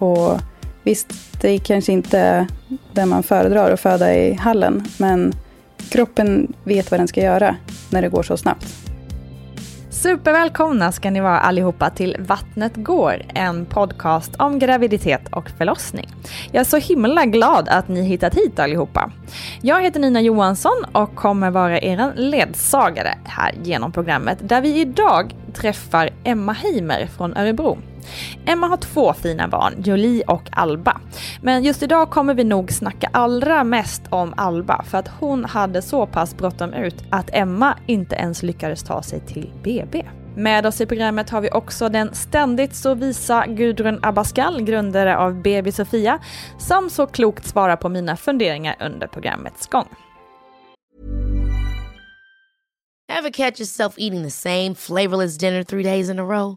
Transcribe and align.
Och 0.00 0.40
visst, 0.82 1.12
det 1.40 1.48
är 1.48 1.58
kanske 1.58 1.92
inte 1.92 2.46
det 2.92 3.06
man 3.06 3.22
föredrar 3.22 3.70
att 3.70 3.80
föda 3.80 4.14
i 4.14 4.34
hallen. 4.34 4.84
Men 4.98 5.32
kroppen 5.90 6.52
vet 6.64 6.90
vad 6.90 7.00
den 7.00 7.08
ska 7.08 7.20
göra 7.20 7.56
när 7.90 8.02
det 8.02 8.08
går 8.08 8.22
så 8.22 8.36
snabbt. 8.36 8.66
Supervälkomna 9.90 10.92
ska 10.92 11.10
ni 11.10 11.20
vara 11.20 11.38
allihopa 11.38 11.90
till 11.90 12.16
Vattnet 12.18 12.72
går, 12.76 13.22
en 13.34 13.66
podcast 13.66 14.36
om 14.36 14.58
graviditet 14.58 15.20
och 15.30 15.50
förlossning. 15.58 16.08
Jag 16.52 16.60
är 16.60 16.64
så 16.64 16.76
himla 16.76 17.26
glad 17.26 17.68
att 17.68 17.88
ni 17.88 18.02
hittat 18.02 18.34
hit 18.34 18.58
allihopa. 18.58 19.10
Jag 19.62 19.82
heter 19.82 20.00
Nina 20.00 20.20
Johansson 20.20 20.84
och 20.92 21.14
kommer 21.14 21.50
vara 21.50 21.80
er 21.80 22.12
ledsagare 22.16 23.14
här 23.24 23.54
genom 23.62 23.92
programmet 23.92 24.38
där 24.40 24.60
vi 24.60 24.80
idag 24.80 25.34
träffar 25.54 26.10
Emma 26.24 26.52
Heimer 26.52 27.06
från 27.06 27.36
Örebro. 27.36 27.78
Emma 28.46 28.66
har 28.66 28.76
två 28.76 29.12
fina 29.12 29.48
barn, 29.48 29.74
Jolie 29.84 30.22
och 30.26 30.48
Alba. 30.52 31.00
Men 31.42 31.64
just 31.64 31.82
idag 31.82 32.10
kommer 32.10 32.34
vi 32.34 32.44
nog 32.44 32.72
snacka 32.72 33.10
allra 33.12 33.64
mest 33.64 34.02
om 34.10 34.34
Alba 34.36 34.82
för 34.82 34.98
att 34.98 35.08
hon 35.08 35.44
hade 35.44 35.82
så 35.82 36.06
pass 36.06 36.36
bråttom 36.36 36.72
ut 36.72 37.04
att 37.10 37.30
Emma 37.32 37.76
inte 37.86 38.16
ens 38.16 38.42
lyckades 38.42 38.82
ta 38.82 39.02
sig 39.02 39.20
till 39.20 39.50
BB. 39.62 40.04
Med 40.36 40.66
oss 40.66 40.80
i 40.80 40.86
programmet 40.86 41.30
har 41.30 41.40
vi 41.40 41.50
också 41.50 41.88
den 41.88 42.14
ständigt 42.14 42.74
så 42.74 42.94
visa 42.94 43.46
Gudrun 43.46 44.00
Abascal, 44.02 44.62
grundare 44.62 45.16
av 45.16 45.42
BB 45.42 45.72
Sofia, 45.72 46.18
som 46.58 46.90
så 46.90 47.06
klokt 47.06 47.46
svarar 47.46 47.76
på 47.76 47.88
mina 47.88 48.16
funderingar 48.16 48.76
under 48.80 49.06
programmets 49.06 49.66
gång. 49.66 49.88
Have 53.12 53.30
catch 53.30 53.60
yourself 53.60 53.94
eating 53.98 54.22
the 54.22 54.30
same 54.30 54.74
flavorless 54.74 55.38
dinner 55.38 55.64
three 55.64 55.82
days 55.82 56.10
in 56.10 56.18
a 56.18 56.24
row? 56.24 56.56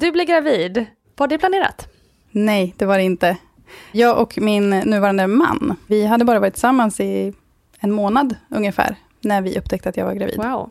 Du 0.00 0.12
blir 0.12 0.24
gravid. 0.24 0.86
Var 1.16 1.26
det 1.26 1.38
planerat? 1.38 1.88
Nej, 2.30 2.74
det 2.76 2.86
var 2.86 2.98
det 2.98 3.04
inte. 3.04 3.36
Jag 3.92 4.18
och 4.18 4.38
min 4.38 4.70
nuvarande 4.70 5.26
man, 5.26 5.76
vi 5.86 6.06
hade 6.06 6.24
bara 6.24 6.40
varit 6.40 6.54
tillsammans 6.54 7.00
i 7.00 7.32
en 7.78 7.92
månad 7.92 8.36
ungefär, 8.48 8.96
när 9.20 9.40
vi 9.42 9.58
upptäckte 9.58 9.88
att 9.88 9.96
jag 9.96 10.04
var 10.04 10.14
gravid. 10.14 10.36
Wow. 10.36 10.70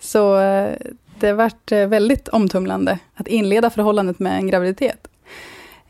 Så 0.00 0.40
eh, 0.40 0.76
det 1.18 1.32
vart 1.32 1.72
eh, 1.72 1.86
väldigt 1.86 2.28
omtumlande 2.28 2.98
att 3.14 3.28
inleda 3.28 3.70
förhållandet 3.70 4.18
med 4.18 4.36
en 4.36 4.46
graviditet. 4.46 5.08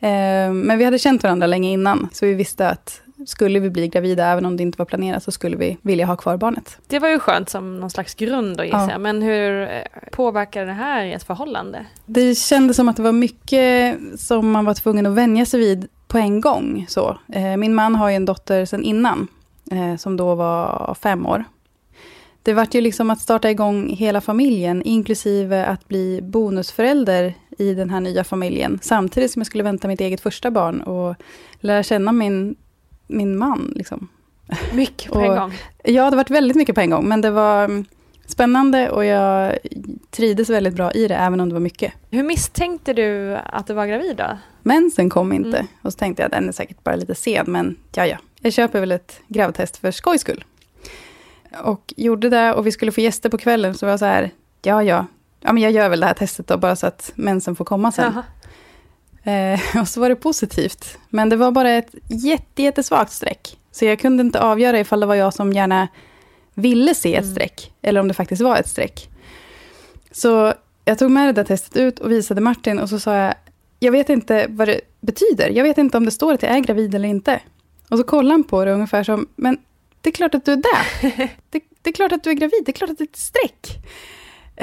Eh, 0.00 0.52
Men 0.52 0.78
vi 0.78 0.84
hade 0.84 0.98
känt 0.98 1.22
varandra 1.22 1.46
länge 1.46 1.70
innan, 1.70 2.08
så 2.12 2.26
vi 2.26 2.34
visste 2.34 2.68
att 2.68 3.02
skulle 3.26 3.60
vi 3.60 3.70
bli 3.70 3.88
gravida, 3.88 4.26
även 4.26 4.46
om 4.46 4.56
det 4.56 4.62
inte 4.62 4.78
var 4.78 4.86
planerat, 4.86 5.22
så 5.22 5.32
skulle 5.32 5.56
vi 5.56 5.78
vilja 5.82 6.06
ha 6.06 6.16
kvar 6.16 6.36
barnet. 6.36 6.78
Det 6.86 6.98
var 6.98 7.08
ju 7.08 7.18
skönt 7.18 7.48
som 7.50 7.80
någon 7.80 7.90
slags 7.90 8.14
grund 8.14 8.56
då 8.56 8.64
gissar 8.64 8.90
Ja. 8.90 8.98
Men 8.98 9.22
hur 9.22 9.62
eh, 9.62 9.68
påverkar 10.12 10.66
det 10.66 10.72
här 10.72 11.06
ert 11.06 11.22
förhållande? 11.22 11.86
Det 12.06 12.34
kändes 12.34 12.76
som 12.76 12.88
att 12.88 12.96
det 12.96 13.02
var 13.02 13.12
mycket 13.12 13.98
som 14.16 14.50
man 14.50 14.64
var 14.64 14.74
tvungen 14.74 15.06
att 15.06 15.14
vänja 15.14 15.46
sig 15.46 15.60
vid 15.60 15.88
på 16.08 16.18
en 16.18 16.40
gång. 16.40 16.86
Så. 16.88 17.18
Eh, 17.32 17.56
Min 17.56 17.74
man 17.74 17.94
har 17.94 18.08
ju 18.08 18.16
en 18.16 18.24
dotter 18.24 18.64
sedan 18.64 18.82
innan, 18.82 19.28
eh, 19.70 19.96
som 19.96 20.16
då 20.16 20.34
var 20.34 20.96
fem 21.02 21.26
år. 21.26 21.44
Det 22.42 22.52
vart 22.52 22.74
ju 22.74 22.80
liksom 22.80 23.10
att 23.10 23.20
starta 23.20 23.50
igång 23.50 23.88
hela 23.88 24.20
familjen, 24.20 24.82
inklusive 24.82 25.66
att 25.66 25.88
bli 25.88 26.20
bonusförälder 26.22 27.34
i 27.58 27.74
den 27.74 27.90
här 27.90 28.00
nya 28.00 28.24
familjen, 28.24 28.78
samtidigt 28.82 29.30
som 29.30 29.40
jag 29.40 29.46
skulle 29.46 29.64
vänta 29.64 29.88
mitt 29.88 30.00
eget 30.00 30.20
första 30.20 30.50
barn 30.50 30.80
och 30.80 31.16
lära 31.60 31.82
känna 31.82 32.12
min, 32.12 32.56
min 33.12 33.38
man. 33.38 33.72
Liksom. 33.76 34.08
Mycket 34.72 35.12
på 35.12 35.20
en 35.20 35.28
gång. 35.28 35.54
Ja, 35.84 36.10
det 36.10 36.16
varit 36.16 36.30
väldigt 36.30 36.56
mycket 36.56 36.74
på 36.74 36.80
en 36.80 36.90
gång, 36.90 37.08
men 37.08 37.20
det 37.20 37.30
var 37.30 37.64
mm, 37.64 37.84
spännande 38.26 38.90
och 38.90 39.04
jag 39.04 39.58
trivdes 40.10 40.50
väldigt 40.50 40.74
bra 40.74 40.92
i 40.92 41.08
det, 41.08 41.14
även 41.16 41.40
om 41.40 41.48
det 41.48 41.54
var 41.54 41.60
mycket. 41.60 41.92
Hur 42.10 42.22
misstänkte 42.22 42.92
du 42.92 43.36
att 43.36 43.66
du 43.66 43.74
var 43.74 43.86
gravid 43.86 44.16
då? 44.16 44.38
Mensen 44.62 45.10
kom 45.10 45.32
inte. 45.32 45.58
Mm. 45.58 45.66
Och 45.82 45.92
så 45.92 45.98
tänkte 45.98 46.22
jag, 46.22 46.30
den 46.30 46.48
är 46.48 46.52
säkert 46.52 46.84
bara 46.84 46.96
lite 46.96 47.14
sen, 47.14 47.44
men 47.48 47.76
ja, 47.94 48.06
ja. 48.06 48.16
Jag 48.40 48.52
köper 48.52 48.80
väl 48.80 48.92
ett 48.92 49.20
gravtest 49.28 49.76
för 49.76 49.90
skojs 49.90 50.20
skull. 50.20 50.44
Och 51.64 51.94
gjorde 51.96 52.28
det, 52.28 52.54
och 52.54 52.66
vi 52.66 52.72
skulle 52.72 52.92
få 52.92 53.00
gäster 53.00 53.28
på 53.28 53.38
kvällen, 53.38 53.74
så 53.74 53.86
var 53.86 53.90
jag 53.90 53.98
så 53.98 54.04
här, 54.04 54.30
ja, 54.62 54.82
ja. 54.82 55.06
Ja, 55.40 55.52
men 55.52 55.62
jag 55.62 55.72
gör 55.72 55.88
väl 55.88 56.00
det 56.00 56.06
här 56.06 56.14
testet 56.14 56.46
då, 56.46 56.56
bara 56.56 56.76
så 56.76 56.86
att 56.86 57.12
mensen 57.14 57.56
får 57.56 57.64
komma 57.64 57.92
sen. 57.92 58.12
Jaha. 58.14 58.24
Eh, 59.24 59.60
och 59.80 59.88
så 59.88 60.00
var 60.00 60.08
det 60.08 60.16
positivt. 60.16 60.98
Men 61.08 61.28
det 61.28 61.36
var 61.36 61.50
bara 61.50 61.70
ett 61.70 61.94
jätte, 62.08 62.62
jättesvagt 62.62 63.12
streck. 63.12 63.58
Så 63.70 63.84
jag 63.84 63.98
kunde 63.98 64.20
inte 64.20 64.40
avgöra 64.40 64.80
ifall 64.80 65.00
det 65.00 65.06
var 65.06 65.14
jag 65.14 65.34
som 65.34 65.52
gärna 65.52 65.88
ville 66.54 66.94
se 66.94 67.14
ett 67.14 67.30
streck, 67.30 67.72
eller 67.82 68.00
om 68.00 68.08
det 68.08 68.14
faktiskt 68.14 68.42
var 68.42 68.56
ett 68.56 68.68
streck. 68.68 69.08
Så 70.10 70.54
jag 70.84 70.98
tog 70.98 71.10
med 71.10 71.28
det 71.28 71.32
där 71.32 71.44
testet 71.44 71.76
ut 71.76 71.98
och 71.98 72.10
visade 72.12 72.40
Martin 72.40 72.78
och 72.78 72.88
så 72.88 73.00
sa 73.00 73.16
jag, 73.16 73.34
jag 73.78 73.92
vet 73.92 74.08
inte 74.08 74.46
vad 74.48 74.68
det 74.68 74.80
betyder. 75.00 75.48
Jag 75.48 75.64
vet 75.64 75.78
inte 75.78 75.96
om 75.96 76.04
det 76.04 76.10
står 76.10 76.34
att 76.34 76.42
jag 76.42 76.52
är 76.52 76.60
gravid 76.60 76.94
eller 76.94 77.08
inte. 77.08 77.40
Och 77.88 77.98
så 77.98 78.04
kollar 78.04 78.30
han 78.30 78.44
på 78.44 78.64
det 78.64 78.72
ungefär 78.72 79.04
som, 79.04 79.28
men 79.36 79.58
det 80.00 80.10
är 80.10 80.12
klart 80.12 80.34
att 80.34 80.44
du 80.44 80.52
är 80.52 80.56
där. 80.56 81.12
Det, 81.50 81.60
det 81.82 81.90
är 81.90 81.94
klart 81.94 82.12
att 82.12 82.24
du 82.24 82.30
är 82.30 82.34
gravid, 82.34 82.62
det 82.66 82.70
är 82.70 82.72
klart 82.72 82.90
att 82.90 82.98
det 82.98 83.04
är 83.04 83.08
ett 83.08 83.16
streck. 83.16 83.68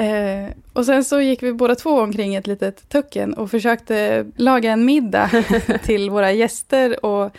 Eh, 0.00 0.50
och 0.72 0.86
sen 0.86 1.04
så 1.04 1.20
gick 1.20 1.42
vi 1.42 1.52
båda 1.52 1.74
två 1.74 1.90
omkring 2.00 2.34
ett 2.34 2.46
litet 2.46 2.88
tucken 2.88 3.34
och 3.34 3.50
försökte 3.50 4.26
laga 4.36 4.72
en 4.72 4.84
middag 4.84 5.30
till 5.82 6.10
våra 6.10 6.32
gäster. 6.32 7.04
Och 7.04 7.30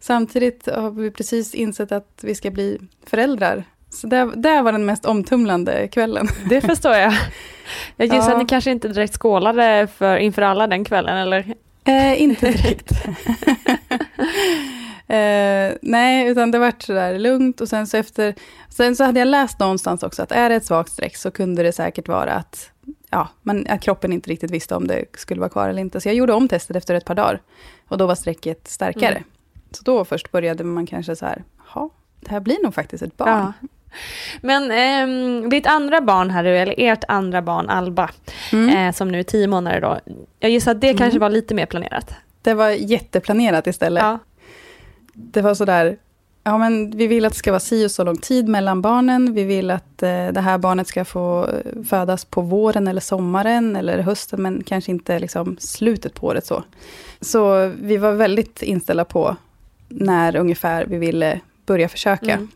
samtidigt 0.00 0.66
har 0.66 0.90
vi 0.90 1.10
precis 1.10 1.54
insett 1.54 1.92
att 1.92 2.18
vi 2.22 2.34
ska 2.34 2.50
bli 2.50 2.78
föräldrar. 3.06 3.64
Så 3.90 4.06
det, 4.06 4.30
det 4.36 4.62
var 4.62 4.72
den 4.72 4.86
mest 4.86 5.04
omtumlande 5.06 5.88
kvällen. 5.88 6.28
Det 6.50 6.60
förstår 6.60 6.94
jag. 6.94 7.12
Jag 7.96 8.06
gissar 8.14 8.28
Ja. 8.28 8.32
att 8.32 8.38
ni 8.38 8.46
kanske 8.46 8.70
inte 8.70 8.88
direkt 8.88 9.14
skålade 9.14 9.88
för, 9.96 10.16
inför 10.16 10.42
alla 10.42 10.66
den 10.66 10.84
kvällen, 10.84 11.16
eller? 11.16 11.54
Eh, 11.84 12.22
inte 12.22 12.46
direkt. 12.50 12.92
eh, 15.08 15.76
nej, 15.82 16.28
utan 16.28 16.50
det 16.50 16.58
vart 16.58 16.82
sådär 16.82 17.18
lugnt 17.18 17.60
och 17.60 17.68
sen 17.68 17.86
så 17.86 17.96
efter... 17.96 18.34
Sen 18.68 18.96
så 18.96 19.04
hade 19.04 19.18
jag 19.18 19.28
läst 19.28 19.58
någonstans 19.60 20.02
också 20.02 20.22
att 20.22 20.32
är 20.32 20.48
det 20.48 20.54
ett 20.54 20.66
svagt 20.66 20.92
streck 20.92 21.16
så 21.16 21.30
kunde 21.30 21.62
det 21.62 21.72
säkert 21.72 22.08
vara 22.08 22.32
att, 22.32 22.70
ja, 23.10 23.28
man, 23.42 23.66
att 23.68 23.80
kroppen 23.80 24.12
inte 24.12 24.30
riktigt 24.30 24.50
visste 24.50 24.74
om 24.74 24.86
det 24.86 25.04
skulle 25.16 25.40
vara 25.40 25.50
kvar 25.50 25.68
eller 25.68 25.80
inte. 25.80 26.00
Så 26.00 26.08
jag 26.08 26.14
gjorde 26.16 26.32
om 26.32 26.48
testet 26.48 26.76
efter 26.76 26.94
ett 26.94 27.04
par 27.04 27.14
dagar 27.14 27.40
och 27.88 27.98
då 27.98 28.06
var 28.06 28.14
strecket 28.14 28.68
starkare. 28.68 29.10
Mm. 29.14 29.22
Så 29.70 29.82
då 29.84 30.04
först 30.04 30.32
började 30.32 30.64
man 30.64 30.86
kanske 30.86 31.16
så 31.16 31.26
här, 31.26 31.44
ja, 31.74 31.90
det 32.20 32.30
här 32.30 32.40
blir 32.40 32.62
nog 32.62 32.74
faktiskt 32.74 33.02
ett 33.02 33.16
barn. 33.16 33.28
Ja. 33.60 33.68
Men 34.40 34.70
ehm, 34.70 35.50
ditt 35.50 35.66
andra 35.66 36.00
barn 36.00 36.30
Harry, 36.30 36.50
eller 36.56 36.74
ert 36.78 37.04
andra 37.08 37.42
barn 37.42 37.68
Alba, 37.70 38.10
Mm. 38.52 38.76
eh, 38.88 38.92
som 38.94 39.08
nu 39.08 39.18
är 39.18 39.22
tio 39.22 39.46
månader 39.46 39.80
då. 39.80 39.98
Jag 40.40 40.50
gissar 40.50 40.70
att 40.72 40.80
det 40.80 40.94
kanske 40.94 41.18
var 41.18 41.30
lite 41.30 41.54
mer 41.54 41.66
planerat. 41.66 42.14
Det 42.42 42.54
var 42.54 42.68
jätteplanerat 42.70 43.66
istället. 43.66 44.02
Ja. 44.02 44.18
Det 45.12 45.42
var 45.42 45.54
sådär, 45.54 45.96
ja 46.44 46.58
men 46.58 46.90
vi 46.90 47.06
vill 47.06 47.24
att 47.24 47.32
det 47.32 47.38
ska 47.38 47.50
vara 47.52 47.60
si 47.60 47.86
och 47.86 47.90
så 47.90 48.04
lång 48.04 48.16
tid 48.16 48.48
mellan 48.48 48.82
barnen. 48.82 49.34
Vi 49.34 49.44
vill 49.44 49.70
att 49.70 50.02
eh, 50.02 50.28
det 50.28 50.40
här 50.40 50.58
barnet 50.58 50.86
ska 50.88 51.04
få 51.04 51.44
eh, 51.48 51.82
födas 51.88 52.24
på 52.24 52.40
våren 52.40 52.88
eller 52.88 53.00
sommaren 53.00 53.76
eller 53.76 53.98
hösten, 53.98 54.42
men 54.42 54.62
kanske 54.66 54.90
inte 54.90 55.18
liksom 55.18 55.56
slutet 55.60 56.14
på 56.14 56.26
året 56.26 56.46
så. 56.46 56.64
Så 57.20 57.72
vi 57.82 57.96
var 57.96 58.12
väldigt 58.12 58.62
inställda 58.62 59.04
på 59.04 59.36
när 59.88 60.36
ungefär 60.36 60.84
vi 60.86 60.98
ville 60.98 61.40
börja 61.66 61.88
försöka. 61.88 62.32
Mm. 62.34 62.48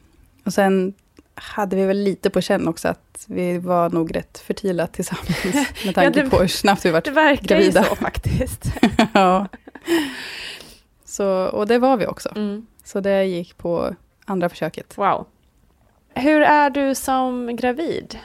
Och 0.44 0.52
sen 0.52 0.92
hade 1.34 1.76
vi 1.76 1.84
väl 1.84 1.98
lite 2.02 2.30
på 2.30 2.40
känn 2.40 2.68
också 2.68 2.88
att 2.88 3.24
vi 3.26 3.58
var 3.58 3.90
nog 3.90 4.16
rätt 4.16 4.38
fertila 4.38 4.86
tillsammans, 4.86 5.44
med 5.84 5.94
tanke 5.94 6.22
det- 6.22 6.30
på 6.30 6.38
hur 6.40 6.46
snabbt 6.48 6.84
vi 6.84 6.90
var 6.90 7.00
Det 7.00 7.10
verkar 7.10 7.44
gravida. 7.56 7.80
ju 7.82 7.86
så 7.88 7.96
faktiskt. 7.96 8.64
ja. 9.12 9.46
Så, 11.12 11.46
och 11.46 11.66
det 11.66 11.78
var 11.78 11.96
vi 11.96 12.06
också. 12.06 12.28
Mm. 12.36 12.66
Så 12.84 13.00
det 13.00 13.24
gick 13.24 13.58
på 13.58 13.94
andra 14.24 14.48
försöket. 14.48 14.98
Wow. 14.98 15.26
Hur 16.14 16.40
är 16.40 16.70
du 16.70 16.94
som 16.94 17.56
gravid? 17.56 18.18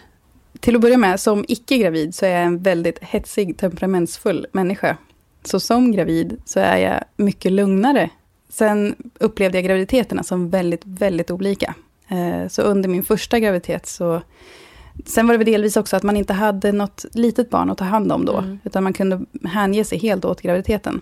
Till 0.60 0.76
att 0.76 0.82
börja 0.82 0.98
med, 0.98 1.20
som 1.20 1.46
icke-gravid 1.48 2.16
så 2.16 2.26
är 2.26 2.30
jag 2.30 2.44
en 2.44 2.64
väldigt 2.64 3.00
hetsig, 3.00 3.58
temperamentsfull 3.58 4.48
människa. 4.52 4.98
Så 5.44 5.60
som 5.60 5.92
gravid 5.92 6.42
så 6.46 6.60
är 6.60 6.78
jag 6.78 7.04
mycket 7.16 7.52
lugnare. 7.52 8.10
Sen 8.50 8.96
upplevde 9.20 9.58
jag 9.58 9.66
graviditeterna 9.66 10.24
som 10.24 10.50
väldigt, 10.50 10.82
väldigt 10.86 11.32
olika. 11.32 11.76
Eh, 12.08 12.48
Så 12.48 12.62
under 12.62 12.90
min 12.90 13.04
första 13.04 13.40
graviditet 13.40 13.86
så... 13.86 14.22
Sen 15.06 15.28
var 15.28 15.34
det 15.34 15.38
väl 15.38 15.46
delvis 15.52 15.78
också 15.78 15.96
att 15.96 16.04
man 16.04 16.18
inte 16.18 16.34
hade 16.34 16.72
något 16.72 17.06
litet 17.14 17.50
barn 17.50 17.70
att 17.70 17.78
ta 17.78 17.86
hand 17.86 18.12
om 18.12 18.26
då. 18.26 18.38
Mm. 18.38 18.60
Utan 18.64 18.84
man 18.84 18.94
kunde 18.94 19.26
hänge 19.44 19.84
sig 19.84 19.98
helt 19.98 20.26
åt 20.26 20.42
graviditeten. 20.42 21.02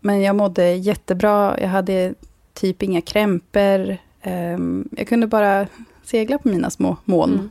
Men 0.00 0.22
jag 0.22 0.36
mådde 0.36 0.74
jättebra. 0.74 1.60
Jag 1.60 1.68
hade 1.68 2.14
typ 2.54 2.82
inga 2.82 3.00
krämpor. 3.00 3.96
Ehm, 4.22 4.88
Jag 4.92 5.08
kunde 5.08 5.26
bara 5.26 5.66
segla 6.02 6.38
på 6.38 6.48
mina 6.48 6.70
små 6.70 6.96
moln. 7.04 7.32
Mm. 7.32 7.50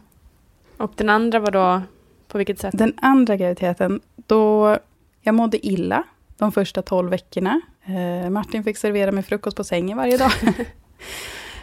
Och 0.78 0.92
den 0.96 1.10
andra 1.10 1.40
var 1.40 1.52
då, 1.52 1.82
på 2.28 2.38
vilket 2.38 2.60
sätt? 2.60 2.78
Den 2.78 2.94
andra 2.98 3.36
graviditeten, 3.36 4.02
då 4.16 4.78
jag 5.22 5.36
mådde 5.36 5.68
illa 5.68 6.04
de 6.38 6.52
första 6.52 6.82
12 6.82 7.10
veckorna. 7.10 7.62
Eh, 7.86 8.30
Martin 8.30 8.64
fick 8.64 8.78
servera 8.78 9.12
mig 9.12 9.24
frukost 9.24 9.58
på 9.58 9.64
sängen 9.64 9.98
varje 9.98 10.18
dag. 10.18 10.32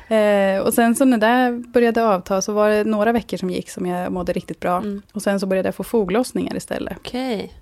eh, 0.18 0.62
och 0.62 0.74
sen 0.74 0.94
så 0.94 1.04
när 1.04 1.18
det 1.18 1.58
började 1.68 2.08
avta 2.08 2.42
så 2.42 2.52
var 2.52 2.70
det 2.70 2.84
några 2.84 3.12
veckor 3.12 3.36
som 3.36 3.50
gick 3.50 3.70
som 3.70 3.86
jag 3.86 4.12
mådde 4.12 4.32
riktigt 4.32 4.60
bra. 4.60 4.76
Mm. 4.76 5.02
Och 5.12 5.22
sen 5.22 5.40
så 5.40 5.46
började 5.46 5.66
jag 5.66 5.74
få 5.74 5.84
foglossningar 5.84 6.56
istället. 6.56 6.96
Okej. 6.96 7.52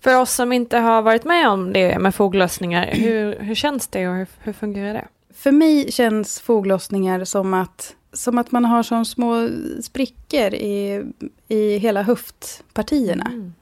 För 0.00 0.20
oss 0.20 0.34
som 0.34 0.52
inte 0.52 0.78
har 0.78 1.02
varit 1.02 1.24
med 1.24 1.48
om 1.48 1.72
det 1.72 1.98
med 1.98 2.14
foglossningar, 2.14 2.86
hur, 2.92 3.36
hur 3.38 3.54
känns 3.54 3.86
det 3.86 4.08
och 4.08 4.14
hur, 4.14 4.26
hur 4.38 4.52
fungerar 4.52 4.94
det? 4.94 5.08
För 5.34 5.52
mig 5.52 5.92
känns 5.92 6.40
foglossningar 6.40 7.24
som 7.24 7.54
att, 7.54 7.94
som 8.12 8.38
att 8.38 8.52
man 8.52 8.64
har 8.64 8.82
som 8.82 9.04
små 9.04 9.48
sprickor 9.82 10.54
i, 10.54 11.04
i 11.48 11.78
hela 11.78 12.02
höftpartierna. 12.02 13.24
Mm. 13.24 13.54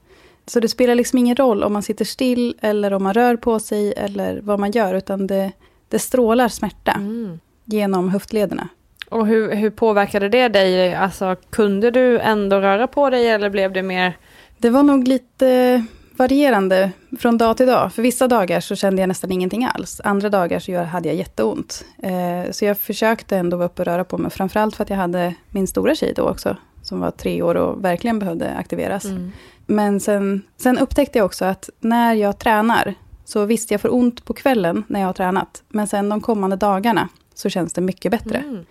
Så 0.45 0.59
det 0.59 0.67
spelar 0.67 0.95
liksom 0.95 1.19
ingen 1.19 1.35
roll 1.35 1.63
om 1.63 1.73
man 1.73 1.83
sitter 1.83 2.05
still 2.05 2.57
eller 2.61 2.93
om 2.93 3.03
man 3.03 3.13
rör 3.13 3.35
på 3.35 3.59
sig 3.59 3.93
eller 3.97 4.41
vad 4.41 4.59
man 4.59 4.71
gör, 4.71 4.93
utan 4.93 5.27
det, 5.27 5.51
det 5.87 5.99
strålar 5.99 6.47
smärta 6.47 6.91
Mm. 6.91 7.39
genom 7.65 8.09
höftlederna. 8.09 8.67
Och 9.09 9.27
hur, 9.27 9.55
hur 9.55 9.69
påverkade 9.69 10.29
det 10.29 10.47
dig? 10.47 10.95
Alltså, 10.95 11.35
kunde 11.49 11.91
du 11.91 12.19
ändå 12.19 12.59
röra 12.59 12.87
på 12.87 13.09
dig 13.09 13.27
eller 13.29 13.49
blev 13.49 13.73
det 13.73 13.83
mer... 13.83 14.17
Det 14.57 14.69
var 14.69 14.83
nog 14.83 15.07
lite 15.07 15.85
varierande 16.19 16.91
från 17.19 17.37
dag 17.37 17.57
till 17.57 17.67
dag. 17.67 17.93
För 17.93 18.01
vissa 18.01 18.27
dagar 18.27 18.59
så 18.59 18.75
kände 18.75 19.01
jag 19.01 19.07
nästan 19.07 19.31
ingenting 19.31 19.65
alls. 19.65 20.01
Andra 20.03 20.29
dagar 20.29 20.59
så 20.59 20.83
hade 20.83 21.07
jag 21.07 21.15
jätteont. 21.17 21.85
Eh, 22.03 22.51
så 22.51 22.65
jag 22.65 22.77
försökte 22.77 23.37
ändå 23.37 23.57
vara 23.57 23.65
uppe 23.65 23.81
och 23.81 23.85
röra 23.85 24.03
på 24.03 24.17
mig. 24.17 24.31
Framförallt 24.31 24.75
för 24.75 24.83
att 24.83 24.89
jag 24.89 24.97
hade 24.97 25.35
min 25.49 25.67
stora 25.67 25.95
tjej 25.95 26.13
då 26.15 26.29
också. 26.29 26.57
Som 26.81 26.99
var 26.99 27.11
tre 27.11 27.41
år 27.41 27.55
och 27.55 27.85
verkligen 27.85 28.19
behövde 28.19 28.51
aktiveras. 28.55 29.05
Mm. 29.05 29.31
Men 29.65 29.99
sen, 29.99 30.41
sen 30.57 30.77
upptäckte 30.77 31.17
jag 31.17 31.25
också 31.25 31.45
att 31.45 31.69
när 31.79 32.13
jag 32.13 32.39
tränar, 32.39 32.93
så 33.25 33.45
visst 33.45 33.71
jag 33.71 33.81
får 33.81 33.93
ont 33.93 34.25
på 34.25 34.33
kvällen 34.33 34.83
när 34.87 34.99
jag 34.99 35.07
har 35.07 35.13
tränat. 35.13 35.63
Men 35.69 35.87
sen 35.87 36.09
de 36.09 36.21
kommande 36.21 36.55
dagarna 36.55 37.07
så 37.33 37.49
känns 37.49 37.73
det 37.73 37.81
mycket 37.81 38.11
bättre. 38.11 38.37
Mm. 38.37 38.65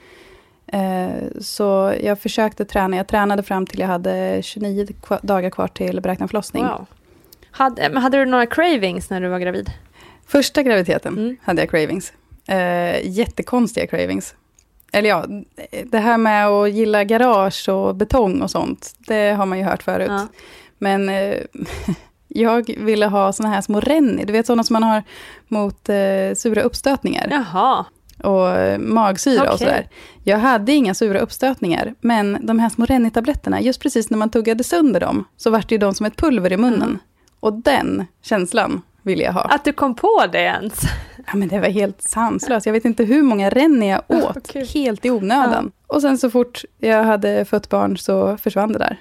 Eh, 0.67 1.41
så 1.41 1.95
jag 2.03 2.21
försökte 2.21 2.65
träna. 2.65 2.97
Jag 2.97 3.06
tränade 3.06 3.43
fram 3.43 3.67
till 3.67 3.81
jag 3.81 3.87
hade 3.87 4.39
29 4.43 4.87
kva- 5.03 5.19
dagar 5.23 5.50
kvar 5.50 5.69
till 5.69 6.00
beräknad 6.00 6.31
förlossning. 6.31 6.65
Wow. 6.67 6.87
Hade, 7.59 7.99
hade 8.01 8.19
du 8.19 8.25
några 8.25 8.47
cravings 8.47 9.11
när 9.11 9.21
du 9.21 9.29
var 9.29 9.39
gravid? 9.39 9.71
Första 10.27 10.63
graviditeten 10.63 11.19
Mm. 11.19 11.37
hade 11.43 11.63
jag 11.63 11.71
cravings. 11.71 12.13
Eh, 12.49 13.09
jättekonstiga 13.11 13.87
cravings. 13.87 14.35
Eller 14.93 15.09
ja, 15.09 15.25
det 15.85 15.99
här 15.99 16.19
med 16.19 16.47
att 16.47 16.73
gilla 16.73 17.05
garage 17.05 17.69
och 17.69 17.95
betong 17.97 18.43
och 18.43 18.50
sånt, 18.50 18.95
det 18.99 19.31
har 19.37 19.47
man 19.47 19.59
ju 19.59 19.65
hört 19.65 19.83
förut. 19.83 20.11
Ja. 20.11 20.27
Men 20.79 21.09
eh, 21.09 21.35
jag 22.29 22.71
ville 22.79 23.07
ha 23.07 23.33
såna 23.33 23.49
här 23.49 23.61
små 23.61 23.81
renni, 23.81 24.25
du 24.25 24.33
vet 24.33 24.47
sådana 24.47 24.65
som 24.65 24.75
man 24.75 24.83
har 24.83 25.03
mot 25.49 25.88
eh, 25.88 26.35
sura 26.37 26.62
uppstötningar 26.62 27.29
Jaha. 27.31 27.85
och 28.23 28.50
eh, 28.50 28.79
magsyra 28.79 29.43
och 29.43 29.47
Okej. 29.55 29.59
sådär. 29.59 29.88
Jag 30.25 30.38
hade 30.38 30.73
inga 30.73 30.95
sura 30.95 31.19
uppstötningar, 31.19 31.95
men 32.00 32.47
de 32.47 32.59
här 32.59 32.69
små 32.69 32.85
renni-tabletterna, 32.87 33.61
just 33.61 33.81
precis 33.83 34.11
när 34.11 34.19
man 34.19 34.31
tuggade 34.31 34.65
sönder 34.65 35.00
dem, 35.00 35.25
så 35.37 35.50
vart 35.50 35.69
det 35.69 35.75
ju 35.75 35.79
de 35.79 35.95
som 35.95 36.07
ett 36.07 36.17
pulver 36.17 36.53
i 36.53 36.57
munnen. 36.57 36.83
Mm. 36.83 36.99
Och 37.40 37.52
den 37.52 38.07
känslan 38.23 38.83
ville 39.02 39.25
jag 39.25 39.33
ha. 39.33 39.40
Att 39.40 39.64
du 39.64 39.73
kom 39.73 39.95
på 39.95 40.25
det 40.33 40.38
ens? 40.38 40.80
Ja, 41.26 41.37
men 41.37 41.49
det 41.49 41.61
var 41.61 41.68
helt 41.68 42.02
sanslöst. 42.02 42.66
Jag 42.66 42.73
vet 42.73 42.85
inte 42.85 43.04
hur 43.04 43.23
många 43.23 43.50
renni 43.50 43.90
jag 43.90 44.02
åt, 44.09 44.52
kul. 44.52 44.66
helt 44.75 45.04
i 45.04 45.11
onödan. 45.11 45.73
Och 45.87 46.02
sen 46.02 46.18
så 46.18 46.30
fort 46.30 46.64
jag 46.78 47.04
hade 47.04 47.45
fött 47.45 47.68
barn 47.68 47.99
så 47.99 48.37
försvann 48.37 48.73
det 48.73 48.78
där. 48.78 49.00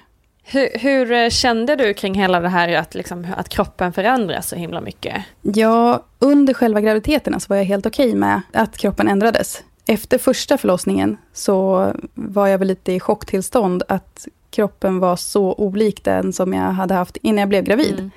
Hur, 0.50 0.78
hur 0.78 1.12
eh, 1.12 1.28
kände 1.28 1.76
du 1.76 1.94
kring 1.94 2.14
hela 2.14 2.40
det 2.40 2.48
här 2.48 2.76
att, 2.76 2.94
liksom, 2.94 3.26
att 3.36 3.48
kroppen 3.48 3.92
förändras 3.92 4.48
så 4.48 4.56
himla 4.56 4.80
mycket? 4.80 5.24
Ja, 5.42 6.04
under 6.18 6.54
själva 6.54 6.80
graviditeten 6.80 7.40
så 7.40 7.48
var 7.48 7.56
jag 7.56 7.64
helt 7.64 7.86
okej 7.86 8.14
med 8.14 8.40
att 8.52 8.76
kroppen 8.76 9.08
ändrades. 9.08 9.62
Efter 9.86 10.18
första 10.18 10.58
förlossningen 10.58 11.16
så 11.32 11.90
var 12.14 12.46
jag 12.46 12.58
väl 12.58 12.68
lite 12.68 12.92
i 12.92 13.00
chocktillstånd 13.00 13.82
att 13.88 14.28
kroppen 14.50 14.98
var 14.98 15.16
så 15.16 15.52
olik 15.52 16.04
den 16.04 16.32
som 16.32 16.52
jag 16.52 16.62
hade 16.72 16.94
haft 16.94 17.16
innan 17.16 17.38
jag 17.38 17.48
blev 17.48 17.64
gravid. 17.64 17.92
Mm. 17.98 18.10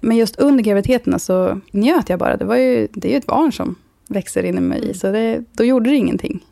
Men 0.00 0.16
just 0.16 0.36
under 0.36 0.64
graviditeten 0.64 1.18
så 1.20 1.60
njöt 1.70 2.08
jag 2.08 2.18
bara. 2.18 2.36
Det, 2.36 2.44
var 2.44 2.56
ju, 2.56 2.88
det 2.92 3.08
är 3.08 3.12
ju 3.12 3.18
ett 3.18 3.26
barn 3.26 3.52
som 3.52 3.74
växer 4.08 4.42
in 4.42 4.58
i 4.58 4.60
mig, 4.60 4.82
Mm. 4.82 4.94
så 4.94 5.12
det, 5.12 5.44
då 5.52 5.64
gjorde 5.64 5.90
det 5.90 5.96
ingenting. 5.96 6.44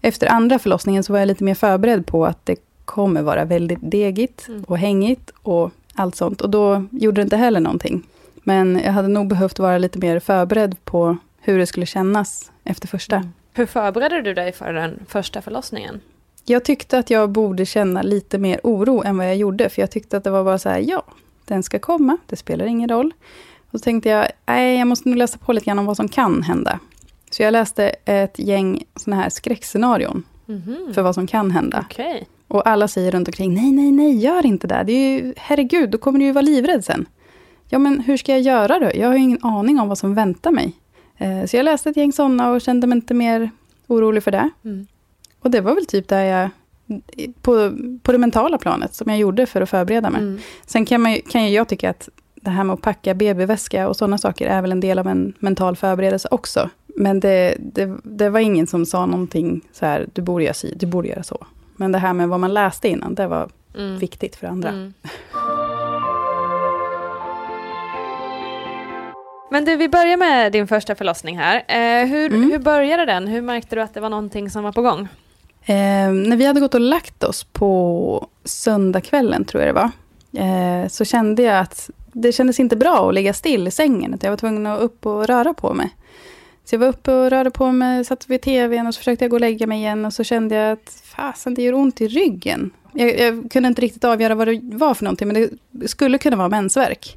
Efter 0.00 0.26
andra 0.26 0.58
förlossningen 0.58 1.04
så 1.04 1.12
var 1.12 1.20
jag 1.20 1.26
lite 1.26 1.44
mer 1.44 1.54
förberedd 1.54 2.06
på 2.06 2.26
att 2.26 2.46
det 2.46 2.56
kommer 2.84 3.22
vara 3.22 3.44
väldigt 3.44 3.78
degigt 3.82 4.48
Mm. 4.48 4.64
och 4.64 4.78
hängigt 4.78 5.30
och 5.42 5.70
allt 5.94 6.16
sånt. 6.16 6.40
Och 6.40 6.50
då 6.50 6.84
gjorde 6.90 7.20
det 7.20 7.22
inte 7.22 7.36
heller 7.36 7.60
någonting. 7.60 8.02
Men 8.34 8.80
jag 8.84 8.92
hade 8.92 9.08
nog 9.08 9.28
behövt 9.28 9.58
vara 9.58 9.78
lite 9.78 9.98
mer 9.98 10.20
förberedd 10.20 10.84
på 10.84 11.16
hur 11.40 11.58
det 11.58 11.66
skulle 11.66 11.86
kännas 11.86 12.52
efter 12.64 12.88
första. 12.88 13.16
Mm. 13.16 13.28
Hur 13.54 13.66
förberedde 13.66 14.22
du 14.22 14.34
dig 14.34 14.52
för 14.52 14.72
den 14.72 15.00
första 15.08 15.42
förlossningen? 15.42 16.00
Jag 16.44 16.64
tyckte 16.64 16.98
att 16.98 17.10
jag 17.10 17.30
borde 17.30 17.66
känna 17.66 18.02
lite 18.02 18.38
mer 18.38 18.60
oro 18.62 19.02
än 19.02 19.16
vad 19.16 19.26
jag 19.26 19.36
gjorde. 19.36 19.68
För 19.68 19.82
jag 19.82 19.90
tyckte 19.90 20.16
att 20.16 20.24
det 20.24 20.30
var 20.30 20.44
bara 20.44 20.58
så 20.58 20.68
här, 20.68 20.78
ja, 20.78 21.02
den 21.44 21.62
ska 21.62 21.78
komma, 21.78 22.16
det 22.26 22.36
spelar 22.36 22.66
ingen 22.66 22.88
roll. 22.88 23.12
Och 23.70 23.78
så 23.80 23.84
tänkte 23.84 24.08
jag, 24.08 24.26
nej, 24.46 24.78
jag 24.78 24.86
måste 24.88 25.08
nog 25.08 25.18
läsa 25.18 25.38
på 25.38 25.52
lite 25.52 25.66
grann 25.66 25.78
om 25.78 25.86
vad 25.86 25.96
som 25.96 26.08
kan 26.08 26.42
hända. 26.42 26.78
Så 27.30 27.42
jag 27.42 27.52
läste 27.52 27.88
ett 28.04 28.38
gäng 28.38 28.84
sådana 28.96 29.22
här 29.22 29.30
skräckscenarion 29.30 30.22
Mhm. 30.46 30.94
för 30.94 31.02
vad 31.02 31.14
som 31.14 31.26
kan 31.26 31.50
hända. 31.50 31.84
Okej. 31.90 32.28
Och 32.48 32.66
alla 32.68 32.88
säger 32.88 33.10
runt 33.12 33.28
omkring, 33.28 33.54
nej, 33.54 33.72
nej, 33.72 33.92
nej, 33.92 34.16
gör 34.16 34.46
inte 34.46 34.66
det. 34.66 34.82
det 34.86 34.92
är 34.92 35.12
ju, 35.22 35.34
herregud, 35.36 35.90
då 35.90 35.98
kommer 35.98 36.18
du 36.18 36.24
ju 36.24 36.32
vara 36.32 36.42
livrädd 36.42 36.84
sen. 36.84 37.06
Ja, 37.68 37.78
men 37.78 38.00
hur 38.00 38.16
ska 38.16 38.32
jag 38.32 38.40
göra 38.40 38.78
då? 38.78 38.90
Jag 38.94 39.08
har 39.08 39.14
ju 39.14 39.20
ingen 39.22 39.44
aning 39.44 39.80
om 39.80 39.88
vad 39.88 39.98
som 39.98 40.14
väntar 40.14 40.50
mig. 40.50 40.72
Eh, 41.16 41.44
så 41.46 41.56
jag 41.56 41.64
läste 41.64 41.90
ett 41.90 41.96
gäng 41.96 42.12
sådana 42.12 42.50
och 42.50 42.60
kände 42.60 42.86
mig 42.86 42.96
inte 42.96 43.14
mer 43.14 43.50
orolig 43.86 44.22
för 44.22 44.30
det. 44.30 44.50
Mm. 44.64 44.86
Och 45.40 45.50
det 45.50 45.60
var 45.60 45.74
väl 45.74 45.86
typ 45.86 46.08
där 46.08 46.24
jag, 46.24 46.50
på, 47.42 47.72
på 48.02 48.12
det 48.12 48.18
mentala 48.18 48.58
planet, 48.58 48.94
som 48.94 49.10
jag 49.10 49.18
gjorde 49.18 49.46
för 49.46 49.60
att 49.60 49.70
förbereda 49.70 50.10
mig. 50.10 50.20
Mm. 50.22 50.38
Sen 50.66 50.86
kan, 50.86 51.02
man, 51.02 51.18
kan 51.30 51.44
ju 51.44 51.48
jag 51.50 51.68
tycka 51.68 51.90
att 51.90 52.08
det 52.34 52.50
här 52.50 52.64
med 52.64 52.74
att 52.74 52.82
packa 52.82 53.14
BB-väska 53.14 53.88
och 53.88 53.96
sådana 53.96 54.18
saker 54.18 54.46
är 54.46 54.62
väl 54.62 54.72
en 54.72 54.80
del 54.80 54.98
av 54.98 55.06
en 55.06 55.34
mental 55.38 55.76
förberedelse 55.76 56.28
också. 56.30 56.70
Men 56.86 57.20
det, 57.20 57.54
det, 57.58 57.96
det 58.02 58.28
var 58.30 58.40
ingen 58.40 58.66
som 58.66 58.86
sa 58.86 59.06
någonting 59.06 59.60
så 59.72 59.86
här, 59.86 60.06
du 60.12 60.22
borde 60.22 60.44
göra 60.44 60.54
si, 60.54 60.74
du 60.76 60.86
borde 60.86 61.08
göra 61.08 61.22
så. 61.22 61.46
Men 61.76 61.92
det 61.92 61.98
här 61.98 62.12
med 62.12 62.28
vad 62.28 62.40
man 62.40 62.54
läste 62.54 62.88
innan, 62.88 63.14
det 63.14 63.26
var 63.26 63.48
Mm. 63.74 63.98
viktigt 63.98 64.36
för 64.36 64.46
andra. 64.46 64.68
Mm. 64.68 64.92
Men 69.50 69.64
du, 69.64 69.76
vi 69.76 69.88
börjar 69.88 70.16
med 70.16 70.52
din 70.52 70.66
första 70.68 70.94
förlossning 70.94 71.38
här. 71.38 71.56
Eh, 71.56 72.06
hur, 72.08 72.26
Mm. 72.34 72.50
hur 72.50 72.58
började 72.58 73.04
den? 73.04 73.26
Hur 73.28 73.42
märkte 73.42 73.76
du 73.76 73.82
att 73.82 73.94
det 73.94 74.00
var 74.00 74.08
någonting 74.08 74.50
som 74.50 74.64
var 74.64 74.72
på 74.72 74.82
gång? 74.82 75.08
Eh, 75.64 76.12
när 76.12 76.36
vi 76.36 76.46
hade 76.46 76.60
gått 76.60 76.74
och 76.74 76.80
lagt 76.80 77.24
oss 77.24 77.44
på 77.44 78.28
söndagskvällen, 78.44 79.44
tror 79.44 79.62
jag 79.64 79.74
det 79.74 79.80
var, 79.80 79.90
eh, 80.44 80.88
så 80.88 81.04
kände 81.04 81.42
jag 81.42 81.58
att 81.58 81.90
det 82.12 82.32
kändes 82.32 82.60
inte 82.60 82.76
bra 82.76 83.08
att 83.08 83.14
ligga 83.14 83.34
still 83.34 83.68
i 83.68 83.70
sängen. 83.70 84.14
Utan 84.14 84.28
jag 84.28 84.32
var 84.32 84.36
tvungen 84.36 84.66
att 84.66 84.80
upp 84.80 85.06
och 85.06 85.26
röra 85.26 85.54
på 85.54 85.74
mig. 85.74 85.90
Så 86.64 86.74
jag 86.74 86.80
var 86.80 86.88
uppe 86.88 87.12
och 87.12 87.30
rörde 87.30 87.50
på 87.50 87.72
mig, 87.72 88.04
satt 88.04 88.30
vid 88.30 88.42
tvn 88.42 88.86
och 88.86 88.94
så 88.94 88.98
försökte 88.98 89.24
jag 89.24 89.30
gå 89.30 89.36
och 89.36 89.40
lägga 89.40 89.66
mig 89.66 89.78
igen. 89.78 90.04
Och 90.04 90.12
så 90.12 90.24
kände 90.24 90.54
jag 90.54 90.72
att 90.72 91.02
fasen, 91.04 91.54
det 91.54 91.62
gör 91.62 91.74
ont 91.74 92.00
i 92.00 92.08
ryggen. 92.08 92.70
Jag, 92.92 93.18
jag 93.18 93.50
kunde 93.50 93.68
inte 93.68 93.82
riktigt 93.82 94.04
avgöra 94.04 94.34
vad 94.34 94.48
det 94.48 94.60
var 94.62 94.94
för 94.94 95.04
någonting, 95.04 95.28
men 95.28 95.48
det 95.70 95.88
skulle 95.88 96.18
kunna 96.18 96.36
vara 96.36 96.48
mensvärk. 96.48 97.16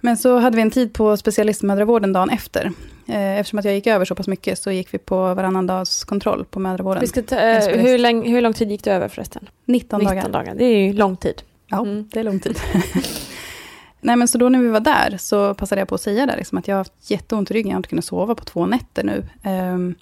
Men 0.00 0.16
så 0.16 0.38
hade 0.38 0.56
vi 0.56 0.62
en 0.62 0.70
tid 0.70 0.92
på 0.92 1.16
specialistmödravården 1.16 2.12
dagen 2.12 2.30
efter. 2.30 2.72
Eh, 3.06 3.38
eftersom 3.38 3.58
att 3.58 3.64
jag 3.64 3.74
gick 3.74 3.86
över 3.86 4.04
så 4.04 4.14
pass 4.14 4.28
mycket 4.28 4.58
så 4.58 4.70
gick 4.70 4.94
vi 4.94 4.98
på 4.98 5.34
varannan 5.34 5.66
dags 5.66 6.04
kontroll 6.04 6.44
på 6.50 6.60
mödravården. 6.60 7.00
Vi 7.00 7.06
ska 7.06 7.22
ta, 7.22 7.36
eh, 7.36 7.78
hur, 7.78 7.98
lång, 7.98 8.28
hur 8.32 8.40
lång 8.40 8.52
tid 8.52 8.70
gick 8.70 8.84
du 8.84 8.90
över 8.90 9.08
förresten? 9.08 9.48
19 9.64 10.04
dagar. 10.04 10.14
19 10.14 10.32
dagar. 10.32 10.54
Det 10.54 10.64
är 10.64 10.78
ju 10.86 10.92
lång 10.92 11.16
tid. 11.16 11.42
Ja, 11.66 11.80
Mm. 11.82 12.08
det 12.12 12.20
är 12.20 12.24
lång 12.24 12.40
tid. 12.40 12.58
Nej, 14.00 14.16
men 14.16 14.28
så 14.28 14.38
då 14.38 14.48
när 14.48 14.58
vi 14.58 14.68
var 14.68 14.80
där 14.80 15.16
så 15.18 15.54
passade 15.54 15.80
jag 15.80 15.88
på 15.88 15.94
att 15.94 16.00
säga 16.00 16.26
där, 16.26 16.36
liksom, 16.36 16.58
att 16.58 16.68
jag 16.68 16.74
har 16.74 16.80
haft 16.80 17.10
jätteont 17.10 17.50
i 17.50 17.54
ryggen. 17.54 17.68
Jag 17.70 17.74
har 17.74 17.78
inte 17.78 17.88
kunnat 17.88 18.04
sova 18.04 18.34
på 18.34 18.44
två 18.44 18.66
nätter 18.66 19.04
nu. 19.04 19.24
Ehm, 19.42 19.94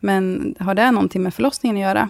men 0.00 0.54
har 0.58 0.74
det 0.74 0.90
någonting 0.90 1.22
med 1.22 1.34
förlossningen 1.34 1.76
att 1.76 1.82
göra? 1.82 2.08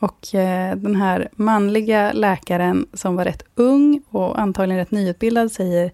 Och 0.00 0.34
eh, 0.34 0.76
den 0.76 0.96
här 0.96 1.28
manliga 1.32 2.12
läkaren 2.12 2.86
som 2.92 3.16
var 3.16 3.24
rätt 3.24 3.42
ung 3.54 4.02
och 4.10 4.40
antagligen 4.40 4.78
rätt 4.78 4.90
nyutbildad 4.90 5.52
säger 5.52 5.92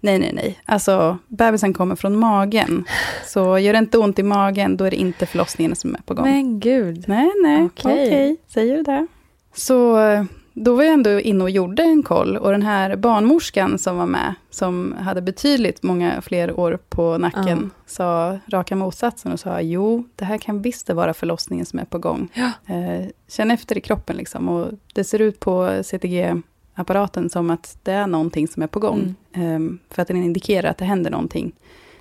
nej, 0.00 0.18
nej, 0.18 0.32
nej. 0.34 0.58
Alltså, 0.64 1.18
bebisen 1.28 1.74
kommer 1.74 1.96
från 1.96 2.16
magen. 2.16 2.84
Så 3.26 3.58
gör 3.58 3.72
det 3.72 3.78
inte 3.78 3.98
ont 3.98 4.18
i 4.18 4.22
magen, 4.22 4.76
då 4.76 4.84
är 4.84 4.90
det 4.90 4.96
inte 4.96 5.26
förlossningen 5.26 5.76
som 5.76 5.94
är 5.94 6.00
på 6.00 6.14
gång. 6.14 6.24
Men 6.24 6.60
gud. 6.60 7.04
Nej, 7.08 7.30
nej, 7.42 7.64
Okej. 7.64 8.06
okej, 8.06 8.36
säger 8.48 8.76
du 8.76 8.82
det. 8.82 9.06
Så 9.54 10.00
eh, 10.00 10.24
då 10.58 10.74
var 10.74 10.82
jag 10.82 10.92
ändå 10.92 11.20
inne 11.20 11.44
och 11.44 11.50
gjorde 11.50 11.82
en 11.82 12.02
koll. 12.02 12.36
Och 12.36 12.50
den 12.50 12.62
här 12.62 12.96
barnmorskan 12.96 13.78
som 13.78 13.96
var 13.96 14.06
med, 14.06 14.34
som 14.50 14.94
hade 14.98 15.22
betydligt 15.22 15.82
många 15.82 16.22
fler 16.22 16.60
år 16.60 16.78
på 16.88 17.18
nacken, 17.18 17.70
sa 17.86 18.38
raka 18.46 18.76
motsatsen 18.76 19.32
och 19.32 19.40
sa, 19.40 19.60
jo, 19.60 20.04
det 20.16 20.24
här 20.24 20.38
kan 20.38 20.62
visst 20.62 20.90
vara 20.90 21.14
förlossningen 21.14 21.66
som 21.66 21.78
är 21.78 21.84
på 21.84 21.98
gång. 21.98 22.28
Ja. 22.34 22.74
Eh, 22.74 23.06
känn 23.28 23.50
efter 23.50 23.78
i 23.78 23.80
kroppen 23.80 24.16
liksom. 24.16 24.48
Och 24.48 24.68
det 24.92 25.04
ser 25.04 25.18
ut 25.18 25.40
på 25.40 25.82
CTG-apparaten 25.82 27.30
som 27.30 27.50
att 27.50 27.78
det 27.82 27.92
är 27.92 28.06
någonting 28.06 28.48
som 28.48 28.62
är 28.62 28.66
på 28.66 28.80
gång. 28.80 29.14
Mm. 29.32 29.78
Eh, 29.78 29.94
för 29.94 30.02
att 30.02 30.08
den 30.08 30.16
indikerar 30.16 30.70
att 30.70 30.78
det 30.78 30.84
händer 30.84 31.10
någonting, 31.10 31.52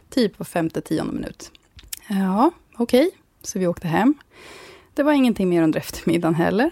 typ 0.09 0.39
var 0.39 0.45
femte, 0.45 0.81
tionde 0.81 1.13
minut. 1.13 1.51
Ja, 2.07 2.51
okej. 2.75 3.11
Så 3.41 3.59
vi 3.59 3.67
åkte 3.67 3.87
hem. 3.87 4.13
Det 4.93 5.03
var 5.03 5.11
ingenting 5.11 5.49
mer 5.49 5.61
under 5.61 5.79
eftermiddagen 5.79 6.35
heller. 6.35 6.71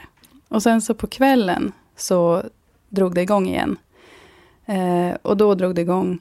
Och 0.53 0.63
sen 0.63 0.81
så 0.81 0.93
på 0.93 1.07
kvällen 1.07 1.71
så 1.95 2.43
drog 2.89 3.15
det 3.15 3.21
igång 3.21 3.47
igen. 3.47 3.77
Eh, 4.65 5.17
och 5.21 5.37
då 5.37 5.55
drog 5.55 5.75
det 5.75 5.81
igång 5.81 6.19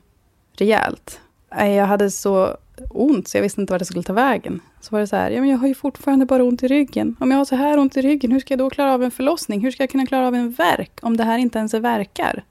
rejält. 0.56 1.20
Eh, 1.56 1.70
Jag 1.74 1.86
hade 1.86 2.10
så 2.10 2.56
ont 2.90 3.28
så 3.28 3.36
jag 3.36 3.42
visste 3.42 3.60
inte 3.60 3.72
vart 3.72 3.80
jag 3.80 3.86
skulle 3.86 4.02
ta 4.02 4.12
vägen. 4.12 4.60
Så 4.80 4.88
var 4.90 5.00
det 5.00 5.06
så 5.06 5.16
här, 5.16 5.30
ja 5.30 5.40
men 5.40 5.50
jag 5.50 5.58
har 5.58 5.68
ju 5.68 5.74
fortfarande 5.74 6.26
bara 6.26 6.44
ont 6.44 6.62
i 6.62 6.68
ryggen. 6.68 7.16
Om 7.20 7.30
jag 7.30 7.38
har 7.38 7.44
så 7.44 7.56
här 7.56 7.78
ont 7.78 7.96
i 7.96 8.02
ryggen, 8.02 8.32
hur 8.32 8.40
ska 8.40 8.52
jag 8.54 8.58
då 8.58 8.70
klara 8.70 8.94
av 8.94 9.02
en 9.02 9.10
förlossning? 9.10 9.60
Hur 9.60 9.70
ska 9.70 9.82
jag 9.82 9.90
kunna 9.90 10.06
klara 10.06 10.26
av 10.26 10.34
en 10.34 10.50
verk 10.50 10.98
om 11.02 11.16
det 11.16 11.24
här 11.24 11.38
inte 11.38 11.58
ens 11.58 11.74
är 11.74 11.80
verkar? 11.80 12.44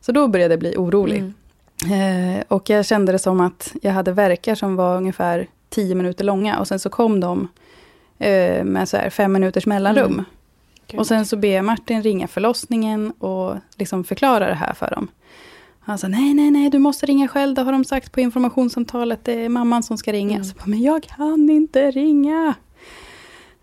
Så 0.00 0.12
då 0.12 0.28
började 0.28 0.52
jag 0.52 0.60
bli 0.60 0.74
orolig. 0.76 1.32
Mm. 1.84 2.36
Eh, 2.38 2.44
och 2.48 2.70
jag 2.70 2.86
kände 2.86 3.12
det 3.12 3.18
som 3.18 3.40
att 3.40 3.74
jag 3.82 3.92
hade 3.92 4.12
verkar 4.12 4.54
som 4.54 4.76
var 4.76 4.96
ungefär 4.96 5.46
tio 5.68 5.94
minuter 5.94 6.24
långa. 6.24 6.58
Och 6.58 6.68
sen 6.68 6.78
så 6.78 6.90
kom 6.90 7.20
de 7.20 7.48
eh, 8.18 8.64
med 8.64 8.88
så 8.88 8.96
här 8.96 9.10
fem 9.10 9.32
minuters 9.32 9.66
mellanrum. 9.66 10.12
Mm. 10.12 10.24
Gud. 10.86 11.00
Och 11.00 11.06
sen 11.06 11.26
så 11.26 11.36
ber 11.36 11.48
jag 11.48 11.64
Martin 11.64 12.02
ringa 12.02 12.28
förlossningen 12.28 13.10
och 13.10 13.56
liksom 13.76 14.04
förklara 14.04 14.48
det 14.48 14.54
här 14.54 14.74
för 14.74 14.90
dem. 14.90 15.08
Han 15.80 15.98
sa, 15.98 16.08
nej, 16.08 16.34
nej, 16.34 16.50
nej, 16.50 16.70
du 16.70 16.78
måste 16.78 17.06
ringa 17.06 17.28
själv, 17.28 17.54
det 17.54 17.62
har 17.62 17.72
de 17.72 17.84
sagt 17.84 18.12
på 18.12 18.20
informationssamtalet, 18.20 19.24
det 19.24 19.44
är 19.44 19.48
mamman 19.48 19.82
som 19.82 19.98
ska 19.98 20.12
ringa. 20.12 20.34
Mm. 20.34 20.44
Så 20.44 20.54
bara, 20.54 20.66
men 20.66 20.82
jag 20.82 21.02
kan 21.02 21.50
inte 21.50 21.90
ringa. 21.90 22.54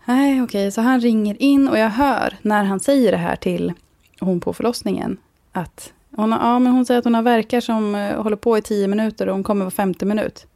Nej, 0.04 0.42
okej, 0.42 0.72
så 0.72 0.80
han 0.80 1.00
ringer 1.00 1.42
in 1.42 1.68
och 1.68 1.78
jag 1.78 1.90
hör 1.90 2.36
när 2.42 2.64
han 2.64 2.80
säger 2.80 3.12
det 3.12 3.18
här 3.18 3.36
till 3.36 3.72
hon 4.20 4.40
på 4.40 4.52
förlossningen, 4.52 5.16
att 5.52 5.92
hon, 6.16 6.32
har, 6.32 6.38
ja, 6.38 6.58
men 6.58 6.72
hon 6.72 6.86
säger 6.86 6.98
att 6.98 7.04
hon 7.04 7.14
har 7.14 7.22
verkar 7.22 7.60
som 7.60 7.94
eh, 7.94 8.22
håller 8.22 8.36
på 8.36 8.58
i 8.58 8.62
tio 8.62 8.88
minuter 8.88 9.26
och 9.26 9.34
hon 9.34 9.42
kommer 9.42 9.64
var 9.64 9.70
femte 9.70 10.06
minut. 10.06 10.46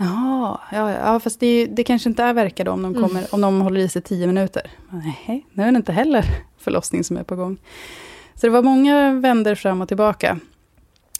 Jaha, 0.00 0.60
ja, 0.72 0.92
ja, 0.92 1.20
fast 1.20 1.40
det, 1.40 1.66
det 1.66 1.84
kanske 1.84 2.08
inte 2.08 2.22
är 2.22 2.32
verkar 2.32 2.64
då 2.64 2.72
om 2.72 2.82
de, 2.82 2.94
kommer, 2.94 3.34
om 3.34 3.40
de 3.40 3.60
håller 3.60 3.80
i 3.80 3.88
sig 3.88 4.02
tio 4.02 4.26
minuter. 4.26 4.70
Nej, 4.90 5.46
nu 5.52 5.62
är 5.62 5.72
det 5.72 5.76
inte 5.76 5.92
heller 5.92 6.24
förlossning 6.58 7.04
som 7.04 7.16
är 7.16 7.22
på 7.22 7.36
gång. 7.36 7.56
Så 8.34 8.46
det 8.46 8.50
var 8.50 8.62
många 8.62 9.12
vänder 9.12 9.54
fram 9.54 9.80
och 9.80 9.88
tillbaka. 9.88 10.38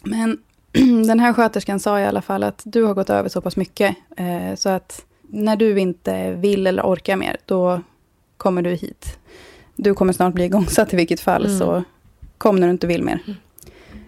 Men 0.05 0.39
den 1.07 1.21
här 1.21 1.33
sköterskan 1.33 1.81
sa 1.81 2.01
i 2.01 2.05
alla 2.07 2.23
fall 2.23 2.43
att 2.43 2.63
du 2.65 2.83
har 2.83 2.95
gått 2.95 3.11
över 3.11 3.29
så 3.29 3.41
pass 3.41 3.57
mycket, 3.57 3.97
eh, 4.17 4.55
så 4.55 4.69
att 4.69 5.05
när 5.23 5.57
du 5.57 5.81
inte 5.81 6.33
vill 6.33 6.67
eller 6.67 6.83
orkar 6.83 7.17
mer, 7.17 7.37
då 7.47 7.81
kommer 8.37 8.63
du 8.63 8.71
hit. 8.71 9.19
Du 9.77 9.95
kommer 9.95 10.13
snart 10.13 10.35
bli 10.35 10.45
igångsatt 10.45 10.93
i 10.93 10.97
vilket 10.97 11.21
fall, 11.21 11.47
Mm. 11.47 11.59
så 11.59 11.85
kom 12.39 12.57
när 12.57 12.67
du 12.67 12.71
inte 12.71 12.87
vill 12.87 13.03
mer. 13.03 13.21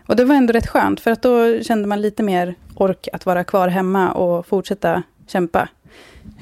Och 0.07 0.17
det 0.17 0.25
var 0.25 0.35
ändå 0.35 0.53
rätt 0.53 0.67
skönt, 0.67 1.01
för 1.01 1.11
att 1.11 1.23
då 1.23 1.63
kände 1.63 1.89
man 1.89 2.01
lite 2.01 2.23
mer 2.23 2.55
ork 2.81 3.09
att 3.13 3.27
vara 3.27 3.45
kvar 3.45 3.69
hemma 3.69 4.13
och 4.13 4.47
fortsätta 4.47 5.03
kämpa. 5.27 5.69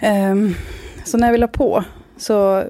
Ehm, 0.01 0.55
så 1.05 1.19
när 1.19 1.27
jag 1.27 1.33
ville 1.33 1.49
på, 1.49 1.85
så 2.17 2.65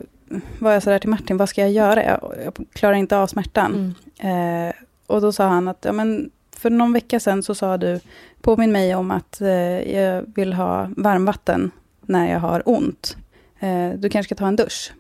var 0.59 0.73
jag 0.73 0.83
sådär 0.83 0.99
till 0.99 1.11
Martin, 1.11 1.37
vad 1.37 1.49
ska 1.49 1.61
jag 1.61 1.71
göra? 1.71 2.05
Jag, 2.05 2.35
jag 2.45 2.67
klarar 2.73 2.95
inte 2.95 3.17
av 3.17 3.27
smärtan. 3.27 3.95
Mm. 4.21 4.69
Eh, 4.69 4.75
och 5.07 5.21
då 5.21 5.33
sa 5.33 5.47
han 5.47 5.69
att, 5.69 5.85
ja 5.85 5.93
men 5.93 6.31
för 6.57 6.71
någon 6.71 6.93
vecka 6.93 7.21
sedan 7.21 7.43
så 7.43 7.55
sa 7.55 7.77
du, 7.77 8.01
påminn 8.41 8.73
mig 8.73 8.95
om 8.95 9.11
att 9.11 9.41
eh, 9.41 9.95
jag 9.95 10.25
vill 10.35 10.53
ha 10.53 10.91
varmvatten 10.97 11.71
när 12.01 12.33
jag 12.33 12.41
har 12.41 12.63
ont. 12.65 13.17
Eh, 13.59 13.91
du 13.91 14.09
kanske 14.09 14.29
ska 14.29 14.39
ta 14.39 14.49
en 14.49 14.57
dusch? 14.57 14.93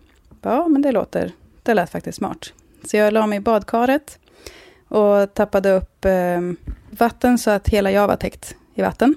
Ja, 0.42 0.68
men 0.68 0.82
det 0.82 0.92
låter, 0.92 1.32
det 1.62 1.74
lät 1.74 1.90
faktiskt 1.90 2.18
smart. 2.18 2.52
Så 2.84 2.96
jag 2.96 3.12
la 3.12 3.26
mig 3.26 3.36
i 3.36 3.40
badkaret 3.40 4.18
och 4.88 5.34
tappade 5.34 5.72
upp 5.72 6.04
eh, 6.04 6.40
vatten 6.90 7.38
så 7.38 7.50
att 7.50 7.68
hela 7.68 7.90
jag 7.90 8.08
var 8.08 8.16
täckt 8.16 8.54
i 8.74 8.82
vatten. 8.82 9.14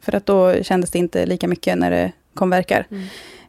För 0.00 0.14
att 0.14 0.26
då 0.26 0.62
kändes 0.62 0.90
det 0.90 0.98
inte 0.98 1.26
lika 1.26 1.48
mycket 1.48 1.78
när 1.78 1.90
det 1.90 2.12
kom 2.34 2.50
verkar. 2.50 2.86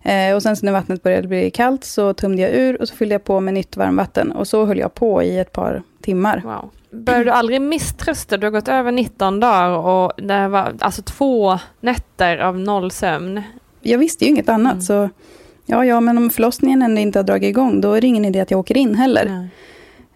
Eh, 0.04 0.36
och 0.36 0.44
sen 0.44 0.56
så 0.56 0.66
när 0.66 0.72
vattnet 0.72 1.04
började 1.04 1.28
bli 1.28 1.51
kallt 1.51 1.84
så 1.84 2.13
tömde 2.13 2.42
jag 2.42 2.51
ur 2.51 2.82
och 2.82 2.88
så 2.88 2.96
fyllde 2.96 3.16
jag 3.16 3.24
på 3.24 3.40
med 3.40 3.54
nytt 3.54 3.78
varmvatten. 3.78 4.32
Och 4.32 4.48
så 4.48 4.66
höll 4.66 4.80
jag 4.80 4.94
på 4.94 5.24
i 5.24 5.40
ett 5.40 5.51
par 5.51 5.84
timmar. 6.01 6.42
Wow. 6.46 6.70
Började 6.92 7.24
du 7.24 7.32
aldrig 7.32 7.62
misströsta? 7.62 8.38
Du 8.38 8.46
har 8.46 8.51
gått 8.51 8.68
över 8.68 8.92
19 8.92 9.40
dagar 9.40 9.70
och 9.70 10.12
det 10.18 10.48
var 10.48 10.74
alltså 10.80 11.01
två 11.01 11.60
nätter 11.80 12.38
av 12.38 12.60
noll 12.60 12.92
sömn. 12.92 13.42
Jag 13.82 13.98
visste 13.98 14.25
ju 14.25 14.32
inget 14.32 14.50
annat. 14.50 14.72
Mm. 14.72 14.82
Så 14.82 15.10
ja, 15.66 15.86
ja, 15.86 16.01
men 16.01 16.18
om 16.18 16.30
förlossningen 16.30 16.82
ändå 16.82 17.01
inte 17.01 17.20
har 17.20 17.24
dragit 17.24 17.50
igång, 17.50 17.82
då 17.82 17.94
är 17.94 18.01
det 18.01 18.08
ingen 18.08 18.25
idé 18.25 18.40
att 18.40 18.51
jag 18.51 18.60
åker 18.60 18.78
in 18.78 18.96
heller. 18.96 19.25
Nej. 19.25 19.50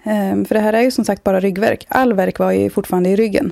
Ehm, 0.06 0.46
för 0.46 0.56
det 0.56 0.62
här 0.62 0.74
är 0.74 0.82
ju 0.82 0.92
som 0.92 1.06
sagt 1.06 1.24
bara 1.24 1.40
ryggverk. 1.40 1.86
All 1.90 2.14
verk 2.14 2.40
var 2.40 2.52
ju 2.52 2.70
fortfarande 2.70 3.10
i 3.10 3.16
ryggen. 3.16 3.52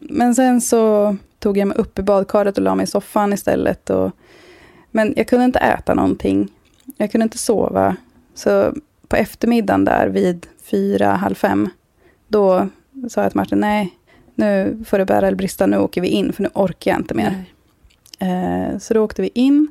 Men 0.00 0.34
sen 0.34 0.60
så 0.60 1.16
tog 1.38 1.58
jag 1.58 1.68
mig 1.68 1.76
upp 1.76 1.98
i 1.98 2.02
badkaret 2.02 2.56
och 2.56 2.64
la 2.64 2.74
mig 2.74 2.84
i 2.84 2.86
soffan 2.86 3.32
istället. 3.32 3.90
Och, 3.90 4.10
men 4.90 5.14
jag 5.16 5.26
kunde 5.28 5.44
inte 5.44 5.58
äta 5.58 5.94
någonting. 5.94 6.48
Jag 6.96 7.12
kunde 7.12 7.22
inte 7.22 7.38
sova. 7.38 7.96
Så 8.34 8.74
på 9.08 9.16
eftermiddagen 9.16 9.84
där 9.84 10.08
vid 10.08 10.46
fyra, 10.62 11.08
halv 11.08 11.34
fem, 11.34 11.68
då 12.28 12.68
sa 13.08 13.22
jag 13.22 13.30
till 13.30 13.36
Martin, 13.36 13.60
nej, 13.60 13.98
nu 14.34 14.78
får 14.86 14.98
det 14.98 15.04
bära 15.04 15.26
eller 15.26 15.36
brista, 15.36 15.66
nu 15.66 15.78
åker 15.78 16.00
vi 16.00 16.08
in, 16.08 16.32
för 16.32 16.42
nu 16.42 16.48
orkar 16.54 16.90
jag 16.90 17.00
inte 17.00 17.14
mer. 17.14 17.44
Eh, 18.18 18.78
så 18.78 18.94
då 18.94 19.04
åkte 19.04 19.22
vi 19.22 19.30
in. 19.34 19.68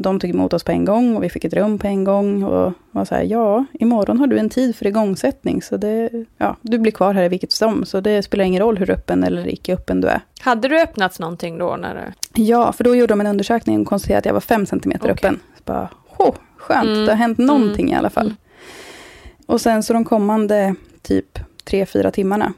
De 0.00 0.20
tog 0.20 0.30
emot 0.30 0.52
oss 0.52 0.64
på 0.64 0.72
en 0.72 0.84
gång 0.84 1.16
och 1.16 1.22
vi 1.24 1.28
fick 1.28 1.44
ett 1.44 1.52
rum 1.54 1.78
på 1.78 1.86
en 1.86 2.04
gång. 2.04 2.42
Och 2.44 2.72
var 2.90 3.04
så 3.04 3.14
här, 3.14 3.22
ja, 3.22 3.64
imorgon 3.72 4.18
har 4.18 4.26
du 4.26 4.38
en 4.38 4.48
tid 4.50 4.76
för 4.76 4.86
igångsättning. 4.86 5.62
Så 5.62 5.76
det, 5.76 6.10
ja, 6.36 6.56
du 6.62 6.78
blir 6.78 6.92
kvar 6.92 7.14
här 7.14 7.22
i 7.22 7.28
vilket 7.28 7.52
som. 7.52 7.84
Så 7.84 8.00
det 8.00 8.22
spelar 8.22 8.44
ingen 8.44 8.62
roll 8.62 8.78
hur 8.78 8.90
öppen 8.90 9.24
eller 9.24 9.48
icke 9.48 9.74
öppen 9.74 10.00
du 10.00 10.08
är. 10.08 10.20
Hade 10.40 10.68
du 10.68 10.80
öppnats 10.82 11.18
någonting 11.20 11.58
då? 11.58 11.76
När 11.76 11.94
du... 12.34 12.42
Ja, 12.42 12.72
för 12.72 12.84
då 12.84 12.94
gjorde 12.96 13.12
de 13.12 13.20
en 13.20 13.26
undersökning 13.26 13.80
och 13.80 13.86
konstaterade 13.86 14.18
att 14.18 14.26
jag 14.26 14.32
var 14.32 14.40
fem 14.40 14.66
centimeter 14.66 15.04
Okej. 15.04 15.12
öppen. 15.12 15.40
Så 15.56 15.62
bara, 15.64 15.88
oh, 16.18 16.34
skönt, 16.56 16.86
Mm. 16.88 17.04
det 17.04 17.12
har 17.12 17.16
hänt 17.16 17.38
någonting 17.38 17.86
Mm. 17.86 17.94
i 17.94 17.98
alla 17.98 18.10
fall. 18.10 18.26
Mm. 18.26 18.36
Och 19.46 19.60
sen 19.60 19.82
så 19.82 19.92
de 19.92 20.04
kommande 20.04 20.74
typ 21.02 21.38
tre, 21.64 21.86
fyra 21.86 22.10
timmarna 22.10 22.52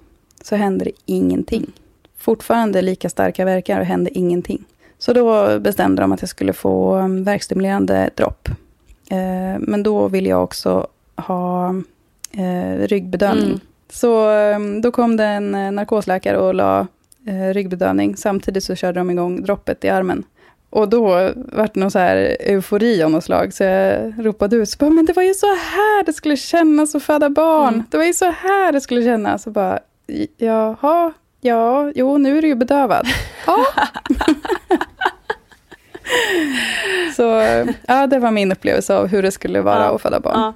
så 0.44 0.56
hände 0.56 0.84
det 0.84 0.92
ingenting. 1.06 1.72
Fortfarande 2.18 2.82
lika 2.82 3.08
starka 3.08 3.44
verkar 3.44 3.80
och 3.80 3.86
hände 3.86 4.18
ingenting. 4.18 4.64
Så 5.00 5.12
då 5.12 5.58
bestämde 5.58 6.02
de 6.02 6.12
att 6.12 6.22
jag 6.22 6.28
skulle 6.28 6.52
få 6.52 6.96
um, 6.96 7.24
värkstimulerande 7.24 8.10
dropp. 8.14 8.48
Eh, 9.10 9.58
men 9.58 9.82
då 9.82 10.08
ville 10.08 10.28
jag 10.28 10.44
också 10.44 10.86
ha 11.16 11.74
eh, 12.32 12.86
ryggbedövning. 12.86 13.46
Mm. 13.46 13.60
Så 13.90 14.30
um, 14.30 14.80
då 14.80 14.90
kom 14.90 15.16
det 15.16 15.24
en 15.24 15.54
eh, 15.54 15.72
narkosläkare 15.72 16.38
och 16.38 16.54
la 16.54 16.86
ryggbedövning. 17.52 18.16
Samtidigt 18.16 18.64
så 18.64 18.74
körde 18.74 19.00
de 19.00 19.10
igång 19.10 19.42
droppet 19.42 19.84
i 19.84 19.88
armen. 19.88 20.24
Och 20.70 20.88
då 20.88 21.30
vart 21.36 21.74
det 21.74 21.80
någon 21.80 21.90
så 21.90 21.98
här 21.98 22.36
eufori 22.40 23.02
av 23.02 23.10
något 23.10 23.24
slag. 23.24 23.52
Så 23.52 23.64
jag 23.64 24.14
ropade 24.26 24.56
ut, 24.56 24.68
så 24.68 24.76
bara, 24.78 24.90
men 24.90 25.06
det 25.06 25.12
var 25.12 25.22
ju 25.22 25.34
så 25.34 25.46
här 25.46 26.04
det 26.04 26.12
skulle 26.12 26.36
kännas 26.36 26.94
att 26.94 27.02
föda 27.02 27.30
barn. 27.30 27.74
Mm. 27.74 27.84
Det 27.90 27.96
var 27.96 28.04
ju 28.04 28.12
så 28.12 28.30
här 28.30 28.72
det 28.72 28.80
skulle 28.80 29.02
kännas. 29.02 29.42
Så 29.42 29.50
bara, 29.50 29.78
jaha, 30.36 31.12
ja, 31.40 31.92
jo, 31.94 32.18
nu 32.18 32.38
är 32.38 32.42
du 32.42 32.48
ju 32.48 32.54
bedövad. 32.54 33.06
Ja. 33.46 33.56
så 37.16 37.22
ja, 37.86 38.06
det 38.06 38.18
var 38.18 38.30
min 38.30 38.52
upplevelse 38.52 38.94
av 38.96 39.06
hur 39.06 39.22
det 39.22 39.30
skulle 39.30 39.60
vara 39.60 39.84
Ja. 39.84 39.94
att 39.94 40.02
föda 40.02 40.20
barn. 40.20 40.40
Ja. 40.40 40.54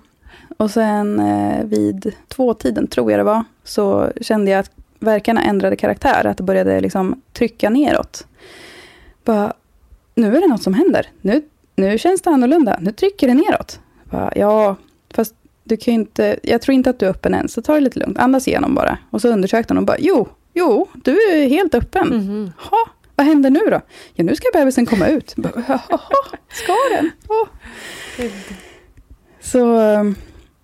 Och 0.56 0.70
sen 0.70 1.20
eh, 1.20 1.64
vid 1.64 2.14
tvåtiden, 2.28 2.86
tror 2.86 3.10
jag 3.10 3.20
det 3.20 3.24
var, 3.24 3.44
så 3.64 4.10
kände 4.20 4.50
jag 4.50 4.60
att 4.60 4.70
verkarna 4.98 5.42
ändrade 5.42 5.76
karaktär. 5.76 6.26
Att 6.26 6.36
det 6.36 6.42
började 6.42 6.80
liksom 6.80 7.22
trycka 7.32 7.70
neråt. 7.70 8.26
Bara, 9.24 9.52
nu 10.14 10.36
är 10.36 10.40
det 10.40 10.46
något 10.48 10.62
som 10.62 10.74
händer. 10.74 11.06
Nu, 11.20 11.42
nu 11.76 11.98
känns 11.98 12.22
det 12.22 12.30
annorlunda. 12.30 12.78
Nu 12.80 12.92
trycker 12.92 13.28
det 13.28 13.34
neråt. 13.34 13.80
Bara, 14.10 14.32
ja, 14.36 14.76
fast 15.14 15.34
du 15.64 15.76
kan 15.76 15.94
inte, 15.94 16.36
jag 16.42 16.62
tror 16.62 16.74
inte 16.74 16.90
att 16.90 16.98
du 16.98 17.06
är 17.06 17.10
öppen 17.10 17.34
än, 17.34 17.48
så 17.48 17.62
ta 17.62 17.74
det 17.74 17.80
lite 17.80 17.98
lugnt. 17.98 18.18
Andas 18.18 18.48
igenom 18.48 18.74
bara. 18.74 18.98
Och 19.10 19.20
så 19.20 19.28
undersökte 19.28 19.74
hon 19.74 19.78
och 19.78 19.84
bara, 19.86 19.96
jo, 19.98 20.28
jo, 20.54 20.88
du 20.94 21.12
är 21.12 21.48
helt 21.48 21.74
öppen. 21.74 22.08
Mhm. 22.08 22.52
Ha, 22.58 22.78
vad 23.14 23.26
händer 23.26 23.50
nu 23.50 23.60
då? 23.70 23.80
Ja, 24.14 24.24
nu 24.24 24.36
ska 24.36 24.48
bebisen 24.52 24.86
komma 24.86 25.08
ut. 25.08 25.30
Ska 26.52 26.74
den? 26.96 27.10
Åh. 27.28 27.48
Så 29.40 29.80
eh, 29.80 30.04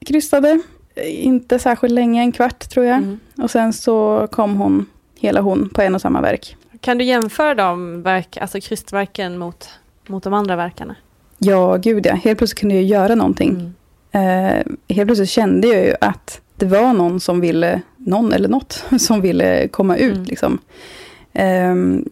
krystade, 0.07 0.61
inte 1.05 1.59
särskilt 1.59 1.95
länge, 1.95 2.21
en 2.21 2.33
kvart 2.33 2.71
tror 2.71 2.87
jag. 2.87 2.97
Mm. 2.97 3.21
Och 3.39 3.51
sen 3.51 3.73
så 3.73 4.29
kom 4.31 4.57
hon, 4.57 4.87
hela 5.19 5.41
hon, 5.41 5.69
på 5.69 5.83
en 5.83 5.95
och 5.95 6.01
samma 6.01 6.21
verk. 6.21 6.57
Kan 6.81 6.99
du 6.99 7.05
jämföra 7.05 7.55
de 7.55 8.03
verk, 8.03 8.37
alltså 8.37 8.61
krystverken 8.61 9.39
mot, 9.39 9.69
mot 10.07 10.23
de 10.23 10.35
andra 10.35 10.57
verkarna? 10.57 10.97
Ja, 11.39 11.77
gud 11.77 12.07
ja. 12.07 12.15
Helt 12.15 12.39
plötsligt 12.39 12.61
kunde 12.61 12.75
jag 12.75 12.85
göra 12.85 13.15
någonting. 13.15 13.75
Mm. 14.13 14.59
Eh, 14.59 14.97
helt 14.97 15.09
plötsligt 15.09 15.31
kände 15.31 15.69
jag 15.69 15.85
ju 15.85 15.95
att 16.01 16.41
det 16.57 16.67
var 16.67 16.93
någon 16.93 17.21
som 17.21 17.41
ville, 17.41 17.81
någon 18.07 18.33
eller 18.33 18.49
något, 18.49 18.85
som 18.99 19.21
ville 19.21 19.69
komma 19.69 19.97
ut. 19.97 20.15
Mm. 20.17 20.25
Liksom. 20.25 20.59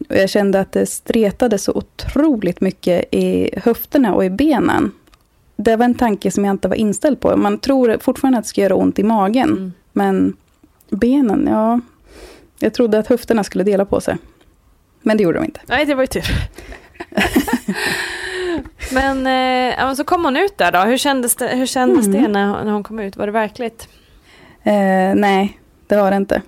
Och 0.09 0.15
jag 0.15 0.29
kände 0.29 0.59
att 0.59 0.71
det 0.71 0.85
stretade 0.85 1.57
så 1.57 1.71
otroligt 1.71 2.61
mycket 2.61 3.05
i 3.11 3.49
höfterna 3.63 4.13
och 4.13 4.25
i 4.25 4.29
benen. 4.29 4.91
Det 5.55 5.75
var 5.75 5.85
en 5.85 5.95
tanke 5.95 6.31
som 6.31 6.45
jag 6.45 6.53
inte 6.53 6.67
var 6.67 6.75
inställd 6.75 7.19
på. 7.19 7.37
Man 7.37 7.57
tror 7.57 7.97
fortfarande 8.01 8.37
att 8.39 8.45
det 8.45 8.49
ska 8.49 8.61
göra 8.61 8.75
ont 8.75 8.99
i 8.99 9.03
magen. 9.03 9.49
Mm. 9.49 9.73
Men 9.93 10.35
benen, 10.89 11.47
ja. 11.51 11.79
Jag 12.59 12.73
trodde 12.73 12.99
att 12.99 13.07
höfterna 13.07 13.43
skulle 13.43 13.63
dela 13.63 13.85
på 13.85 14.01
sig. 14.01 14.17
Men 15.01 15.17
det 15.17 15.23
gjorde 15.23 15.39
de 15.39 15.45
inte. 15.45 15.59
Nej, 15.65 15.85
det 15.85 15.95
var 15.95 16.03
ju 16.03 16.07
tur. 16.07 16.25
men, 18.93 19.27
eh, 19.87 19.93
så 19.93 20.03
kom 20.03 20.25
hon 20.25 20.37
ut 20.37 20.57
där 20.57 20.71
då. 20.71 20.79
Hur 20.79 20.97
kändes 20.97 21.35
det, 21.35 21.47
hur 21.47 21.65
kändes 21.65 22.07
Mm. 22.07 22.21
det 22.21 22.27
när, 22.27 22.63
när 22.63 22.71
hon 22.71 22.83
kom 22.83 22.99
ut? 22.99 23.17
Var 23.17 23.25
det 23.25 23.31
verkligt? 23.31 23.87
Eh, 24.63 25.15
nej, 25.15 25.58
det 25.89 25.95
var 26.01 26.11
det 26.11 26.17
inte. 26.17 26.41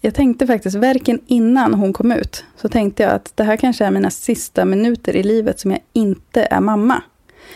Jag 0.00 0.14
tänkte 0.14 0.46
faktiskt, 0.46 0.76
verken 0.76 1.20
innan 1.26 1.74
hon 1.74 1.92
kom 1.92 2.12
ut, 2.12 2.44
så 2.56 2.68
tänkte 2.68 3.02
jag 3.02 3.12
att 3.12 3.32
det 3.36 3.44
här 3.44 3.56
kanske 3.56 3.84
är 3.84 3.90
mina 3.90 4.10
sista 4.10 4.64
minuter 4.64 5.16
i 5.16 5.22
livet 5.22 5.60
som 5.60 5.70
jag 5.70 5.80
inte 5.92 6.42
är 6.50 6.60
mamma. 6.60 7.02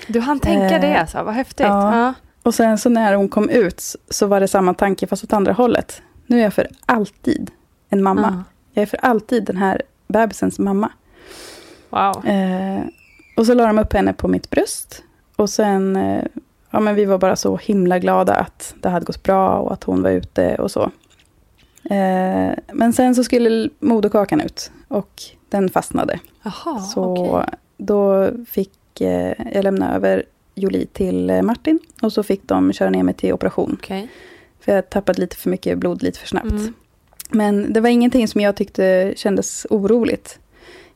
Du 0.07 0.21
hann 0.21 0.41
tänka 0.41 0.75
Eh, 0.75 0.81
det 0.81 0.97
alltså, 1.01 1.23
vad 1.23 1.35
häftigt. 1.35 1.67
ja. 1.67 1.97
Ja. 1.97 2.15
Och 2.43 2.55
sen 2.55 2.79
så 2.79 2.89
när 2.89 3.15
hon 3.15 3.29
kom 3.29 3.51
ut 3.51 3.83
så 4.11 4.27
var 4.27 4.41
det 4.41 4.49
samma 4.49 4.75
tanke 4.75 5.07
fast 5.07 5.25
åt 5.25 5.33
andra 5.33 5.53
hållet. 5.53 6.03
Nu 6.27 6.39
är 6.39 6.43
jag 6.43 6.55
för 6.55 6.69
alltid 6.87 7.51
en 7.89 8.03
mamma. 8.03 8.33
Ja. 8.37 8.43
Jag 8.73 8.83
är 8.83 8.87
för 8.87 8.99
alltid 9.05 9.45
den 9.45 9.57
här 9.57 9.83
bebisens 10.09 10.59
mamma. 10.59 10.91
Wow. 11.91 12.27
Eh, 12.27 12.81
och 13.37 13.47
så 13.47 13.55
la 13.55 13.67
de 13.67 13.79
upp 13.79 13.93
henne 13.93 14.13
på 14.13 14.29
mitt 14.29 14.51
bröst. 14.51 15.03
Och 15.37 15.51
sen, 15.51 15.97
eh, 15.97 16.25
ja 16.71 16.81
men 16.81 16.95
vi 16.95 17.05
var 17.05 17.19
bara 17.19 17.37
så 17.37 17.57
himla 17.57 17.99
glada 17.99 18.35
att 18.35 18.75
det 18.83 18.89
hade 18.89 19.07
gått 19.07 19.23
bra 19.23 19.59
och 19.59 19.73
att 19.73 19.85
hon 19.85 20.03
var 20.03 20.11
ute 20.11 20.55
och 20.57 20.71
så. 20.71 20.91
Eh, 21.91 22.55
men 22.73 22.93
sen 22.93 23.15
så 23.15 23.25
skulle 23.25 23.71
moderkakan 23.79 24.41
ut 24.41 24.71
och 24.89 25.23
den 25.49 25.69
fastnade. 25.69 26.21
Jaha, 26.43 26.81
så 26.81 27.05
okej. 27.05 27.59
då 27.77 28.31
fick 28.49 29.01
eh, 29.01 29.33
jag 29.53 29.65
lämna 29.65 29.95
över 29.95 30.25
Jolie 30.55 30.87
till 30.87 31.31
eh, 31.31 31.43
Martin. 31.43 31.79
Och 32.03 32.13
så 32.13 32.23
fick 32.23 32.43
de 32.43 32.73
köra 32.73 32.91
ner 32.91 33.03
mig 33.03 33.15
till 33.15 33.33
operation. 33.33 33.79
Okej. 33.83 34.09
För 34.61 34.73
jag 34.73 34.91
tappade 34.91 35.21
lite 35.21 35.37
för 35.37 35.51
mycket 35.51 35.79
blod 35.79 36.03
lite 36.03 36.19
för 36.19 36.27
snabbt. 36.29 36.51
Mm. 36.51 36.75
Men 37.31 37.73
det 37.73 37.81
var 37.81 37.89
ingenting 37.89 38.29
som 38.29 38.41
jag 38.41 38.57
tyckte 38.57 39.15
kändes 39.17 39.67
oroligt. 39.71 40.39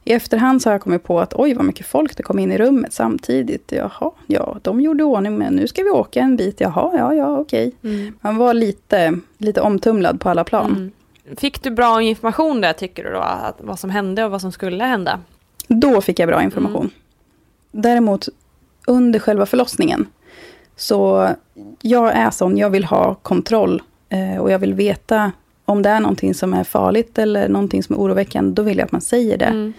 I 0.04 0.12
efterhand 0.12 0.62
så 0.62 0.68
har 0.68 0.74
jag 0.74 0.80
kommit 0.80 1.02
på 1.02 1.20
att 1.20 1.34
oj 1.34 1.54
vad 1.54 1.64
mycket 1.64 1.86
folk 1.86 2.16
det 2.16 2.22
kom 2.22 2.38
in 2.38 2.52
i 2.52 2.58
rummet 2.58 2.92
samtidigt. 2.92 3.72
Jaha, 3.72 4.10
ja, 4.26 4.58
de 4.62 4.80
gjorde 4.80 5.04
ordning 5.04 5.38
men 5.38 5.54
nu 5.54 5.66
ska 5.66 5.82
vi 5.82 5.90
åka 5.90 6.20
en 6.20 6.36
bit. 6.36 6.60
Jaha, 6.60 6.90
ja, 6.98 7.14
ja, 7.14 7.38
okej. 7.38 7.72
Mm. 7.82 8.14
Man 8.20 8.36
var 8.36 8.54
lite, 8.54 9.18
lite 9.38 9.60
omtumlad 9.60 10.20
på 10.20 10.30
alla 10.30 10.44
plan. 10.44 10.70
Mm. 10.70 10.92
Fick 11.36 11.62
du 11.62 11.70
bra 11.70 12.02
information 12.02 12.60
där 12.60 12.72
tycker 12.72 13.04
du 13.04 13.10
då? 13.10 13.20
Att, 13.20 13.56
vad 13.58 13.78
som 13.78 13.90
hände 13.90 14.24
och 14.24 14.30
vad 14.30 14.40
som 14.40 14.52
skulle 14.52 14.84
hända? 14.84 15.20
Då 15.68 16.00
fick 16.00 16.18
jag 16.18 16.28
bra 16.28 16.42
information. 16.42 16.90
Däremot 17.72 18.28
under 18.86 19.18
själva 19.18 19.46
förlossningen. 19.46 20.06
Så 20.76 21.28
jag 21.80 22.12
är 22.12 22.30
sån, 22.30 22.56
jag 22.56 22.70
vill 22.70 22.84
ha 22.84 23.14
kontroll. 23.14 23.82
Eh, 24.08 24.40
och 24.40 24.50
jag 24.50 24.58
vill 24.58 24.74
veta 24.74 25.32
om 25.70 25.82
det 25.82 25.88
är 25.88 26.00
någonting 26.00 26.34
som 26.34 26.54
är 26.54 26.64
farligt 26.64 27.18
eller 27.18 27.48
någonting 27.48 27.82
som 27.82 27.94
är 27.94 28.00
oroväckande. 28.00 28.52
Då 28.54 28.62
vill 28.62 28.78
jag 28.78 28.84
att 28.84 28.92
man 28.92 29.00
säger 29.00 29.38
det. 29.38 29.44
Mm. 29.44 29.72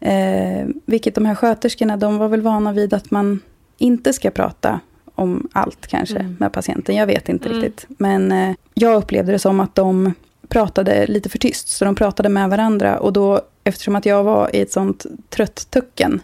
Eh, 0.00 0.66
vilket 0.86 1.14
de 1.14 1.26
här 1.26 1.34
sköterskorna, 1.34 1.96
de 1.96 2.18
var 2.18 2.28
väl 2.28 2.40
vana 2.42 2.72
vid 2.72 2.94
att 2.94 3.10
man 3.10 3.40
inte 3.78 4.12
ska 4.12 4.30
prata 4.30 4.80
om 5.14 5.48
allt 5.52 5.86
kanske 5.86 6.16
Mm. 6.18 6.36
med 6.40 6.52
patienten. 6.52 6.96
Jag 6.96 7.06
vet 7.06 7.28
inte 7.28 7.48
Mm. 7.48 7.60
riktigt. 7.60 7.86
Men 7.88 8.32
eh, 8.32 8.54
jag 8.74 8.96
upplevde 8.96 9.32
det 9.32 9.38
som 9.38 9.60
att 9.60 9.74
de 9.74 10.14
pratade 10.48 11.06
lite 11.06 11.28
för 11.28 11.38
tyst. 11.38 11.68
Så 11.68 11.84
de 11.84 11.94
pratade 11.94 12.28
med 12.28 12.50
varandra. 12.50 12.98
Och 12.98 13.12
då, 13.12 13.40
eftersom 13.64 13.96
att 13.96 14.06
jag 14.06 14.24
var 14.24 14.56
i 14.56 14.60
ett 14.60 14.72
sånt 14.72 15.06
trött 15.30 15.66
tucken, 15.70 16.20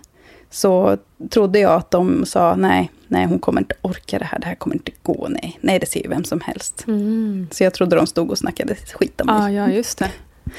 så 0.50 0.96
trodde 1.30 1.58
jag 1.58 1.72
att 1.72 1.90
de 1.90 2.26
sa 2.26 2.56
nej, 2.56 2.90
nej 3.08 3.26
hon 3.26 3.38
kommer 3.38 3.61
inte 3.61 3.74
orka 3.82 4.18
det 4.18 4.24
här, 4.24 4.38
det 4.38 4.46
här 4.46 4.54
kommer 4.54 4.76
inte 4.76 4.92
gå, 5.02 5.26
nej. 5.30 5.58
Nej, 5.61 5.78
det 5.78 5.87
ser 5.87 6.02
ju 6.02 6.08
vem 6.08 6.24
som 6.24 6.40
helst. 6.40 6.84
Mm. 6.87 7.48
Så 7.50 7.64
jag 7.64 7.74
trodde 7.74 7.96
de 7.96 8.06
stod 8.06 8.30
och 8.30 8.38
snackade 8.38 8.74
skit 8.74 9.20
om 9.20 9.26
mig. 9.26 9.37
Ah, 9.37 9.50
ja, 9.50 9.72
just 9.72 9.98
det. 9.98 10.11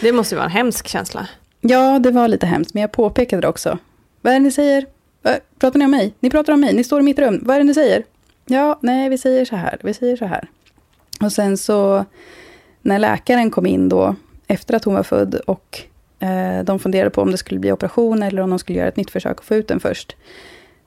Det 0.01 0.11
måste 0.11 0.35
ju 0.35 0.37
vara 0.37 0.45
en 0.45 0.51
hemsk 0.51 0.87
känsla. 0.87 1.27
Ja, 1.61 1.99
det 1.99 2.11
var 2.11 2.27
lite 2.27 2.45
hemskt, 2.45 2.73
men 2.73 2.81
jag 2.81 2.91
påpekade 2.91 3.41
det 3.41 3.47
också. 3.47 3.77
Vad 4.21 4.33
är 4.33 4.39
det 4.39 4.43
ni 4.43 4.51
säger? 4.51 4.85
Pratar 5.59 5.79
ni 5.79 5.85
om 5.85 5.91
mig? 5.91 6.13
Ni 6.19 6.29
pratar 6.29 6.53
om 6.53 6.61
mig, 6.61 6.73
ni 6.73 6.83
står 6.83 6.99
i 6.99 7.03
mitt 7.03 7.19
rum. 7.19 7.39
Vad 7.43 7.55
är 7.55 7.59
det 7.59 7.65
ni 7.65 7.73
säger? 7.73 8.03
Ja, 8.45 8.79
nej, 8.81 9.09
vi 9.09 9.17
säger 9.17 9.45
så 9.45 9.55
här, 9.55 9.77
vi 9.83 9.93
säger 9.93 10.17
så 10.17 10.25
här. 10.25 10.49
Och 11.21 11.31
sen 11.31 11.57
så, 11.57 12.05
när 12.81 12.99
läkaren 12.99 13.51
kom 13.51 13.65
in 13.65 13.89
då, 13.89 14.15
efter 14.47 14.73
att 14.73 14.83
hon 14.83 14.93
var 14.93 15.03
född, 15.03 15.35
och 15.35 15.81
de 16.63 16.79
funderade 16.79 17.09
på 17.09 17.21
om 17.21 17.31
det 17.31 17.37
skulle 17.37 17.59
bli 17.59 17.71
operation, 17.71 18.23
eller 18.23 18.41
om 18.41 18.49
de 18.49 18.59
skulle 18.59 18.79
göra 18.79 18.87
ett 18.87 18.97
nytt 18.97 19.11
försök 19.11 19.39
att 19.39 19.45
få 19.45 19.55
ut 19.55 19.67
den 19.67 19.79
först. 19.79 20.15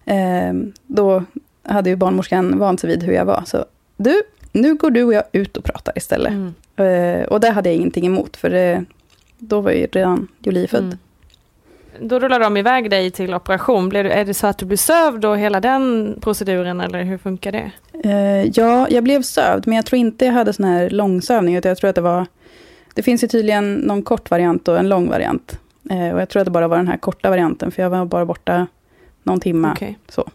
Eh, 0.05 0.53
då 0.87 1.25
hade 1.63 1.91
ju 1.91 1.97
barnmorskan 1.97 2.59
vant 2.59 2.81
sig 2.81 2.91
vid 2.91 3.03
hur 3.03 3.13
jag 3.13 3.25
var. 3.25 3.43
Så, 3.47 3.65
du, 3.97 4.23
nu 4.53 4.75
går 4.75 4.91
du 4.91 5.05
och 5.05 5.15
jag 5.15 5.25
ut 5.33 5.57
och 5.57 5.65
pratar 5.65 5.99
istället. 5.99 6.33
Mm. 6.33 6.55
Eh, 6.77 7.27
och 7.27 7.41
det 7.41 7.51
hade 7.51 7.69
jag 7.69 7.77
ingenting 7.77 8.07
emot, 8.07 8.37
för 8.37 8.51
det, 8.51 8.85
då 9.39 9.61
var 9.61 9.71
ju 9.71 9.87
redan 9.87 10.29
Jolie 10.39 10.67
född. 10.67 10.83
Mm. 10.83 10.99
Då 12.01 12.19
rullar 12.19 12.41
de 12.41 12.57
iväg 12.57 12.91
dig 12.91 13.11
till 13.11 13.35
operation. 13.35 13.89
Blir 13.89 14.05
du, 14.05 14.11
är 14.11 14.25
det 14.25 14.35
så 14.35 14.47
att 14.47 14.59
du 14.59 14.67
blir 14.67 14.77
sövd 14.77 15.25
och 15.25 15.39
hela 15.39 15.61
den 15.61 16.17
proceduren 16.21 16.81
eller 16.81 17.03
hur 17.03 17.19
funkar 17.19 17.53
det? 17.53 17.71
Eh, 18.05 18.51
ja, 18.55 18.87
jag 18.91 19.05
blev 19.05 19.23
sövd, 19.23 19.67
men 19.67 19.77
jag 19.77 19.87
tror 19.87 19.99
inte 19.99 20.25
jag 20.25 20.33
hade 20.33 20.53
sån 20.53 20.65
här 20.65 20.91
långsövning, 20.91 21.57
utan 21.57 21.69
jag 21.69 21.79
tror 21.79 21.91
att 21.91 21.97
det 21.97 22.03
var 22.03 22.27
Det 22.95 23.03
finns 23.03 23.25
ju 23.25 23.29
tydligen 23.29 23.75
någon 23.75 24.03
kort 24.03 24.31
variant 24.31 24.69
och 24.69 24.79
en 24.79 24.89
lång 24.89 25.09
variant. 25.09 25.59
Eh, 25.91 26.15
och 26.15 26.21
jag 26.21 26.29
tror 26.29 26.41
att 26.41 26.47
det 26.47 26.51
bara 26.51 26.69
var 26.69 26.77
den 26.77 26.89
här 26.89 26.97
korta 26.97 27.31
varianten, 27.31 27.71
för 27.71 27.83
jag 27.83 27.91
var 27.91 28.05
bara 28.05 28.27
borta 28.27 28.67
någon 29.23 29.41
timme. 29.41 29.73
Okej. 29.73 29.99
Så. 30.09 30.31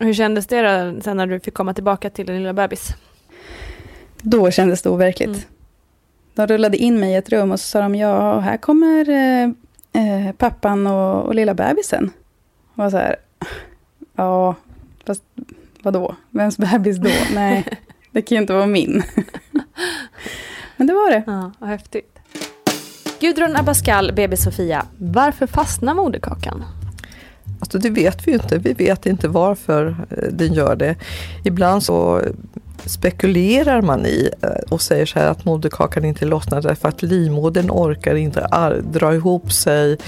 Hur 0.00 0.14
kändes 0.14 0.46
det 0.46 0.62
då, 0.62 1.00
sen 1.00 1.16
när 1.16 1.26
du 1.26 1.40
fick 1.40 1.54
komma 1.54 1.74
tillbaka 1.74 2.10
till 2.10 2.26
din 2.26 2.36
lilla 2.36 2.52
bebis? 2.52 2.94
Då 4.22 4.50
kändes 4.50 4.82
det 4.82 4.90
overkligt. 4.90 5.28
Mm. 5.28 5.40
De 6.34 6.46
rullade 6.46 6.76
in 6.76 7.00
mig 7.00 7.12
i 7.12 7.16
ett 7.16 7.28
rum 7.28 7.52
och 7.52 7.60
så 7.60 7.66
sa 7.66 7.80
de, 7.80 7.94
ja, 7.94 8.38
här 8.38 8.56
kommer 8.56 9.08
eh, 9.08 9.50
eh, 10.02 10.32
pappan 10.32 10.86
och, 10.86 11.24
och 11.24 11.34
lilla 11.34 11.54
bebisen. 11.54 12.10
Och 12.74 12.84
jag 12.84 12.90
så 12.90 12.96
här, 12.96 13.16
ja, 14.14 14.54
fast 15.06 15.22
vadå? 15.82 16.16
Vems 16.30 16.58
bebis 16.58 16.96
då? 16.96 17.10
Nej, 17.34 17.64
det 18.10 18.22
kan 18.22 18.36
ju 18.36 18.40
inte 18.40 18.52
vara 18.52 18.66
min. 18.66 19.02
Men 20.78 20.86
det 20.86 20.92
var 20.92 21.10
det. 21.10 21.22
Ja, 21.26 21.52
vad 21.58 21.70
häftigt. 21.70 22.18
Gudrun 23.20 23.56
Abascal, 23.56 24.12
BB 24.12 24.36
Sofia. 24.36 24.86
Varför 24.98 25.46
fastnar 25.46 25.94
moderkakan? 25.94 26.64
Alltså 27.60 27.78
det 27.78 27.90
vet 27.90 28.26
vi 28.26 28.30
ju 28.30 28.38
inte. 28.38 28.58
Vi 28.58 28.72
vet 28.72 29.06
inte 29.06 29.28
varför 29.28 29.96
eh, 30.10 30.28
den 30.32 30.52
gör 30.52 30.76
det. 30.76 30.96
Ibland 31.44 31.82
så 31.82 32.22
spekulerar 32.86 33.82
man 33.82 34.06
i 34.06 34.30
eh, 34.42 34.50
och 34.68 34.80
säger 34.80 35.06
så 35.06 35.18
här 35.18 35.26
att 35.26 35.44
moderkakan 35.44 36.04
inte 36.04 36.24
lossnar 36.24 36.62
därför 36.62 36.88
att 36.88 37.02
livmodern 37.02 37.70
orkar 37.70 38.14
inte 38.14 38.48
dra 38.92 39.14
ihop 39.14 39.52
sig 39.52 39.98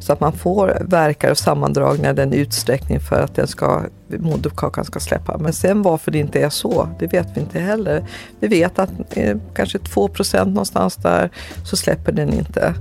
så 0.00 0.12
att 0.12 0.20
man 0.20 0.32
får 0.32 0.78
verkar 0.80 1.30
och 1.30 1.38
sammandragningar 1.38 2.12
i 2.12 2.16
den 2.16 2.32
utsträckning 2.32 3.00
för 3.00 3.22
att 3.22 3.34
den 3.34 3.46
ska, 3.46 3.82
moderkakan 4.08 4.84
ska 4.84 5.00
släppa. 5.00 5.38
Men 5.38 5.52
sen 5.52 5.82
varför 5.82 6.10
det 6.10 6.18
inte 6.18 6.40
är 6.40 6.50
så, 6.50 6.88
det 6.98 7.06
vet 7.06 7.28
vi 7.34 7.40
inte 7.40 7.60
heller. 7.60 8.04
Vi 8.40 8.48
vet 8.48 8.78
att 8.78 8.90
eh, 9.10 9.36
kanske 9.54 9.78
2% 9.78 10.44
någonstans 10.44 10.96
där 10.96 11.30
så 11.64 11.76
släpper 11.76 12.12
den 12.12 12.32
inte. 12.32 12.74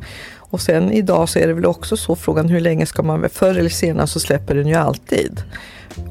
Och 0.51 0.61
sen 0.61 0.91
idag 0.91 1.29
så 1.29 1.39
är 1.39 1.47
det 1.47 1.53
väl 1.53 1.65
också 1.65 1.97
så 1.97 2.15
frågan 2.15 2.49
hur 2.49 2.59
länge 2.59 2.85
ska 2.85 3.03
man, 3.03 3.29
förr 3.29 3.55
eller 3.55 3.69
senare 3.69 4.07
så 4.07 4.19
släpper 4.19 4.55
den 4.55 4.67
ju 4.67 4.75
alltid. 4.75 5.43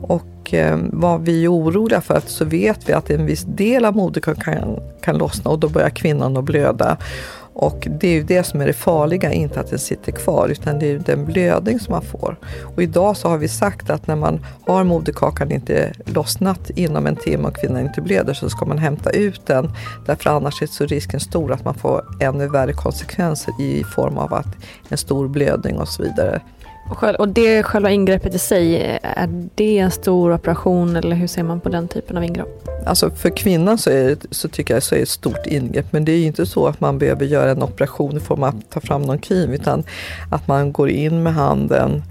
Och 0.03 0.55
eh, 0.55 0.79
vad 0.83 1.21
vi 1.21 1.45
är 1.45 1.53
oroliga 1.53 2.01
för 2.01 2.23
så 2.27 2.45
vet 2.45 2.89
vi 2.89 2.93
att 2.93 3.11
en 3.11 3.27
viss 3.27 3.45
del 3.45 3.85
av 3.85 3.97
moderkakan 3.97 4.55
kan, 4.55 4.79
kan 5.01 5.19
lossna 5.19 5.51
och 5.51 5.59
då 5.59 5.69
börjar 5.69 5.91
kvinnan 5.91 6.37
att 6.37 6.45
blöda. 6.45 6.97
Och 7.61 7.89
det 8.01 8.09
är 8.09 8.13
ju 8.13 8.23
det 8.23 8.45
som 8.45 8.61
är 8.61 8.67
det 8.67 8.73
farliga, 8.73 9.33
inte 9.33 9.61
att 9.61 9.71
den 9.71 9.79
sitter 9.79 10.13
kvar 10.13 10.49
utan 10.49 10.79
det 10.79 10.87
är 10.87 10.91
ju 10.91 10.99
den 10.99 11.25
blödning 11.25 11.81
som 11.81 11.93
man 11.93 12.03
får. 12.03 12.37
Och 12.77 12.83
idag 12.83 13.17
så 13.17 13.29
har 13.29 13.39
vi 13.39 13.49
sagt 13.49 13.91
att 13.91 14.07
när 14.07 14.17
man 14.17 14.47
har 14.67 14.85
moderkakan 14.85 15.53
inte 15.53 15.93
lossnat 16.05 16.71
inom 16.71 17.07
en 17.07 17.17
timme 17.17 17.49
och 17.49 17.57
kvinnan 17.57 17.83
inte 17.83 18.01
blöder 18.01 18.35
så 18.35 18.51
ska 18.51 18.65
man 18.65 18.79
hämta 18.79 19.11
ut 19.11 19.47
den. 19.47 19.71
Därför 20.07 20.31
annars 20.31 20.63
är 20.63 20.67
så 20.67 20.87
risken 20.87 21.21
stor 21.21 21.53
att 21.53 21.65
man 21.65 21.75
får 21.75 22.05
ännu 22.21 22.49
värre 22.49 22.73
konsekvenser 22.73 23.61
i 23.61 23.85
form 23.85 24.19
av 24.19 24.35
att 24.35 24.57
en 24.89 24.99
stor 24.99 25.29
blödning 25.29 25.79
och 25.79 25.89
så 25.89 26.03
vidare. 26.03 26.41
Och 27.19 27.29
det 27.29 27.63
själva 27.63 27.91
ingreppet 27.91 28.35
i 28.35 28.39
sig, 28.39 28.99
är 29.03 29.49
det 29.55 29.79
en 29.79 29.91
stor 29.91 30.35
operation 30.35 30.97
eller 30.97 31.17
hur 31.17 31.27
ser 31.27 31.43
man 31.43 31.61
på 31.61 31.69
den 31.69 31.89
typen 31.89 32.17
av 32.17 32.25
ingrepp? 32.25 32.69
Alltså 32.87 33.11
för 33.11 33.31
kvinnan 33.31 33.79
så, 33.79 33.91
är 33.91 34.17
så 34.31 34.49
tycker 34.49 34.75
jag 34.75 34.83
så 34.83 34.95
är 34.95 34.99
det 34.99 35.03
ett 35.03 35.09
stort 35.09 35.47
ingrepp 35.47 35.93
men 35.93 36.05
det 36.05 36.13
är 36.13 36.17
ju 36.17 36.25
inte 36.25 36.47
så 36.47 36.67
att 36.67 36.81
man 36.81 36.99
behöver 36.99 37.25
göra 37.25 37.51
en 37.51 37.63
operation 37.63 38.17
i 38.17 38.21
form 38.21 38.43
av 38.43 38.49
att 38.49 38.71
ta 38.71 38.81
fram 38.81 39.03
någon 39.03 39.19
kniv 39.19 39.55
utan 39.55 39.85
att 40.31 40.49
man 40.49 40.73
går 40.73 40.91
in 40.91 41.23
med 41.23 41.35
handen 41.35 42.03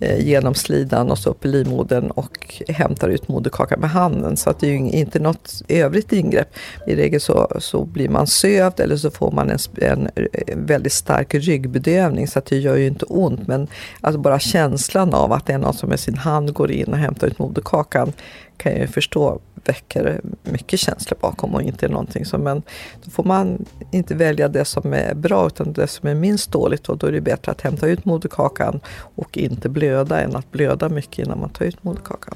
Eh, 0.00 0.26
genom 0.26 0.54
slidan 0.54 1.10
och 1.10 1.18
så 1.18 1.30
upp 1.30 1.44
i 1.44 1.48
livmodern 1.48 2.10
och 2.10 2.62
hämtar 2.68 3.08
ut 3.08 3.28
moderkakan 3.28 3.80
med 3.80 3.90
handen. 3.90 4.36
Så 4.36 4.50
att 4.50 4.60
det 4.60 4.66
är 4.66 4.70
ju 4.70 4.76
inte 4.76 5.18
något 5.18 5.62
övrigt 5.68 6.12
ingrepp. 6.12 6.48
I 6.86 6.96
regel 6.96 7.20
så, 7.20 7.52
så 7.58 7.84
blir 7.84 8.08
man 8.08 8.26
sövd 8.26 8.80
eller 8.80 8.96
så 8.96 9.10
får 9.10 9.30
man 9.30 9.50
en, 9.50 9.58
en 9.76 10.10
eh, 10.16 10.56
väldigt 10.56 10.92
stark 10.92 11.34
ryggbedövning 11.34 12.28
så 12.28 12.38
att 12.38 12.46
det 12.46 12.58
gör 12.58 12.76
ju 12.76 12.86
inte 12.86 13.04
ont. 13.04 13.46
Men 13.48 13.68
alltså 14.00 14.20
bara 14.20 14.38
känslan 14.38 15.14
av 15.14 15.32
att 15.32 15.46
det 15.46 15.52
är 15.52 15.58
någon 15.58 15.74
som 15.74 15.88
med 15.88 16.00
sin 16.00 16.16
hand 16.16 16.52
går 16.52 16.70
in 16.70 16.92
och 16.92 16.98
hämtar 16.98 17.26
ut 17.26 17.38
moderkakan 17.38 18.12
kan 18.56 18.72
jag 18.72 18.80
ju 18.80 18.86
förstå 18.86 19.40
väcker 19.64 20.20
mycket 20.42 20.80
känslor 20.80 21.18
bakom 21.20 21.54
och 21.54 21.62
inte 21.62 21.88
någonting 21.88 22.24
som, 22.24 22.40
men 22.40 22.62
då 23.04 23.10
får 23.10 23.24
man 23.24 23.64
inte 23.90 24.14
välja 24.14 24.48
det 24.48 24.64
som 24.64 24.92
är 24.92 25.14
bra 25.14 25.46
utan 25.46 25.72
det 25.72 25.86
som 25.86 26.08
är 26.08 26.14
minst 26.14 26.52
dåligt 26.52 26.88
och 26.88 26.98
då 26.98 27.06
är 27.06 27.12
det 27.12 27.20
bättre 27.20 27.52
att 27.52 27.60
hämta 27.60 27.86
ut 27.86 28.04
moderkakan 28.04 28.80
och 29.16 29.38
inte 29.38 29.68
blöda 29.68 30.20
än 30.20 30.36
att 30.36 30.50
blöda 30.52 30.88
mycket 30.88 31.26
innan 31.26 31.40
man 31.40 31.50
tar 31.50 31.64
ut 31.64 31.84
moderkakan. 31.84 32.34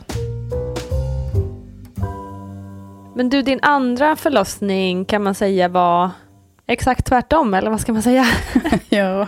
Men 3.14 3.28
du, 3.28 3.42
din 3.42 3.58
andra 3.62 4.16
förlossning 4.16 5.04
kan 5.04 5.22
man 5.22 5.34
säga 5.34 5.68
var 5.68 6.10
exakt 6.66 7.06
tvärtom, 7.06 7.54
eller 7.54 7.70
vad 7.70 7.80
ska 7.80 7.92
man 7.92 8.02
säga? 8.02 8.26
Ja. 8.88 9.26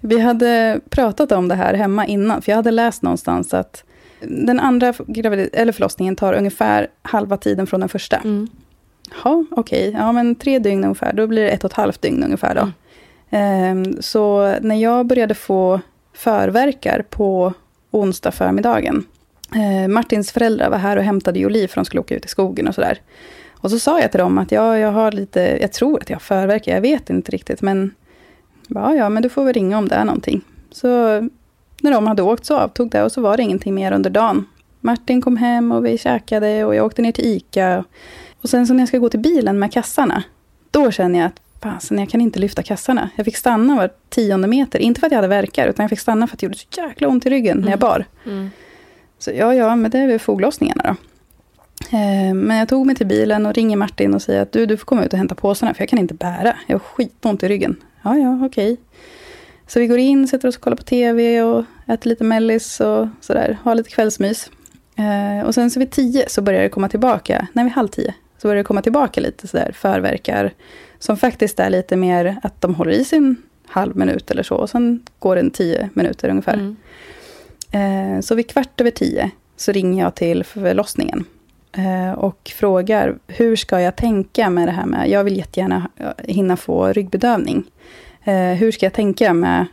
Vi 0.00 0.20
hade 0.20 0.80
pratat 0.90 1.32
om 1.32 1.48
det 1.48 1.54
här 1.54 1.74
hemma 1.74 2.06
innan, 2.06 2.42
för 2.42 2.52
jag 2.52 2.56
hade 2.56 2.70
läst 2.70 3.02
någonstans 3.02 3.54
att 3.54 3.84
den 4.20 4.60
andra 4.60 4.92
gravid- 4.92 5.50
eller 5.52 5.72
förlossningen 5.72 6.16
tar 6.16 6.32
ungefär 6.32 6.88
halva 7.02 7.36
tiden 7.36 7.66
från 7.66 7.80
den 7.80 7.88
första. 7.88 8.16
Mm. 8.16 8.48
Ja, 9.24 9.44
okej. 9.50 9.96
Ja, 9.98 10.12
men 10.12 10.34
tre 10.34 10.58
dygn 10.58 10.84
ungefär. 10.84 11.12
Då 11.12 11.26
blir 11.26 11.42
det 11.42 11.50
ett 11.50 11.64
och 11.64 11.70
ett 11.70 11.76
halvt 11.76 12.02
dygn 12.02 12.24
ungefär 12.24 12.54
då. 12.54 12.68
Ehm, 13.30 14.02
så 14.02 14.54
när 14.60 14.76
jag 14.76 15.06
började 15.06 15.34
få 15.34 15.80
förverkar 16.12 17.04
på 17.10 17.52
onsdag 17.90 18.30
förmiddagen. 18.30 19.04
Eh, 19.54 19.88
Martins 19.88 20.32
föräldrar 20.32 20.70
var 20.70 20.78
här 20.78 20.96
och 20.96 21.02
hämtade 21.02 21.38
Jolie 21.38 21.68
för 21.68 21.74
de 21.74 21.84
skulle 21.84 22.00
åka 22.00 22.16
ut 22.16 22.24
i 22.24 22.28
skogen 22.28 22.68
och 22.68 22.74
sådär. 22.74 23.00
Och 23.52 23.70
så 23.70 23.78
sa 23.78 24.00
jag 24.00 24.10
till 24.10 24.20
dem 24.20 24.38
att 24.38 24.52
ja, 24.52 24.78
jag 24.78 24.92
har 24.92 25.12
lite, 25.12 25.58
jag 25.60 25.72
tror 25.72 26.00
att 26.00 26.10
jag 26.10 26.16
har 26.16 26.20
förverkar, 26.20 26.74
jag 26.74 26.80
vet 26.80 27.10
inte 27.10 27.32
riktigt. 27.32 27.62
Men 27.62 27.94
ja, 28.68 28.94
ja, 28.94 29.08
men 29.08 29.22
du 29.22 29.28
får 29.28 29.44
väl 29.44 29.52
ringa 29.52 29.78
om 29.78 29.88
det 29.88 29.94
är 29.94 30.04
någonting. 30.04 30.40
Så 30.72 31.28
när 31.82 31.90
de 31.90 32.06
hade 32.06 32.22
åkt 32.22 32.44
så 32.44 32.56
avtog 32.56 32.90
det 32.90 33.02
och 33.02 33.12
så 33.12 33.20
var 33.20 33.36
det 33.36 33.42
ingenting 33.42 33.74
mer 33.74 33.92
under 33.92 34.10
dagen. 34.10 34.44
Martin 34.80 35.22
kom 35.22 35.36
hem 35.36 35.72
och 35.72 35.86
vi 35.86 35.98
käkade 35.98 36.64
och 36.64 36.74
jag 36.74 36.86
åkte 36.86 37.02
ner 37.02 37.12
till 37.12 37.26
ICA. 37.26 37.84
Och 38.42 38.48
sen 38.48 38.66
så 38.66 38.72
när 38.74 38.80
jag 38.80 38.88
ska 38.88 38.98
gå 38.98 39.08
till 39.08 39.20
bilen 39.20 39.58
med 39.58 39.72
kassarna, 39.72 40.22
då 40.70 40.90
känner 40.90 41.18
jag 41.18 41.26
att 41.26 41.40
fasen, 41.62 41.98
jag 41.98 42.08
kan 42.08 42.20
inte 42.20 42.38
lyfta 42.38 42.62
kassarna. 42.62 43.10
Jag 43.16 43.24
fick 43.24 43.36
stanna 43.36 43.76
var 43.76 43.90
tionde 44.08 44.48
meter, 44.48 44.78
inte 44.78 45.00
för 45.00 45.06
att 45.06 45.12
jag 45.12 45.18
hade 45.18 45.28
verkar, 45.28 45.68
utan 45.68 45.82
jag 45.82 45.90
fick 45.90 46.00
stanna 46.00 46.26
för 46.26 46.36
att 46.36 46.40
det 46.40 46.46
gjorde 46.46 46.58
så 46.58 46.66
jäkla 46.76 47.08
ont 47.08 47.26
i 47.26 47.30
ryggen 47.30 47.58
när 47.60 47.70
jag 47.70 47.78
bar. 47.78 48.04
Mm. 48.26 48.50
Så 49.18 49.30
ja, 49.34 49.54
ja, 49.54 49.76
men 49.76 49.90
det 49.90 49.98
är 49.98 50.06
väl 50.06 50.18
foglossningarna 50.18 50.82
då. 50.82 50.96
Eh, 51.96 52.34
Men 52.34 52.56
jag 52.56 52.68
tog 52.68 52.86
mig 52.86 52.96
till 52.96 53.06
bilen 53.06 53.46
och 53.46 53.54
ringer 53.54 53.76
Martin 53.76 54.14
och 54.14 54.22
säger 54.22 54.42
att 54.42 54.52
du, 54.52 54.66
du 54.66 54.76
får 54.76 54.84
komma 54.84 55.04
ut 55.04 55.12
och 55.12 55.18
hämta 55.18 55.34
påsarna, 55.34 55.74
för 55.74 55.82
jag 55.82 55.88
kan 55.88 55.98
inte 55.98 56.14
bära. 56.14 56.56
Jag 56.66 56.74
har 56.74 56.78
skitont 56.80 57.42
i 57.42 57.48
ryggen. 57.48 57.76
Ja, 58.02 58.16
ja, 58.16 58.46
okej. 58.46 58.76
Så 59.72 59.80
vi 59.80 59.86
går 59.86 59.98
in, 59.98 60.28
sätter 60.28 60.48
oss 60.48 60.56
och 60.56 60.62
kollar 60.62 60.76
på 60.76 60.82
TV 60.82 61.42
och 61.42 61.64
äter 61.86 62.08
lite 62.08 62.24
mellis 62.24 62.80
och 62.80 63.08
sådär. 63.20 63.58
Har 63.62 63.74
lite 63.74 63.90
kvällsmys. 63.90 64.50
Eh, 64.96 65.46
Och 65.46 65.54
sen 65.54 65.70
så 65.70 65.80
vid 65.80 65.90
tio 65.90 66.28
så 66.28 66.42
börjar 66.42 66.62
det 66.62 66.68
komma 66.68 66.88
tillbaka, 66.88 67.46
nej 67.52 67.64
vid 67.64 67.72
halv 67.72 67.88
tio, 67.88 68.14
så 68.38 68.48
börjar 68.48 68.56
det 68.56 68.64
komma 68.64 68.82
tillbaka 68.82 69.20
lite 69.20 69.48
sådär 69.48 69.72
förverkar. 69.74 70.52
Som 70.98 71.16
faktiskt 71.16 71.60
är 71.60 71.70
lite 71.70 71.96
mer 71.96 72.36
att 72.42 72.60
de 72.60 72.74
håller 72.74 72.92
i 72.92 73.04
sin 73.04 73.36
halv 73.66 73.96
minut 73.96 74.30
eller 74.30 74.42
så. 74.42 74.54
Och 74.54 74.70
sen 74.70 75.02
går 75.18 75.34
det 75.34 75.40
en 75.40 75.50
tio 75.50 75.88
minuter 75.94 76.28
ungefär. 76.28 76.54
Mm. 77.72 78.16
Eh, 78.16 78.20
Så 78.20 78.34
vid 78.34 78.48
kvart 78.50 78.80
över 78.80 78.90
tio 78.90 79.30
så 79.56 79.72
ringer 79.72 80.04
jag 80.04 80.14
till 80.14 80.44
förlossningen. 80.44 81.24
eh, 81.72 82.12
Och 82.12 82.52
frågar 82.56 83.18
hur 83.26 83.56
ska 83.56 83.80
jag 83.80 83.96
tänka 83.96 84.50
med 84.50 84.68
det 84.68 84.72
här 84.72 84.86
med, 84.86 85.08
jag 85.10 85.24
vill 85.24 85.36
jättegärna 85.36 85.88
eh, 85.96 86.06
hinna 86.18 86.56
få 86.56 86.92
ryggbedövning. 86.92 87.64
Eh, 88.30 88.54
Hur 88.58 88.72
ska 88.72 88.86
jag 88.86 88.92
tänka 88.92 89.34
med 89.34 89.66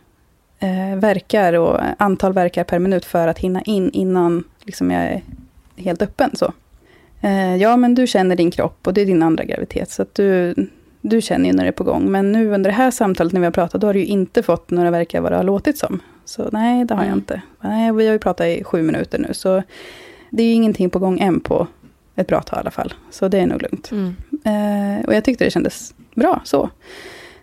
eh, 0.60 0.96
verkar 1.00 1.54
och 1.54 1.80
antal 1.98 2.34
verkar 2.34 2.64
per 2.64 2.80
minut 2.80 3.06
för 3.06 3.28
att 3.28 3.40
hinna 3.40 3.62
in 3.62 3.90
innan 3.92 4.44
liksom, 4.64 4.92
jag 4.92 5.02
är 5.04 5.22
helt 5.76 6.02
öppen. 6.02 6.30
Så. 6.34 6.54
Eh, 7.22 7.56
Ja, 7.56 7.78
men 7.78 7.96
du 7.96 8.08
känner 8.08 8.36
din 8.36 8.52
kropp 8.52 8.88
och 8.88 8.94
det 8.94 9.02
är 9.02 9.06
din 9.06 9.24
andra 9.24 9.44
graviditet. 9.44 9.90
Så 9.92 10.02
att 10.02 10.16
du, 10.16 10.56
du 11.02 11.22
känner 11.22 11.46
ju 11.50 11.56
när 11.56 11.64
det 11.64 11.68
är 11.70 11.72
på 11.72 11.84
gång. 11.84 12.12
Men 12.12 12.32
nu 12.32 12.54
under 12.54 12.70
det 12.70 12.76
här 12.76 12.92
samtalet 12.92 13.34
när 13.34 13.40
vi 13.40 13.46
har 13.46 13.52
pratat, 13.52 13.82
då 13.82 13.88
har 13.88 13.94
du 13.94 14.00
ju 14.00 14.06
inte 14.06 14.44
fått 14.44 14.72
några 14.72 14.92
verkar 14.92 15.22
vad 15.22 15.32
det 15.32 15.36
har 15.36 15.44
låtit 15.44 15.78
som. 15.78 16.00
Så 16.26 16.50
nej, 16.52 16.86
det 16.86 16.94
har 16.94 17.02
jag 17.02 17.08
Mm. 17.08 17.20
inte. 17.20 17.42
Nej, 17.62 17.92
vi 17.94 18.06
har 18.06 18.14
ju 18.14 18.20
pratat 18.20 18.48
i 18.48 18.64
sju 18.64 18.82
minuter 18.82 19.20
nu, 19.20 19.34
så 19.34 19.64
det 20.30 20.44
är 20.44 20.48
ju 20.48 20.54
ingenting 20.54 20.90
på 20.90 21.00
gång 21.00 21.20
än 21.20 21.40
på 21.40 21.68
ett 22.16 22.28
bra 22.28 22.42
tag 22.42 22.58
i 22.58 22.60
alla 22.60 22.72
fall. 22.72 22.94
Så 23.12 23.28
det 23.28 23.38
är 23.40 23.46
nog 23.46 23.62
lugnt. 23.62 23.92
Mm. 23.92 24.16
Eh, 24.46 25.06
och 25.06 25.14
jag 25.16 25.24
tyckte 25.24 25.44
det 25.44 25.52
kändes 25.52 25.94
bra 26.16 26.42
så. 26.44 26.70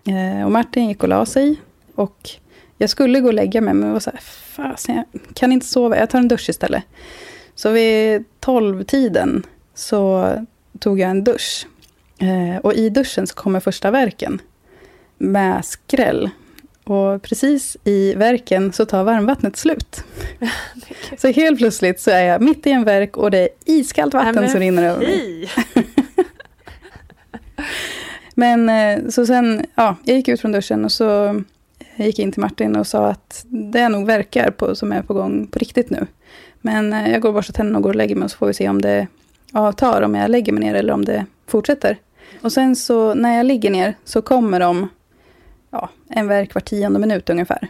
Eh, 0.05 0.45
och 0.45 0.53
Martin 0.53 0.89
gick 0.89 1.03
och 1.03 1.09
la 1.09 1.27
sig. 1.27 1.61
Och 1.95 2.31
jag 2.79 2.91
skulle 2.91 3.21
gå 3.21 3.27
och 3.27 3.35
lägga 3.35 3.61
mig, 3.61 3.75
men 3.75 3.87
jag 3.87 3.93
var 3.93 4.01
så 4.01 4.11
här, 4.11 4.21
fasen, 4.21 4.97
jag 4.97 5.07
kan 5.35 5.53
inte 5.53 5.67
sova, 5.67 5.99
jag 5.99 6.11
tar 6.11 6.19
en 6.19 6.29
dusch 6.29 6.49
istället. 6.49 6.85
Så 7.55 7.71
vid 7.71 8.25
tolvtiden 8.41 9.43
så 9.75 10.31
tog 10.79 11.01
jag 11.01 11.11
en 11.11 11.25
dusch. 11.25 11.67
Eh, 12.19 12.57
och 12.63 12.75
i 12.75 12.89
duschen 12.89 13.27
så 13.27 13.35
kommer 13.35 13.61
första 13.61 13.91
verken 13.91 14.41
med 15.19 15.65
skräll. 15.65 16.31
Och 16.85 17.23
precis 17.23 17.77
i 17.85 18.15
verken 18.15 18.73
så 18.73 18.87
tar 18.87 19.05
varmvattnet 19.05 19.57
slut. 19.57 20.05
Så 21.19 21.29
helt 21.29 21.59
plötsligt 21.59 22.01
så 22.01 22.11
är 22.11 22.23
jag 22.23 22.43
mitt 22.43 22.67
i 22.67 22.71
en 22.71 22.85
verk 22.85 23.17
och 23.17 23.31
det 23.31 23.39
är 23.39 23.49
iskallt 23.65 24.15
vatten 24.15 24.35
Nej, 24.35 24.51
som 24.51 24.61
rinner 24.61 24.83
över 24.83 25.01
mig. 25.01 25.51
Men 28.35 28.69
eh, 28.69 29.09
så 29.09 29.27
sen, 29.27 29.67
ja, 29.75 29.97
jag 30.05 30.17
gick 30.17 30.29
ut 30.29 30.41
från 30.41 30.53
duschen 30.53 30.85
och 30.85 30.93
så 30.93 31.25
eh, 31.25 31.35
jag 31.97 32.07
gick 32.07 32.19
in 32.19 32.33
till 32.33 32.41
Martin 32.41 32.77
och 32.77 32.87
sa 32.87 33.07
att 33.07 33.45
det 33.49 33.81
är 33.81 33.89
nog 33.89 34.07
verkar 34.07 34.51
på, 34.51 34.75
som 34.75 34.93
är 34.93 35.03
på 35.03 35.15
gång 35.15 35.47
på 35.47 35.59
riktigt 35.59 35.91
nu. 35.91 36.07
Men 36.61 36.93
eh, 36.93 37.13
jag 37.13 37.23
går 37.23 37.29
och 37.29 37.35
borstar 37.35 37.53
tänderna 37.53 37.79
och 37.79 37.83
går 37.83 37.91
och 37.91 37.97
lägger 37.97 38.17
mig 38.17 38.25
och 38.25 38.31
så 38.31 38.37
får 38.37 38.47
vi 38.47 38.55
se 38.55 38.69
om 38.69 38.83
det 38.83 39.07
avtar, 39.53 40.03
om 40.03 40.15
jag 40.15 40.31
lägger 40.31 40.53
mig 40.53 40.65
ner 40.65 40.75
eller 40.75 40.93
om 40.93 41.05
det 41.05 41.27
fortsätter. 41.47 41.99
Och 42.41 42.53
sen 42.53 42.77
så 42.77 43.15
när 43.15 43.37
jag 43.37 43.47
ligger 43.47 43.71
ner 43.71 43.95
så 44.05 44.23
kommer 44.23 44.61
de 44.61 44.89
ja, 45.71 45.89
en 46.09 46.29
verk 46.29 46.55
var 46.55 46.61
tionde 46.61 46.99
minut 46.99 47.31
ungefär. 47.31 47.69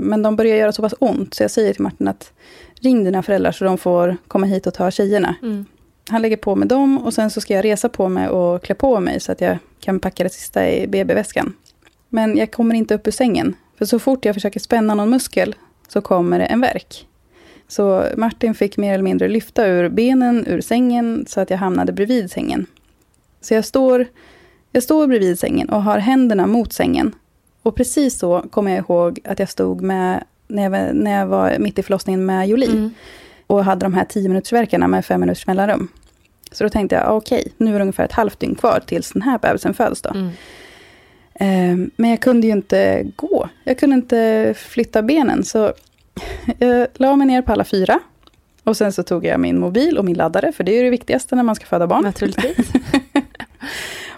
Men 0.00 0.22
de 0.22 0.36
börjar 0.36 0.56
göra 0.56 0.72
så 0.72 0.82
pass 0.82 0.94
ont 0.98 1.34
så 1.34 1.42
jag 1.42 1.50
säger 1.50 1.72
till 1.72 1.82
Martin 1.82 2.08
att 2.08 2.32
ring 2.80 3.04
dina 3.04 3.22
föräldrar 3.22 3.52
så 3.52 3.64
de 3.64 3.78
får 3.78 4.16
komma 4.28 4.46
hit 4.46 4.66
och 4.66 4.74
ta 4.74 4.90
tjejerna. 4.90 5.34
Mm. 5.42 5.66
Han 6.08 6.22
lägger 6.22 6.36
på 6.36 6.54
med 6.56 6.68
dem 6.68 6.98
och 6.98 7.14
sen 7.14 7.30
så 7.30 7.40
ska 7.40 7.54
jag 7.54 7.64
resa 7.64 7.88
på 7.88 8.08
mig 8.08 8.28
och 8.28 8.62
klä 8.62 8.74
på 8.74 9.00
mig 9.00 9.20
så 9.20 9.32
att 9.32 9.40
jag 9.40 9.58
kan 9.80 10.00
packa 10.00 10.22
det 10.24 10.30
sista 10.30 10.70
i 10.70 10.86
BB-väskan. 10.86 11.54
Men 12.08 12.36
jag 12.36 12.50
kommer 12.52 12.74
inte 12.74 12.94
upp 12.94 13.06
ur 13.06 13.10
sängen. 13.12 13.54
För 13.78 13.84
så 13.84 13.98
fort 13.98 14.24
jag 14.24 14.34
försöker 14.34 14.60
spänna 14.60 14.94
någon 14.94 15.10
muskel 15.10 15.54
så 15.88 16.00
kommer 16.00 16.38
det 16.38 16.44
en 16.44 16.60
verk. 16.60 17.06
Så 17.68 18.04
Martin 18.16 18.54
fick 18.54 18.76
mer 18.76 18.94
eller 18.94 19.04
mindre 19.04 19.28
lyfta 19.28 19.66
ur 19.66 19.88
benen 19.88 20.46
ur 20.46 20.60
sängen 20.60 21.24
så 21.28 21.40
att 21.40 21.50
jag 21.50 21.58
hamnade 21.58 21.92
bredvid 21.92 22.30
sängen. 22.30 22.66
Så 23.40 23.54
jag 23.54 23.64
står, 23.64 24.06
jag 24.72 24.82
står 24.82 25.06
bredvid 25.06 25.38
sängen 25.38 25.68
och 25.68 25.82
har 25.82 25.98
händerna 25.98 26.46
mot 26.46 26.72
sängen. 26.72 27.14
Och 27.62 27.76
precis 27.76 28.18
så 28.18 28.44
kommer 28.50 28.70
jag 28.70 28.78
ihåg 28.78 29.20
att 29.24 29.38
jag 29.38 29.48
stod 29.48 29.80
med, 29.82 30.24
när 30.48 30.62
jag, 30.62 30.70
var- 30.70 30.92
när 30.92 31.18
jag 31.18 31.26
var 31.26 31.58
mitt 31.58 31.78
i 31.78 31.82
förlossningen 31.82 32.26
med 32.26 32.48
Jolie. 32.48 32.70
Mm. 32.70 32.90
Och 33.52 33.64
hade 33.64 33.84
de 33.86 33.94
här 33.94 34.04
10 34.04 34.28
minutersverkarna 34.28 34.88
med 34.88 35.04
fem 35.04 35.20
minuters 35.20 35.46
mellanrum. 35.46 35.88
Så 36.52 36.64
då 36.64 36.70
tänkte 36.70 36.96
jag, 36.96 37.16
okej, 37.16 37.52
nu 37.56 37.70
är 37.70 37.78
det 37.78 37.80
ungefär 37.80 38.04
ett 38.04 38.12
halvt 38.12 38.40
dygn 38.40 38.54
kvar 38.54 38.80
tills 38.86 39.12
den 39.12 39.22
här 39.22 39.38
bebisen 39.38 39.74
föds 39.74 40.02
då. 40.02 40.10
Mm. 40.10 40.28
Eh, 41.34 41.88
men 41.96 42.10
jag 42.10 42.20
kunde 42.20 42.46
ju 42.46 42.52
inte 42.52 43.06
gå. 43.16 43.48
Jag 43.64 43.78
kunde 43.78 43.96
inte 43.96 44.54
flytta 44.58 45.02
benen. 45.02 45.44
Så 45.44 45.72
jag 46.58 46.86
la 46.94 47.16
mig 47.16 47.26
ner 47.26 47.42
på 47.42 47.52
alla 47.52 47.64
fyra. 47.64 47.98
Och 48.64 48.76
sen 48.76 48.92
så 48.92 49.02
tog 49.02 49.24
jag 49.24 49.40
min 49.40 49.58
mobil 49.58 49.98
och 49.98 50.04
min 50.04 50.16
laddare, 50.16 50.52
för 50.52 50.64
det 50.64 50.72
är 50.72 50.76
ju 50.76 50.82
det 50.82 50.90
viktigaste 50.90 51.36
när 51.36 51.42
man 51.42 51.54
ska 51.54 51.66
föda 51.66 51.86
barn. 51.86 52.04
Naturligtvis. 52.04 52.56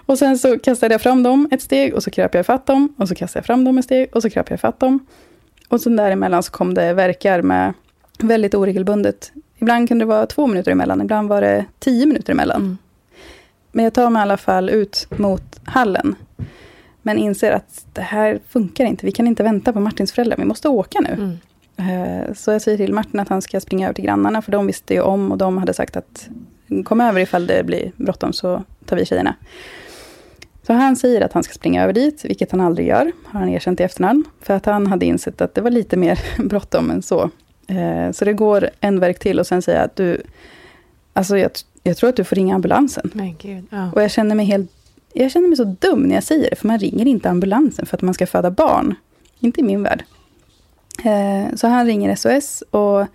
Och 0.05 0.17
sen 0.17 0.37
så 0.37 0.59
kastade 0.59 0.93
jag 0.93 1.01
fram 1.01 1.23
dem 1.23 1.47
ett 1.51 1.61
steg 1.61 1.93
och 1.93 2.03
så 2.03 2.11
kröp 2.11 2.33
jag 2.33 2.41
ifatt 2.41 2.65
dem. 2.65 2.95
Och 2.97 3.07
så 3.07 3.15
kastade 3.15 3.39
jag 3.39 3.45
fram 3.45 3.63
dem 3.63 3.77
ett 3.77 3.85
steg 3.85 4.15
och 4.15 4.21
så 4.21 4.29
kröp 4.29 4.49
jag 4.49 4.57
ifatt 4.57 4.79
dem. 4.79 5.07
Och 5.67 5.81
sen 5.81 5.95
däremellan 5.95 6.43
så 6.43 6.51
kom 6.51 6.73
det 6.73 6.93
verkar 6.93 7.41
med 7.41 7.73
väldigt 8.19 8.53
oregelbundet. 8.55 9.31
Ibland 9.57 9.87
kunde 9.87 10.05
det 10.05 10.09
vara 10.09 10.25
två 10.25 10.47
minuter 10.47 10.71
emellan, 10.71 11.01
ibland 11.01 11.29
var 11.29 11.41
det 11.41 11.65
tio 11.79 12.05
minuter 12.05 12.33
emellan. 12.33 12.61
Mm. 12.61 12.77
Men 13.71 13.83
jag 13.83 13.93
tar 13.93 14.09
mig 14.09 14.19
i 14.19 14.21
alla 14.21 14.37
fall 14.37 14.69
ut 14.69 15.07
mot 15.17 15.59
hallen. 15.63 16.15
Men 17.01 17.17
inser 17.17 17.51
att 17.51 17.85
det 17.93 18.01
här 18.01 18.39
funkar 18.49 18.85
inte. 18.85 19.05
Vi 19.05 19.11
kan 19.11 19.27
inte 19.27 19.43
vänta 19.43 19.73
på 19.73 19.79
Martins 19.79 20.11
föräldrar. 20.11 20.37
Vi 20.37 20.45
måste 20.45 20.69
åka 20.69 20.99
nu. 20.99 21.13
Mm. 21.13 21.37
Eh, 21.77 22.33
Så 22.33 22.51
jag 22.51 22.61
säger 22.61 22.77
till 22.77 22.93
Martin 22.93 23.19
att 23.19 23.29
han 23.29 23.41
ska 23.41 23.59
springa 23.59 23.85
över 23.87 23.93
till 23.93 24.03
grannarna. 24.05 24.41
För 24.41 24.51
de 24.51 24.67
visste 24.67 24.93
ju 24.93 25.01
om 25.01 25.31
och 25.31 25.37
de 25.37 25.57
hade 25.57 25.73
sagt 25.73 25.95
att 25.97 26.29
kom 26.85 27.01
över 27.01 27.19
ifall 27.21 27.47
det 27.47 27.65
blir 27.65 27.91
bråttom 27.95 28.33
så 28.33 28.63
tar 28.85 28.97
vi 28.97 29.05
tjejerna. 29.05 29.35
Så 30.67 30.73
han 30.73 30.95
säger 30.95 31.21
att 31.21 31.33
han 31.33 31.43
ska 31.43 31.53
springa 31.53 31.83
över 31.83 31.93
dit, 31.93 32.25
vilket 32.25 32.51
han 32.51 32.61
aldrig 32.61 32.87
gör, 32.87 33.11
har 33.25 33.39
han 33.39 33.49
erkänt 33.49 33.79
i 33.79 33.83
efterhand. 33.83 34.25
För 34.41 34.53
att 34.53 34.65
han 34.65 34.87
hade 34.87 35.05
insett 35.05 35.41
att 35.41 35.53
det 35.55 35.61
var 35.61 35.71
lite 35.71 35.97
mer 35.97 36.19
bråttom 36.43 36.91
än 36.91 37.01
så. 37.01 37.29
Eh, 37.67 38.11
Så 38.11 38.25
det 38.25 38.33
går 38.33 38.69
en 38.79 38.99
verk 38.99 39.19
till 39.19 39.39
och 39.39 39.47
sen 39.47 39.61
säger 39.61 39.79
jag 39.79 39.85
att 39.85 39.95
du, 39.95 40.21
alltså 41.13 41.37
jag, 41.37 41.51
jag 41.83 41.97
tror 41.97 42.09
att 42.09 42.15
du 42.15 42.23
får 42.23 42.35
ringa 42.35 42.55
ambulansen. 42.55 43.11
Men 43.13 43.35
gud. 43.41 43.65
Ja. 43.69 43.91
Och 43.95 44.01
jag 44.03 44.11
känner 44.11 44.35
mig 44.35 44.45
helt, 44.45 44.71
jag 45.13 45.31
känner 45.31 45.47
mig 45.47 45.57
så 45.57 45.63
dum 45.79 46.01
när 46.03 46.15
jag 46.15 46.23
säger 46.23 46.49
det, 46.49 46.55
för 46.55 46.67
man 46.67 46.79
ringer 46.79 47.05
inte 47.07 47.29
ambulansen 47.29 47.85
för 47.85 47.97
att 47.97 48.01
man 48.01 48.13
ska 48.13 48.27
föda 48.27 48.51
barn. 48.51 48.95
Inte 49.39 49.59
i 49.59 49.63
min 49.63 49.83
värld. 49.83 50.03
Eh, 51.03 51.55
Så 51.55 51.67
han 51.67 51.85
ringer 51.85 52.15
SOS 52.15 52.63
och 52.71 53.05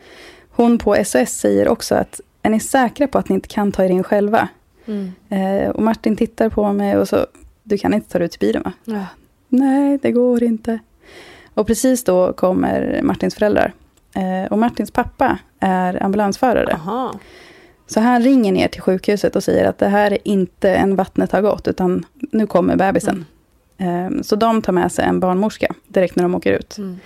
hon 0.51 0.79
på 0.79 1.05
SOS 1.05 1.31
säger 1.31 1.69
också 1.69 1.95
att 1.95 2.21
är 2.43 2.51
ni 2.51 2.61
säkra 2.61 3.07
på 3.07 3.19
att 3.19 3.29
ni 3.29 3.35
inte 3.35 3.49
kan 3.49 3.73
ta 3.73 3.85
er 3.85 3.89
in 3.89 4.03
själva? 4.05 4.49
Mm. 4.87 5.13
Eh, 5.29 5.69
Och 5.71 5.83
Martin 5.83 6.17
tittar 6.17 6.49
på 6.49 6.73
mig 6.73 6.97
och 6.97 7.09
så, 7.09 7.27
du 7.63 7.79
kan 7.79 7.95
inte 7.95 8.11
ta 8.11 8.19
dig 8.19 8.25
ut 8.25 8.31
till 8.31 8.41
bilen 8.41 8.63
va? 8.63 8.73
Ja. 8.85 9.05
Nej, 9.49 9.99
det 10.03 10.13
går 10.13 10.43
inte. 10.43 10.79
Och 11.55 11.67
precis 11.67 12.05
då 12.05 12.33
kommer 12.33 13.01
Martins 13.03 13.35
föräldrar. 13.35 13.73
Eh, 14.15 14.53
Och 14.53 14.59
Martins 14.59 14.91
pappa 14.91 15.39
är 15.61 16.03
ambulansförare. 16.03 16.73
Aha. 16.75 17.15
Så 17.87 18.01
han 18.01 18.23
ringer 18.23 18.53
ner 18.53 18.69
till 18.69 18.81
sjukhuset 18.83 19.37
och 19.37 19.45
säger 19.45 19.65
att 19.69 19.79
det 19.79 19.89
här 19.89 20.11
är 20.13 20.19
inte 20.25 20.75
en 20.75 20.97
vattnet 20.97 21.33
har 21.33 21.43
gått, 21.43 21.69
utan 21.69 22.05
nu 22.33 22.47
kommer 22.47 22.77
bebisen. 22.77 23.25
Eh, 23.79 24.23
Så 24.23 24.37
de 24.37 24.63
tar 24.63 24.73
med 24.73 24.93
sig 24.93 25.05
en 25.05 25.21
barnmorska 25.21 25.75
direkt 25.89 26.17
när 26.17 26.23
de 26.23 26.35
åker 26.35 26.53
ut. 26.53 26.79
Mm. 26.79 26.99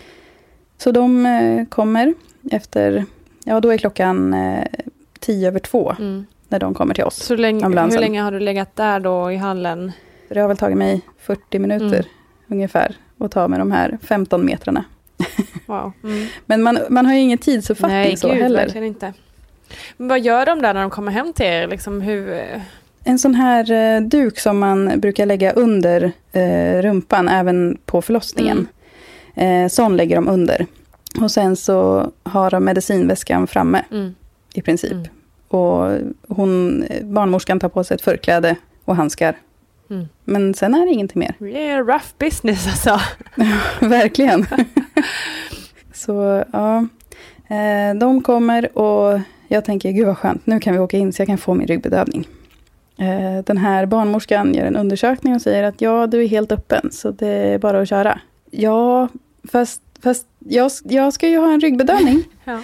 Så 0.79 0.91
de 0.93 1.27
eh, 1.27 1.65
kommer 1.67 2.15
efter, 2.51 3.05
ja 3.45 3.61
då 3.61 3.73
är 3.73 3.79
klockan 3.79 4.35
eh, 4.35 4.65
tio 5.21 5.49
över 5.49 5.59
två 5.59 5.95
Mm. 5.99 6.27
när 6.49 6.59
de 6.59 6.75
kommer 6.75 6.95
till 6.95 7.05
oss. 7.05 7.17
Så 7.17 7.37
länge, 7.37 7.65
Ambulansen. 7.65 7.99
hur 7.99 8.01
länge 8.09 8.23
har 8.23 8.33
du 8.33 8.41
legat 8.41 8.77
där 8.77 9.01
då 9.01 9.33
i 9.33 9.37
hallen? 9.37 9.93
Det 10.29 10.41
har 10.41 10.49
väl 10.49 10.57
tagit 10.57 10.77
mig 10.79 11.01
40 11.19 11.59
minuter 11.59 11.87
Mm. 11.87 12.05
ungefär 12.49 12.97
att 13.19 13.31
ta 13.31 13.49
med 13.49 13.61
de 13.61 13.73
här 13.73 13.99
15 14.03 14.45
metrarna. 14.47 14.85
Wow. 15.67 15.93
Mm. 16.05 16.27
Men 16.47 16.63
man, 16.63 16.79
man 16.91 17.07
har 17.07 17.15
ju 17.15 17.21
ingen 17.21 17.39
tidsuppfattning 17.39 17.97
Nej, 17.99 18.17
så 18.17 18.29
gud, 18.29 18.43
heller. 18.43 18.57
verkligen 18.65 18.87
inte. 18.87 19.13
Men 19.97 20.09
vad 20.09 20.21
gör 20.21 20.47
de 20.47 20.63
där 20.63 20.75
när 20.75 20.81
de 20.81 20.91
kommer 20.91 21.13
hem 21.13 21.33
till 21.33 21.47
er? 21.47 21.67
Liksom 21.67 22.01
hur... 22.01 22.41
En 23.05 23.19
sån 23.19 23.35
här 23.35 23.71
eh, 23.73 24.01
duk 24.03 24.39
som 24.39 24.59
man 24.59 25.01
brukar 25.01 25.27
lägga 25.27 25.53
under 25.53 26.13
eh, 26.33 26.83
rumpan 26.83 27.29
även 27.29 27.79
på 27.87 28.03
förlossningen. 28.03 28.69
Eh, 29.35 29.69
sån 29.69 29.97
lägger 29.97 30.17
de 30.17 30.29
under. 30.29 30.67
Och 31.21 31.31
sen 31.31 31.57
så 31.57 32.11
har 32.23 32.51
de 32.51 32.65
medicinväskan 32.65 33.47
framme 33.47 33.85
Mm. 33.91 34.15
i 34.55 34.63
princip. 34.63 34.93
Mm. 34.93 35.07
Och 35.49 35.99
hon, 36.29 36.85
barnmorskan 37.03 37.61
tar 37.61 37.69
på 37.69 37.85
sig 37.85 37.95
ett 37.95 38.03
förkläde 38.03 38.57
och 38.85 38.97
handskar. 38.97 39.37
Mm. 39.91 40.07
Men 40.25 40.55
sen 40.55 40.75
är 40.75 40.87
det 40.87 40.93
ingenting 40.93 41.19
mer. 41.21 41.35
Det 41.39 41.69
är 41.69 41.85
rough 41.85 42.07
business 42.19 42.67
alltså. 42.67 43.01
Verkligen. 43.87 44.47
så 45.95 46.45
ja, 46.53 46.77
eh, 47.49 47.95
de 48.01 48.23
kommer 48.23 48.79
och 48.79 49.21
jag 49.49 49.65
tänker 49.65 49.91
gud 49.91 50.07
vad 50.07 50.19
skönt, 50.19 50.47
nu 50.47 50.61
kan 50.61 50.73
vi 50.73 50.79
åka 50.79 50.97
in 50.97 51.13
så 51.13 51.21
jag 51.23 51.27
kan 51.27 51.39
få 51.39 51.55
min 51.55 51.67
ryggbedövning. 51.67 52.29
Eh, 52.99 53.45
den 53.45 53.59
här 53.59 53.87
barnmorskan 53.87 54.55
gör 54.55 54.65
en 54.67 54.77
undersökning 54.77 55.35
och 55.35 55.43
säger 55.43 55.63
att 55.65 55.81
ja, 55.81 56.07
du 56.07 56.23
är 56.23 56.29
helt 56.29 56.53
öppen 56.53 56.89
så 56.93 57.11
det 57.11 57.29
är 57.29 57.59
bara 57.59 57.81
att 57.81 57.89
köra. 57.89 58.21
Ja, 58.51 59.09
fast, 59.53 59.83
fast 60.03 60.27
jag, 60.39 60.71
jag 60.85 61.13
ska 61.13 61.29
ju 61.29 61.39
ha 61.39 61.53
en 61.53 61.61
ryggbedövning. 61.61 62.25
Ja. 62.45 62.63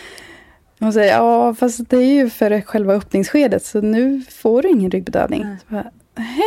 Hon 0.83 0.93
säger 0.93 1.15
ja, 1.17 1.55
fast 1.55 1.91
det 1.91 1.97
är 1.97 2.13
ju 2.13 2.31
för 2.31 2.61
själva 2.61 2.95
öppningsskedet 2.95 3.65
så 3.65 3.81
nu 3.81 4.23
får 4.31 4.63
du 4.63 4.69
ingen 4.69 4.91
ryggbedövning. 4.91 5.43
Nej. 5.45 5.57
Så 5.69 5.75
bara, 5.75 5.91
"Nähä, 6.17 6.43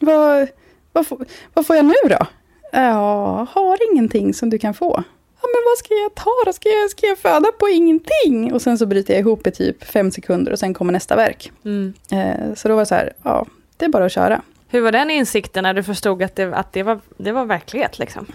vad, 0.00 0.48
vad, 0.92 1.06
får, 1.06 1.24
vad 1.54 1.66
får 1.66 1.76
jag 1.76 1.84
nu 1.84 1.94
då? 2.08 2.26
Ja, 2.72 3.46
har 3.50 3.92
ingenting 3.92 4.34
som 4.34 4.50
du 4.50 4.58
kan 4.58 4.74
få. 4.74 5.04
Ja, 5.42 5.48
men 5.54 5.62
vad 5.70 5.78
ska 5.78 5.94
jag 5.94 6.14
ta 6.14 6.30
då? 6.46 6.52
Ska 6.52 6.68
jag, 6.68 6.90
ska 6.90 7.06
jag 7.06 7.18
föda 7.18 7.52
på 7.58 7.68
ingenting? 7.68 8.52
Och 8.52 8.62
sen 8.62 8.78
så 8.78 8.86
bryter 8.86 9.14
jag 9.14 9.20
ihop 9.20 9.46
i 9.46 9.50
typ 9.50 9.84
fem 9.84 10.10
sekunder 10.10 10.52
och 10.52 10.58
sen 10.58 10.74
kommer 10.74 10.92
nästa 10.92 11.16
verk. 11.16 11.52
Mm. 11.64 11.92
Eh, 12.12 12.54
så 12.54 12.68
då 12.68 12.74
var 12.74 12.82
det 12.82 12.86
så 12.86 12.94
här, 12.94 13.12
ja, 13.22 13.46
det 13.76 13.84
är 13.84 13.88
bara 13.88 14.04
att 14.04 14.12
köra. 14.12 14.42
Hur 14.68 14.80
var 14.80 14.92
den 14.92 15.10
insikten 15.10 15.62
när 15.62 15.74
du 15.74 15.82
förstod 15.82 16.22
att 16.22 16.36
det, 16.36 16.56
att 16.56 16.72
det, 16.72 16.82
var, 16.82 17.00
det 17.16 17.32
var 17.32 17.44
verklighet? 17.44 17.98
Liksom? 17.98 18.26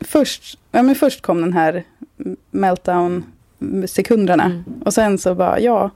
Först, 0.00 0.58
ja, 0.70 0.82
men 0.82 0.94
först 0.94 1.22
kom 1.22 1.40
den 1.40 1.52
här 1.52 1.84
meltdown-sekunderna. 2.50 4.44
Mm. 4.44 4.64
Och 4.84 4.94
sen 4.94 5.18
så 5.18 5.34
bara, 5.34 5.60
ja. 5.60 5.90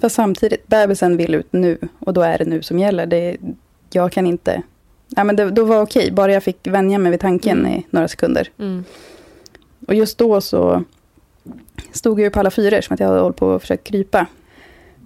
Fast 0.00 0.16
samtidigt, 0.16 0.66
bebisen 0.66 1.16
vill 1.16 1.34
ut 1.34 1.52
nu. 1.52 1.78
Och 1.98 2.12
då 2.12 2.20
är 2.20 2.38
det 2.38 2.44
nu 2.44 2.62
som 2.62 2.78
gäller. 2.78 3.06
Det, 3.06 3.36
jag 3.94 4.12
kan 4.12 4.26
inte... 4.26 4.62
Ja, 5.08 5.24
men 5.24 5.36
det, 5.36 5.50
då 5.50 5.64
var 5.64 5.82
okej, 5.82 6.12
bara 6.12 6.32
jag 6.32 6.42
fick 6.42 6.66
vänja 6.66 6.98
mig 6.98 7.10
vid 7.10 7.20
tanken 7.20 7.58
Mm. 7.58 7.72
i 7.72 7.86
några 7.90 8.08
sekunder. 8.08 8.48
Mm. 8.58 8.84
Och 9.86 9.94
just 9.94 10.18
då 10.18 10.40
så 10.40 10.84
stod 11.92 12.18
jag 12.20 12.24
ju 12.24 12.30
på 12.30 12.40
alla 12.40 12.50
fyra 12.50 12.82
som 12.82 12.94
att 12.94 13.00
jag 13.00 13.08
hade 13.08 13.20
hållit 13.20 13.36
på 13.36 13.54
att 13.54 13.60
försöka 13.60 13.82
krypa. 13.82 14.26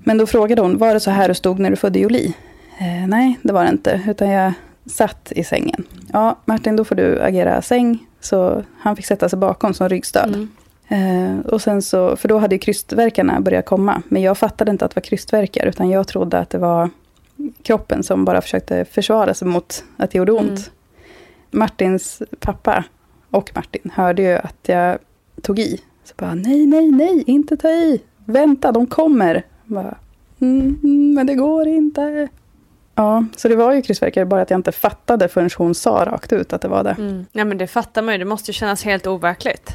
Men 0.05 0.19
då 0.19 0.27
frågade 0.27 0.63
hon, 0.63 0.79
var 0.79 0.95
det 0.95 1.01
så 1.01 1.11
här 1.11 1.29
du 1.29 1.35
stod 1.35 1.59
när 1.59 1.71
du 1.71 1.77
födde 1.77 1.99
Jolie? 1.99 2.35
Eh, 2.79 3.07
nej, 3.09 3.39
det 3.43 3.53
var 3.53 3.65
det 3.65 3.71
inte, 3.71 4.01
utan 4.09 4.29
jag 4.31 4.53
satt 4.87 5.33
i 5.33 5.45
sängen. 5.45 5.85
Ja, 6.13 6.39
Martin, 6.45 6.77
då 6.77 6.85
får 6.85 6.95
du 6.95 7.21
agera 7.23 7.63
säng. 7.63 8.07
Så 8.21 8.65
han 8.79 8.97
fick 8.97 9.07
sätta 9.07 9.29
sig 9.29 9.39
bakom 9.39 9.75
som 9.75 9.89
ryggstöd. 9.89 10.35
Mm. 10.35 10.49
Eh, 10.89 11.47
och 11.47 11.63
sen 11.63 11.83
så, 11.83 12.17
för 12.17 12.29
då 12.29 12.39
hade 12.39 12.55
ju 12.55 12.59
krystverkarna 12.59 13.41
börjat 13.41 13.65
komma. 13.67 14.03
Men 14.09 14.23
jag 14.23 14.39
fattade 14.39 14.71
inte 14.71 14.85
att 14.85 14.91
det 14.91 14.97
var 14.97 15.03
krystverkar, 15.03 15.67
utan 15.67 15.91
jag 15.91 16.09
trodde 16.09 16.39
att 16.39 16.51
det 16.51 16.59
var 16.59 16.91
kroppen 17.63 18.03
som 18.03 18.25
bara 18.25 18.41
försökte 18.41 18.85
försvara 18.85 19.35
sig 19.35 19.49
mot 19.49 19.85
att 19.97 20.11
det 20.11 20.19
gjorde 20.19 20.33
ont. 20.33 20.49
Mm. 20.51 20.61
Martins 21.51 22.23
pappa 22.41 22.85
och 23.31 23.51
Martin 23.55 23.91
hörde 23.95 24.23
ju 24.23 24.37
att 24.37 24.59
jag 24.63 24.99
tog 25.43 25.59
i. 25.59 25.81
Så 26.05 26.15
bara, 26.17 26.35
nej, 26.35 26.67
nej, 26.67 26.91
nej, 26.91 27.25
inte 27.27 27.57
ta 27.57 27.69
i. 27.69 28.03
Vänta, 28.25 28.73
de 28.73 28.87
kommer. 28.87 29.43
Bara, 29.65 29.99
mm, 30.41 30.79
mm, 30.85 31.15
men 31.15 31.27
det 31.27 31.35
går 31.35 31.69
inte. 31.69 32.29
Ja, 32.95 33.25
så 33.37 33.49
det 33.49 33.57
var 33.57 33.73
ju 33.73 33.83
krystvärkar, 33.83 34.25
bara 34.25 34.43
att 34.43 34.51
jag 34.51 34.59
inte 34.59 34.73
fattade 34.73 35.29
förrän 35.29 35.51
hon 35.57 35.75
sa 35.75 36.05
rakt 36.05 36.33
ut 36.33 36.53
att 36.53 36.63
det 36.63 36.69
var 36.69 36.85
det. 36.85 36.97
Mm. 36.99 37.27
Ja 37.33 37.45
men 37.45 37.59
det 37.59 37.67
fattar 37.67 38.03
man 38.03 38.15
ju, 38.15 38.19
det 38.19 38.25
måste 38.25 38.51
ju 38.51 38.53
kännas 38.53 38.85
helt 38.85 39.07
overkligt. 39.07 39.73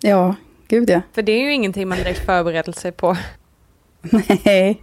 Ja, 0.00 0.34
gud 0.68 0.90
ja. 0.90 1.00
För 1.12 1.22
det 1.22 1.32
är 1.32 1.40
ju 1.40 1.52
ingenting 1.52 1.88
man 1.88 1.98
direkt 1.98 2.26
förbereder 2.26 2.72
sig 2.72 2.92
på. 2.92 3.16
Nej. 4.44 4.82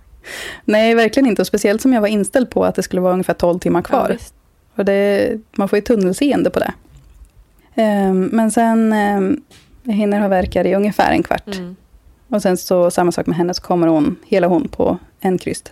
Nej, 0.66 0.96
verkligen 0.96 1.30
inte. 1.30 1.42
Och 1.42 1.48
speciellt 1.48 1.82
som 1.82 1.94
jag 1.94 2.02
var 2.02 2.08
inställd 2.08 2.50
på 2.50 2.66
att 2.66 2.76
det 2.76 2.84
skulle 2.84 3.02
vara 3.02 3.14
ungefär 3.14 3.34
12 3.34 3.60
timmar 3.60 3.82
kvar. 3.82 4.10
Ja, 4.10 4.26
och 4.76 4.86
det, 4.86 5.32
man 5.52 5.70
får 5.70 5.78
ju 5.78 5.82
tunnelseende 5.82 6.50
på 6.50 6.60
det. 6.60 6.74
Um, 7.82 8.26
men 8.26 8.52
sen 8.52 8.94
um, 8.94 9.42
jag 9.84 9.94
hinner 9.94 10.20
ha 10.20 10.28
verkar 10.28 10.68
i 10.68 10.76
ungefär 10.76 11.12
en 11.12 11.24
kvart. 11.24 11.56
Mm. 11.56 11.76
Och 12.30 12.42
sen 12.42 12.58
så 12.58 12.92
samma 12.92 13.12
sak 13.12 13.26
med 13.26 13.38
henne, 13.38 13.54
så 13.54 13.62
kommer 13.62 13.88
hon, 13.88 14.16
hela 14.26 14.48
hon 14.48 14.68
på 14.68 14.98
en 15.20 15.38
kryst. 15.38 15.72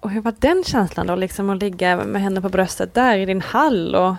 Och 0.00 0.10
hur 0.10 0.20
var 0.20 0.34
den 0.38 0.64
känslan 0.66 1.06
då, 1.06 1.14
liksom 1.14 1.50
att 1.50 1.62
ligga 1.62 2.04
med 2.04 2.22
henne 2.22 2.40
på 2.40 2.48
bröstet 2.48 2.94
där 2.94 3.16
i 3.16 3.24
din 3.24 3.40
hall? 3.40 3.94
Och... 3.94 4.14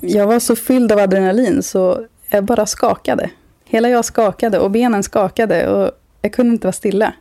Jag 0.00 0.26
var 0.26 0.38
så 0.38 0.56
fylld 0.56 0.92
av 0.92 0.98
adrenalin 0.98 1.62
så 1.62 2.06
jag 2.28 2.44
bara 2.44 2.66
skakade. 2.66 3.30
Hela 3.64 3.88
jag 3.88 4.04
skakade 4.04 4.58
och 4.58 4.70
benen 4.70 5.02
skakade 5.02 5.68
och 5.68 5.90
jag 6.22 6.32
kunde 6.32 6.52
inte 6.52 6.66
vara 6.66 6.72
stilla. 6.72 7.12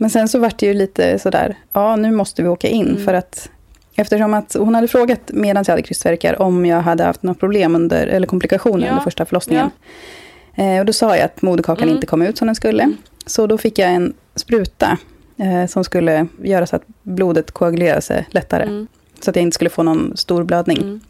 Men 0.00 0.10
sen 0.10 0.28
så 0.28 0.38
var 0.38 0.52
det 0.58 0.66
ju 0.66 0.74
lite 0.74 1.18
sådär, 1.18 1.56
ja 1.72 1.96
nu 1.96 2.10
måste 2.10 2.42
vi 2.42 2.48
åka 2.48 2.68
in 2.68 2.88
mm. 2.88 3.04
för 3.04 3.14
att 3.14 3.50
Eftersom 3.94 4.34
att 4.34 4.56
hon 4.58 4.74
hade 4.74 4.88
frågat 4.88 5.20
medan 5.28 5.64
jag 5.66 5.72
hade 5.72 5.82
krystvärkar 5.82 6.42
om 6.42 6.66
jag 6.66 6.80
hade 6.80 7.04
haft 7.04 7.22
några 7.22 7.34
problem 7.34 7.74
under, 7.74 8.06
eller 8.06 8.26
komplikationer 8.26 8.86
ja. 8.86 8.90
under 8.90 9.04
första 9.04 9.24
förlossningen. 9.24 9.70
Ja. 10.54 10.64
Eh, 10.64 10.80
och 10.80 10.86
då 10.86 10.92
sa 10.92 11.16
jag 11.16 11.24
att 11.24 11.42
moderkakan 11.42 11.82
mm. 11.82 11.94
inte 11.94 12.06
kom 12.06 12.22
ut 12.22 12.38
som 12.38 12.46
den 12.46 12.54
skulle. 12.54 12.82
Mm. 12.82 12.96
Så 13.26 13.46
då 13.46 13.58
fick 13.58 13.78
jag 13.78 13.92
en 13.92 14.12
spruta 14.34 14.98
eh, 15.36 15.66
som 15.66 15.84
skulle 15.84 16.26
göra 16.42 16.66
så 16.66 16.76
att 16.76 16.82
blodet 17.02 17.50
koagulerade 17.50 18.02
sig 18.02 18.26
lättare. 18.30 18.62
Mm. 18.62 18.86
Så 19.20 19.30
att 19.30 19.36
jag 19.36 19.42
inte 19.42 19.54
skulle 19.54 19.70
få 19.70 19.82
någon 19.82 20.16
stor 20.16 20.44
blödning. 20.44 20.78
Mm. 20.78 21.00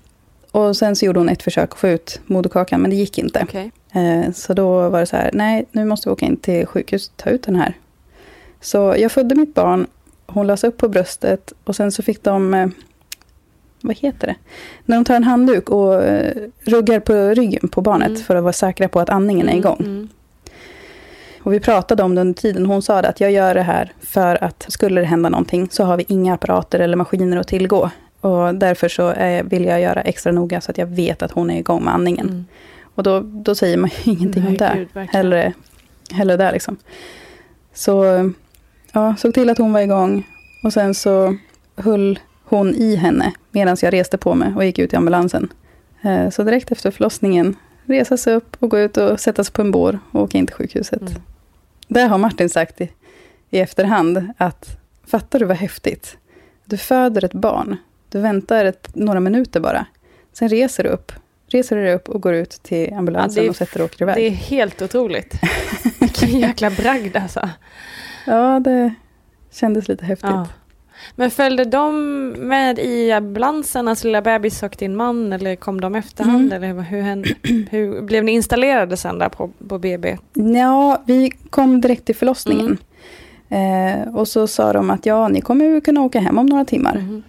Och 0.50 0.76
sen 0.76 0.96
så 0.96 1.05
gjorde 1.05 1.20
hon 1.20 1.29
ett 1.29 1.42
försök 1.42 1.72
att 1.72 1.79
få 1.79 1.88
ut 1.88 2.20
moderkakan, 2.26 2.81
men 2.81 2.90
det 2.90 2.96
gick 2.96 3.18
inte. 3.18 3.42
Okay. 3.42 3.70
Eh, 3.92 4.33
så 4.33 4.55
då 4.55 4.88
var 4.88 5.00
det 5.00 5.07
så 5.07 5.16
här, 5.16 5.31
nej, 5.33 5.66
nu 5.72 5.85
måste 5.85 6.09
vi 6.09 6.12
åka 6.12 6.26
in 6.26 6.37
till 6.37 6.66
sjukhus 6.66 7.09
och 7.09 7.16
ta 7.16 7.31
ut 7.31 7.42
den 7.42 7.57
här. 7.57 7.74
Så 8.61 8.94
jag 8.99 9.12
födde 9.12 9.35
mitt 9.35 9.55
barn, 9.55 9.87
hon 10.27 10.46
lades 10.46 10.64
upp 10.64 10.77
på 10.77 10.88
bröstet 10.88 11.53
och 11.64 11.77
sen 11.77 11.92
så 11.92 12.03
fick 12.03 12.23
de, 12.23 12.55
eh, 12.55 12.68
vad 13.81 13.96
heter 13.96 14.27
det? 14.27 14.37
När 14.85 14.96
de 14.96 15.05
tar 15.05 15.14
en 15.14 15.25
handduk 15.25 15.70
och 15.70 16.05
eh, 16.05 16.35
ruggar 16.61 17.01
på 17.01 17.14
ryggen 17.14 17.68
på 17.68 17.81
barnet 17.81 18.09
mm. 18.09 18.23
för 18.23 18.37
att 18.37 18.42
vara 18.42 18.53
säkra 18.53 18.88
på 18.88 19.01
att 19.01 19.11
andningen 19.11 19.49
är 19.49 19.57
igång. 19.57 19.81
Mm. 19.81 20.09
Och 21.42 21.53
vi 21.53 21.61
pratade 21.61 22.03
om 22.03 22.14
det 22.14 22.20
under 22.20 22.40
tiden. 22.40 22.66
Hon 22.66 22.83
sa 22.83 22.99
att 22.99 23.20
jag 23.20 23.33
gör 23.33 23.55
det 23.55 23.62
här 23.62 23.92
för 24.01 24.44
att 24.44 24.66
skulle 24.68 25.01
det 25.01 25.07
hända 25.07 25.29
någonting 25.29 25.68
så 25.70 25.85
har 25.85 25.96
vi 25.96 26.05
inga 26.09 26.35
apparater 26.35 26.81
eller 26.81 26.96
maskiner 26.96 27.37
att 27.37 27.49
tillgå. 27.49 27.90
Och 28.20 28.55
därför 28.55 28.88
så 28.88 29.09
är, 29.09 29.42
vill 29.42 29.64
jag 29.64 29.81
göra 29.81 30.01
extra 30.01 30.33
noga 30.33 30.61
så 30.61 30.70
att 30.70 30.79
jag 30.79 30.87
vet 30.87 31.23
att 31.23 31.33
hon 31.33 31.51
är 31.51 31.59
igång 31.59 31.85
med 31.85 31.94
andningen. 31.94 32.29
Mm. 32.29 32.44
Och 32.94 33.03
då, 33.03 33.20
då 33.20 33.55
säger 33.55 33.77
man 33.77 33.90
ju 34.03 34.12
ingenting 34.12 34.42
Nej, 34.42 34.51
om 34.51 34.57
det. 34.57 34.73
Gud, 34.77 35.09
hellre, 35.11 35.53
hellre 36.11 36.37
där 36.37 36.53
liksom. 36.53 36.77
Så 37.75 38.05
ja, 38.92 39.16
såg 39.16 39.35
till 39.35 39.50
att 39.50 39.59
hon 39.59 39.72
var 39.72 39.81
igång. 39.81 40.26
Och 40.62 40.72
sen 40.72 40.94
så 40.94 41.37
höll 41.76 42.18
hon 42.44 42.74
i 42.74 42.96
henne 42.96 43.33
medan 43.50 43.76
jag 43.83 43.92
reste 43.92 44.18
på 44.18 44.35
mig 44.35 44.53
och 44.57 44.64
gick 44.64 44.79
ut 44.79 44.92
i 44.92 44.96
ambulansen. 44.96 45.53
Eh, 46.03 46.31
så 46.31 46.42
direkt 46.42 46.72
efter 46.72 46.90
förlossningen 46.90 47.57
resa 47.85 48.16
sig 48.16 48.35
upp 48.35 48.57
och 48.59 48.70
gå 48.70 48.79
ut 48.79 48.96
och 48.96 49.20
sätta 49.20 49.44
sig 49.44 49.53
på 49.53 49.62
en 49.62 49.70
bår 49.70 49.98
och 50.11 50.22
åka 50.22 50.38
in 50.38 50.46
till 50.46 50.57
sjukhuset. 50.57 51.00
Mm. 51.00 51.22
Där 51.88 52.09
har 52.09 52.18
Martin 52.18 52.48
sagt 52.48 52.81
i, 52.81 52.90
i 53.50 53.59
efterhand 53.59 54.33
att 54.37 54.79
fattar 55.07 55.38
du 55.38 55.44
vad 55.44 55.57
häftigt? 55.57 56.16
Du 56.64 56.76
föder 56.76 57.24
ett 57.24 57.33
barn, 57.33 57.76
du 58.09 58.20
väntar 58.20 58.64
ett, 58.64 58.94
några 58.94 59.20
minuter 59.20 59.61
bara. 59.61 59.87
Sen 60.33 60.48
reser 60.48 60.85
du 60.85 60.88
upp, 60.88 61.12
reser 61.46 61.76
du 61.76 61.83
dig 61.83 61.94
upp 61.94 62.09
och 62.09 62.22
går 62.22 62.35
ut 62.35 62.50
till 62.50 62.94
ambulansen 62.94 63.42
ja, 63.42 63.46
är, 63.46 63.50
och 63.50 63.57
sätter 63.57 63.81
och 63.81 63.85
åker 63.85 64.03
iväg. 64.03 64.16
Det 64.16 64.26
är 64.26 64.31
helt 64.31 64.83
otroligt. 64.83 65.35
Vilken 66.00 66.40
jäkla 66.40 66.70
bragd 66.70 67.16
alltså. 67.16 67.48
Ja, 68.26 68.61
det 68.61 68.94
kändes 69.50 69.88
lite 69.88 70.04
häftigt. 70.04 70.30
Ja. 70.30 70.46
Men 71.14 71.30
följde 71.30 71.64
de 71.64 72.28
med 72.30 72.78
i 72.78 73.12
ambulansen, 73.12 73.88
alltså 73.88 74.06
lilla 74.06 74.22
bebis 74.22 74.62
och 74.62 74.76
din 74.78 74.96
man, 74.96 75.33
eller 75.33 75.56
kom 75.56 75.80
de 75.80 75.94
efterhand? 75.94 76.52
Mm. 76.52 76.72
Eller 76.72 76.83
hur, 76.83 77.35
hur, 77.70 78.02
blev 78.02 78.24
ni 78.24 78.33
installerade 78.33 78.96
sen 78.96 79.18
där 79.18 79.28
på, 79.28 79.50
på 79.68 79.78
BB? 79.78 80.18
Ja, 80.33 81.02
vi 81.04 81.30
kom 81.50 81.80
direkt 81.80 82.04
till 82.04 82.16
förlossningen. 82.16 82.78
Mm. 83.48 83.98
Eh, 84.09 84.14
och 84.14 84.28
så 84.28 84.46
sa 84.46 84.72
de 84.72 84.90
att 84.90 85.06
ja, 85.06 85.28
ni 85.28 85.40
kommer 85.40 85.80
kunna 85.80 86.02
åka 86.02 86.20
hem 86.20 86.38
om 86.38 86.46
några 86.46 86.64
timmar. 86.64 86.96
Mm. 86.96 87.22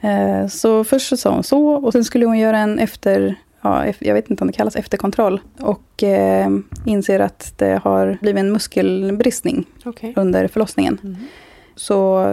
Eh, 0.00 0.48
så 0.48 0.84
först 0.84 1.08
så 1.08 1.16
sa 1.16 1.30
hon 1.30 1.42
så, 1.42 1.68
och 1.68 1.92
sen 1.92 2.04
skulle 2.04 2.26
hon 2.26 2.38
göra 2.38 2.58
en 2.58 2.78
efter 2.78 3.36
ja, 3.68 3.92
jag 3.98 4.14
vet 4.14 4.30
inte 4.30 4.44
om 4.44 4.46
det 4.46 4.52
kallas 4.52 4.76
efterkontroll. 4.76 5.40
Och 5.60 6.02
eh, 6.02 6.48
inser 6.84 7.20
att 7.20 7.52
det 7.56 7.80
har 7.84 8.18
blivit 8.20 8.40
en 8.40 8.52
muskelbristning 8.52 9.64
okay. 9.84 10.12
under 10.16 10.48
förlossningen. 10.48 10.98
Mm. 11.02 11.16
Så 11.76 12.24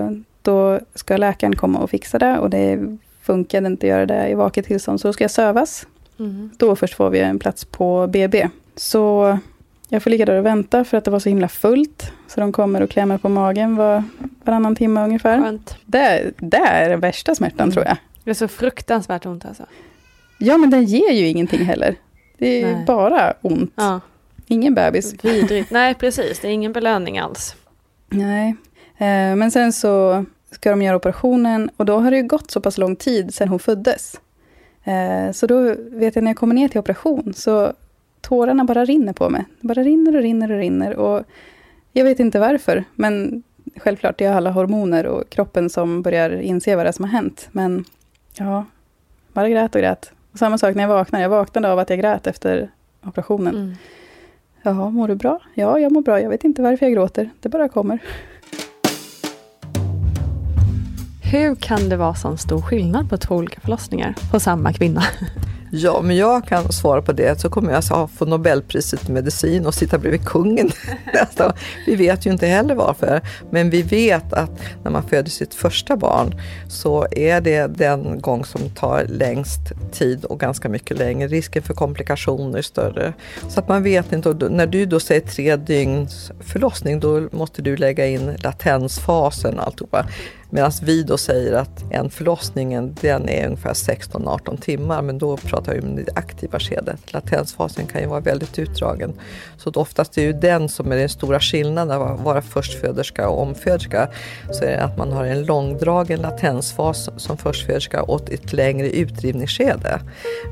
då 0.42 0.80
ska 0.96 1.18
läkaren 1.18 1.56
komma 1.56 1.80
och 1.80 1.90
fixa 1.90 2.20
det 2.20 2.38
och 2.40 2.50
det 2.50 2.98
funkade 3.22 3.68
inte 3.68 3.86
att 3.86 3.90
göra 3.90 4.06
det 4.06 4.30
i 4.30 4.34
vaket 4.34 4.66
tillstånd. 4.66 5.02
Så 5.02 5.08
då 5.08 5.14
ska 5.14 5.24
jag 5.24 5.32
sövas. 5.32 5.88
Mm. 6.20 6.50
Då 6.58 6.76
först 6.76 6.94
får 6.94 7.10
vi 7.10 7.20
en 7.20 7.40
plats 7.40 7.66
på 7.66 8.08
BB. 8.08 8.50
Så 8.76 9.38
jag 9.90 10.04
får 10.04 10.10
ligga 10.10 10.26
där 10.26 10.38
och 10.38 10.46
vänta 10.46 10.84
för 10.84 10.98
att 10.98 11.06
det 11.06 11.12
var 11.12 11.20
så 11.20 11.30
himla 11.30 11.48
fullt. 11.48 12.12
Så 12.28 12.40
de 12.40 12.52
kommer 12.52 12.82
och 12.82 12.90
klämmer 12.90 13.18
på 13.18 13.30
magen 13.30 13.76
var, 13.76 14.04
varannan 14.44 14.76
timme 14.76 15.04
ungefär. 15.04 15.42
Skönt. 15.42 15.78
Det, 15.86 16.32
det 16.38 16.58
är 16.58 16.90
den 16.90 17.00
värsta 17.00 17.36
smärtan 17.36 17.64
mm. 17.64 17.74
tror 17.74 17.86
jag. 17.86 17.98
Det 18.24 18.30
är 18.30 18.34
så 18.34 18.48
fruktansvärt 18.48 19.26
ont 19.26 19.46
alltså. 19.46 19.64
Ja, 20.38 20.58
men 20.58 20.70
den 20.70 20.84
ger 20.86 21.12
ju 21.12 21.28
ingenting 21.28 21.66
heller. 21.66 21.96
Det 22.38 22.62
är 22.62 22.76
Nej. 22.76 22.86
bara 22.86 23.34
ont. 23.42 23.74
Ja. 23.76 24.00
Ingen 24.48 24.76
bebis. 24.76 25.26
Vidrigt. 25.26 25.72
Nej, 25.72 25.94
precis. 25.94 26.40
Det 26.40 26.48
är 26.48 26.52
ingen 26.52 26.74
belöning 26.74 27.20
alls. 27.20 27.56
Nej. 28.10 28.56
Eh, 28.98 29.36
men 29.36 29.52
sen 29.52 29.74
så 29.74 30.26
ska 30.52 30.70
de 30.70 30.82
göra 30.82 30.96
operationen 30.96 31.70
och 31.78 31.86
då 31.86 32.00
har 32.00 32.12
det 32.12 32.18
ju 32.18 32.24
gått 32.24 32.52
så 32.52 32.62
pass 32.62 32.78
lång 32.78 32.96
tid 32.96 33.34
sedan 33.34 33.50
hon 33.50 33.60
föddes. 33.60 34.20
Eh, 34.84 35.32
så 35.32 35.48
då 35.48 35.76
vet 35.78 36.16
jag 36.16 36.24
när 36.24 36.32
jag 36.32 36.38
kommer 36.38 36.56
ner 36.56 36.68
till 36.68 36.80
operation 36.80 37.34
så 37.34 37.74
tårarna 38.22 38.64
bara 38.64 38.86
rinner 38.86 39.14
på 39.14 39.30
mig. 39.30 39.46
Det 39.62 39.68
bara 39.68 39.84
rinner 39.84 40.16
och 40.16 40.22
rinner 40.22 40.52
och 40.52 40.58
rinner. 40.58 40.96
Och 40.96 41.24
jag 41.94 42.04
vet 42.04 42.20
inte 42.20 42.40
varför, 42.40 42.84
men 42.96 43.44
självklart, 43.78 44.18
det 44.18 44.26
är 44.26 44.34
alla 44.34 44.52
hormoner 44.52 45.06
och 45.06 45.30
kroppen 45.30 45.70
som 45.70 46.02
börjar 46.02 46.30
inse 46.30 46.76
vad 46.76 46.86
det 46.86 46.90
är 46.90 46.92
som 46.94 47.06
har 47.06 47.12
hänt. 47.12 47.48
Men 47.52 47.86
ja, 48.38 48.66
bara 49.34 49.50
grät 49.50 49.76
och 49.76 49.82
grät. 49.82 50.12
Och 50.36 50.40
samma 50.40 50.58
sak 50.58 50.76
när 50.76 50.84
jag 50.84 50.90
vaknade. 50.90 51.24
Jag 51.24 51.30
vaknade 51.30 51.72
av 51.72 51.80
att 51.80 51.90
jag 51.90 52.00
grät 52.00 52.28
efter 52.28 52.70
operationen. 53.06 53.56
Mm. 53.56 53.76
Jaha, 54.64 54.90
mår 54.90 55.08
du 55.08 55.16
bra? 55.16 55.40
Ja, 55.54 55.80
jag 55.80 55.92
mår 55.92 56.02
bra. 56.02 56.22
Jag 56.22 56.30
vet 56.30 56.44
inte 56.44 56.62
varför 56.62 56.86
jag 56.86 56.94
gråter. 56.94 57.30
Det 57.40 57.50
bara 57.50 57.70
kommer. 57.70 58.00
Hur 61.24 61.56
kan 61.56 61.90
det 61.90 61.98
vara 61.98 62.16
sån 62.16 62.38
stor 62.38 62.62
skillnad 62.62 63.10
på 63.10 63.18
två 63.18 63.36
olika 63.36 63.62
förlossningar 63.62 64.16
på 64.32 64.40
samma 64.40 64.74
kvinna? 64.74 65.04
Ja, 65.78 66.02
men 66.02 66.16
jag 66.16 66.48
kan 66.48 66.72
svara 66.72 67.02
på 67.02 67.12
det. 67.12 67.42
Så 67.42 67.50
kommer 67.50 67.70
jag 67.70 67.76
alltså 67.76 68.10
få 68.16 68.26
Nobelpriset 68.26 69.10
i 69.10 69.12
medicin 69.12 69.66
och 69.66 69.74
sitta 69.74 69.98
bredvid 69.98 70.26
kungen 70.26 70.72
alltså, 71.22 71.54
Vi 71.86 71.96
vet 71.96 72.26
ju 72.26 72.32
inte 72.32 72.48
heller 72.48 72.76
varför. 72.76 73.22
Men 73.50 73.70
vi 73.70 73.82
vet 73.82 74.34
att 74.34 74.52
när 74.84 74.92
man 74.92 75.04
föder 75.04 75.30
sitt 75.30 75.54
första 75.54 75.98
barn 75.98 76.42
så 76.68 77.08
är 77.12 77.42
det 77.42 77.68
den 77.68 78.22
gång 78.22 78.46
som 78.46 78.70
tar 78.70 79.06
längst 79.10 79.60
tid 79.92 80.26
och 80.26 80.40
ganska 80.40 80.70
mycket 80.70 80.98
längre. 80.98 81.28
Risken 81.28 81.64
för 81.64 81.74
komplikationer 81.74 82.58
är 82.58 82.62
större. 82.62 83.14
Så 83.50 83.60
att 83.60 83.68
man 83.68 83.84
vet 83.84 84.14
inte. 84.14 84.30
Och 84.30 84.52
när 84.52 84.68
du 84.68 84.86
då 84.86 85.00
säger 85.00 85.22
tre 85.22 85.56
dygns 85.56 86.32
förlossning, 86.40 87.00
då 87.00 87.28
måste 87.32 87.62
du 87.62 87.78
lägga 87.78 88.08
in 88.08 88.36
latensfasen 88.44 89.60
och 89.60 89.66
alltihopa. 89.66 90.06
Medan 90.56 90.72
vi 90.82 91.04
då 91.04 91.18
säger 91.18 91.54
att 91.54 91.84
en 91.92 92.10
förlossning 92.10 92.96
den 93.02 93.30
är 93.30 93.46
ungefär 93.46 93.74
16-18 93.74 94.62
timmar, 94.62 95.02
men 95.02 95.18
då 95.18 95.38
pratar 95.38 95.74
vi 95.74 95.80
om 95.80 95.96
det 95.96 96.06
aktiva 96.16 96.60
skedet. 96.60 97.14
Latensfasen 97.14 97.86
kan 97.86 98.02
ju 98.02 98.08
vara 98.08 98.20
väldigt 98.20 98.60
utdragen. 98.60 99.14
Så 99.58 99.72
oftast 99.76 100.18
är 100.18 100.22
det 100.22 100.28
ju 100.28 100.34
den 100.34 100.70
som 100.70 100.92
är 100.92 100.96
den 100.96 101.10
stora 101.10 101.40
skillnaden 101.40 102.02
att 102.02 102.20
vara 102.20 102.42
förstföderska 102.42 103.30
och 103.30 103.42
omföderska. 103.42 104.08
Så 104.52 104.64
är 104.64 104.72
det 104.72 104.84
att 104.84 104.98
man 104.98 105.12
har 105.12 105.26
en 105.26 105.46
långdragen 105.46 106.20
latensfas 106.22 107.10
som 107.18 107.38
förstföderska 107.38 108.04
och 108.04 108.32
ett 108.32 108.54
längre 108.54 108.90
utdrivningsskede. 108.90 110.00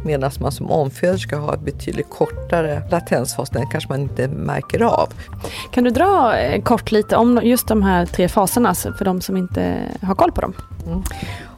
Medan 0.05 0.31
man 0.39 0.51
som 0.51 0.71
omföderska 0.71 1.37
har 1.37 1.53
ett 1.53 1.65
betydligt 1.65 2.09
kortare 2.09 2.81
latensfas, 2.91 3.49
den 3.49 3.67
kanske 3.67 3.89
man 3.89 4.01
inte 4.01 4.27
märker 4.27 4.83
av. 4.83 5.13
Kan 5.71 5.83
du 5.83 5.89
dra 5.89 6.37
eh, 6.37 6.61
kort 6.61 6.91
lite 6.91 7.15
om 7.15 7.39
just 7.43 7.67
de 7.67 7.83
här 7.83 8.05
tre 8.05 8.29
faserna 8.29 8.69
alltså, 8.69 8.93
för 8.93 9.05
de 9.05 9.21
som 9.21 9.37
inte 9.37 9.92
ha 10.01 10.15
koll 10.15 10.31
på 10.31 10.41
dem. 10.41 10.53
Mm. 10.85 11.03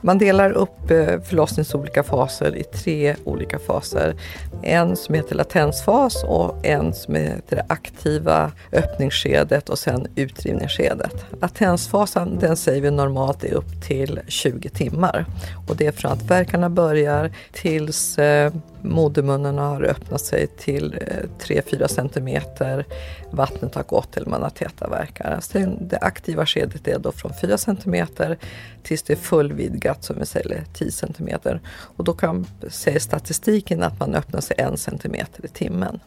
Man 0.05 0.17
delar 0.17 0.51
upp 0.51 0.91
eh, 0.91 1.21
förlossningens 1.21 1.75
olika 1.75 2.03
faser 2.03 2.55
i 2.55 2.63
tre 2.63 3.15
olika 3.23 3.59
faser. 3.59 4.15
En 4.63 4.95
som 4.95 5.15
heter 5.15 5.35
latensfas 5.35 6.23
och 6.23 6.65
en 6.65 6.93
som 6.93 7.15
heter 7.15 7.55
det 7.55 7.65
aktiva 7.69 8.51
öppningsskedet 8.71 9.69
och 9.69 9.79
sen 9.79 10.07
utdrivningsskedet. 10.15 11.25
Latensfasen 11.41 12.39
den 12.39 12.57
säger 12.57 12.81
vi 12.81 12.91
normalt 12.91 13.43
är 13.43 13.53
upp 13.53 13.81
till 13.87 14.19
20 14.27 14.69
timmar 14.69 15.25
och 15.67 15.75
det 15.75 15.87
är 15.87 15.91
från 15.91 16.11
att 16.11 16.23
verkarna 16.23 16.69
börjar 16.69 17.31
tills 17.51 18.19
eh, 18.19 18.53
modermunnen 18.81 19.57
har 19.57 19.83
öppnat 19.83 20.21
sig 20.21 20.47
till 20.47 20.93
eh, 20.93 21.45
3-4 21.45 21.87
centimeter, 21.87 22.85
vattnet 23.31 23.75
har 23.75 23.83
gått 23.83 24.17
eller 24.17 24.29
man 24.29 24.43
har 24.43 24.49
täta 24.49 24.87
verkar. 24.87 25.39
det 25.81 25.97
aktiva 25.97 26.45
skedet 26.45 26.87
är 26.87 26.99
då 26.99 27.11
från 27.11 27.31
4 27.41 27.57
centimeter 27.57 28.37
tills 28.83 29.03
det 29.03 29.13
är 29.13 29.17
fullvidgat 29.17 29.94
som 30.03 30.19
vi 30.19 30.25
säger 30.25 30.63
10 30.73 30.91
centimeter. 30.91 31.61
Och 31.69 32.03
då 32.03 32.13
kan 32.13 32.47
säga 32.69 32.99
statistiken 32.99 33.83
att 33.83 33.99
man 33.99 34.15
öppnar 34.15 34.41
sig 34.41 34.55
en 34.59 34.77
centimeter 34.77 35.45
i 35.45 35.47
timmen. 35.47 35.99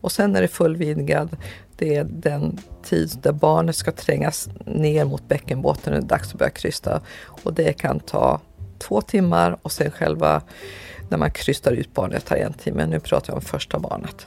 Och 0.00 0.12
sen 0.12 0.36
är 0.36 0.42
det 0.42 0.48
fullvidgad, 0.48 1.36
det 1.76 1.96
är 1.96 2.04
den 2.04 2.58
tid 2.82 3.10
där 3.22 3.32
barnet 3.32 3.76
ska 3.76 3.92
trängas 3.92 4.48
ner 4.66 5.04
mot 5.04 5.28
bäckenbotten, 5.28 5.92
det 5.92 5.98
är 5.98 6.02
dags 6.02 6.32
att 6.32 6.38
börja 6.38 6.50
krysta. 6.50 7.00
Och 7.26 7.54
det 7.54 7.72
kan 7.72 8.00
ta 8.00 8.40
två 8.78 9.00
timmar 9.00 9.58
och 9.62 9.72
sen 9.72 9.90
själva 9.90 10.42
när 11.08 11.18
man 11.18 11.30
krystar 11.30 11.72
ut 11.72 11.94
barnet 11.94 12.24
tar 12.24 12.36
en 12.36 12.52
timme. 12.52 12.86
Nu 12.86 13.00
pratar 13.00 13.32
jag 13.32 13.36
om 13.36 13.42
första 13.42 13.78
barnet. 13.78 14.26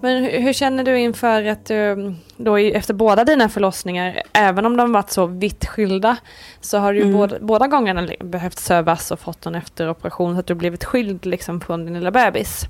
Men 0.00 0.24
hur, 0.24 0.40
hur, 0.40 0.52
känner 0.52 0.84
du 0.84 0.98
inför 0.98 1.44
att 1.44 1.64
du 1.64 2.14
då 2.36 2.56
efter 2.56 2.94
båda 2.94 3.24
dina 3.24 3.48
förlossningar, 3.48 4.22
även 4.32 4.66
om 4.66 4.76
de 4.76 4.92
varit 4.92 5.10
så 5.10 5.26
vitt 5.26 5.66
skilda, 5.66 6.16
så 6.60 6.78
har 6.78 6.92
du 6.92 7.00
mm. 7.00 7.12
båda, 7.12 7.36
båda 7.40 7.66
gångerna 7.66 8.08
behövt 8.20 8.58
sövas 8.58 9.10
och 9.10 9.20
fått 9.20 9.46
en 9.46 9.54
efteroperation 9.54 10.34
så 10.34 10.40
att 10.40 10.46
du 10.46 10.54
blivit 10.54 10.84
skild 10.84 11.26
liksom 11.26 11.60
från 11.60 11.84
din 11.84 11.94
lilla 11.94 12.10
bebis. 12.10 12.64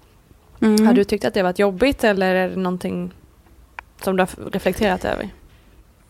Mm. 0.61 0.87
Har 0.87 0.95
du 0.95 1.05
tyckt 1.05 1.25
att 1.25 1.35
det 1.35 1.43
varit 1.43 1.59
jobbigt 1.59 2.05
eller 2.05 2.35
är 2.35 2.49
det 2.49 2.57
någonting 2.57 3.13
som 4.03 4.17
du 4.17 4.23
har 4.23 4.51
reflekterat 4.51 5.05
över? 5.05 5.29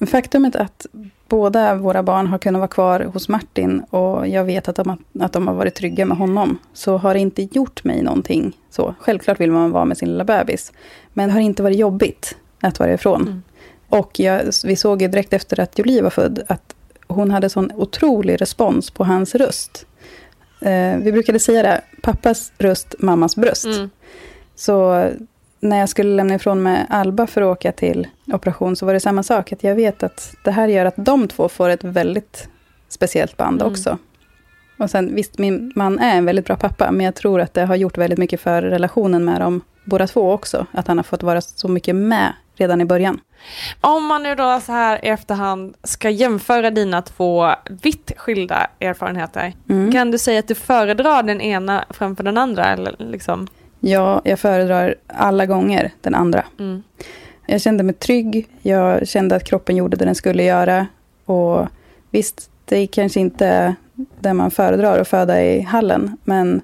Faktumet 0.06 0.56
att 0.56 0.86
båda 1.28 1.74
våra 1.74 2.02
barn 2.02 2.26
har 2.26 2.38
kunnat 2.38 2.60
vara 2.60 2.68
kvar 2.68 3.00
hos 3.00 3.28
Martin 3.28 3.80
och 3.80 4.28
jag 4.28 4.44
vet 4.44 4.68
att 4.68 4.76
de, 4.76 4.98
att 5.20 5.32
de 5.32 5.48
har 5.48 5.54
varit 5.54 5.74
trygga 5.74 6.04
med 6.04 6.16
honom, 6.16 6.58
så 6.72 6.96
har 6.96 7.14
det 7.14 7.20
inte 7.20 7.42
gjort 7.42 7.84
mig 7.84 8.02
någonting. 8.02 8.56
Så, 8.70 8.94
självklart 9.00 9.40
vill 9.40 9.50
man 9.50 9.70
vara 9.70 9.84
med 9.84 9.98
sin 9.98 10.08
lilla 10.08 10.24
bebis, 10.24 10.72
men 11.12 11.28
det 11.28 11.32
har 11.32 11.40
inte 11.40 11.62
varit 11.62 11.78
jobbigt 11.78 12.36
att 12.60 12.78
vara 12.78 12.92
ifrån. 12.92 13.22
Mm. 13.22 13.42
Och 13.88 14.20
jag, 14.20 14.42
vi 14.64 14.76
såg 14.76 15.02
ju 15.02 15.08
direkt 15.08 15.32
efter 15.32 15.60
att 15.60 15.78
Julie 15.78 16.02
var 16.02 16.10
född, 16.10 16.42
att 16.48 16.74
hon 17.06 17.30
hade 17.30 17.48
sån 17.48 17.72
otrolig 17.74 18.40
respons 18.40 18.90
på 18.90 19.04
hans 19.04 19.34
röst. 19.34 19.86
Eh, 20.60 20.96
vi 20.96 21.12
brukade 21.12 21.38
säga 21.38 21.62
det, 21.62 21.80
pappas 22.02 22.52
röst, 22.58 22.94
mammas 22.98 23.36
bröst. 23.36 23.64
Mm. 23.64 23.90
Så 24.54 25.08
när 25.62 25.78
jag 25.78 25.88
skulle 25.88 26.16
lämna 26.16 26.34
ifrån 26.34 26.62
mig 26.62 26.86
Alba 26.88 27.26
för 27.26 27.42
att 27.42 27.46
åka 27.58 27.72
till 27.72 28.08
operation, 28.26 28.76
så 28.76 28.86
var 28.86 28.92
det 28.92 29.00
samma 29.00 29.22
sak. 29.22 29.52
Att 29.52 29.64
jag 29.64 29.74
vet 29.74 30.02
att 30.02 30.34
det 30.44 30.50
här 30.50 30.68
gör 30.68 30.84
att 30.84 30.94
de 30.96 31.28
två 31.28 31.48
får 31.48 31.68
ett 31.68 31.84
väldigt 31.84 32.48
speciellt 32.88 33.36
band 33.36 33.62
mm. 33.62 33.72
också. 33.72 33.98
Och 34.78 34.90
sen, 34.90 35.14
visst, 35.14 35.38
min 35.38 35.72
man 35.76 35.98
är 35.98 36.16
en 36.16 36.24
väldigt 36.24 36.46
bra 36.46 36.56
pappa, 36.56 36.90
men 36.90 37.06
jag 37.06 37.14
tror 37.14 37.40
att 37.40 37.54
det 37.54 37.64
har 37.64 37.76
gjort 37.76 37.98
väldigt 37.98 38.18
mycket 38.18 38.40
för 38.40 38.62
relationen 38.62 39.24
med 39.24 39.40
dem 39.40 39.60
båda 39.84 40.06
två 40.06 40.32
också. 40.32 40.66
Att 40.72 40.86
han 40.86 40.98
har 40.98 41.04
fått 41.04 41.22
vara 41.22 41.40
så 41.40 41.68
mycket 41.68 41.96
med 41.96 42.32
redan 42.56 42.80
i 42.80 42.84
början. 42.84 43.20
Om 43.80 44.06
man 44.06 44.22
nu 44.22 44.34
då 44.34 44.60
så 44.60 44.72
här 44.72 45.04
i 45.04 45.08
efterhand 45.08 45.74
ska 45.82 46.10
jämföra 46.10 46.70
dina 46.70 47.02
två 47.02 47.50
vitt 47.82 48.12
skilda 48.16 48.66
erfarenheter, 48.80 49.52
mm. 49.68 49.92
kan 49.92 50.10
du 50.10 50.18
säga 50.18 50.38
att 50.38 50.48
du 50.48 50.54
föredrar 50.54 51.22
den 51.22 51.40
ena 51.40 51.84
framför 51.90 52.24
den 52.24 52.38
andra? 52.38 52.64
Eller 52.64 52.96
liksom? 52.98 53.48
Ja, 53.84 54.20
jag 54.24 54.38
föredrar 54.38 54.94
alla 55.06 55.46
gånger 55.46 55.90
den 56.00 56.14
andra. 56.14 56.44
Mm. 56.58 56.82
Jag 57.46 57.60
kände 57.60 57.82
mig 57.82 57.94
trygg, 57.94 58.48
jag 58.62 59.08
kände 59.08 59.36
att 59.36 59.44
kroppen 59.44 59.76
gjorde 59.76 59.96
det 59.96 60.04
den 60.04 60.14
skulle 60.14 60.42
göra. 60.42 60.86
Och 61.24 61.66
visst, 62.10 62.50
det 62.64 62.76
är 62.76 62.86
kanske 62.86 63.20
inte 63.20 63.74
det 64.20 64.34
man 64.34 64.50
föredrar 64.50 64.98
att 64.98 65.08
föda 65.08 65.42
i 65.42 65.60
hallen, 65.60 66.16
men 66.24 66.60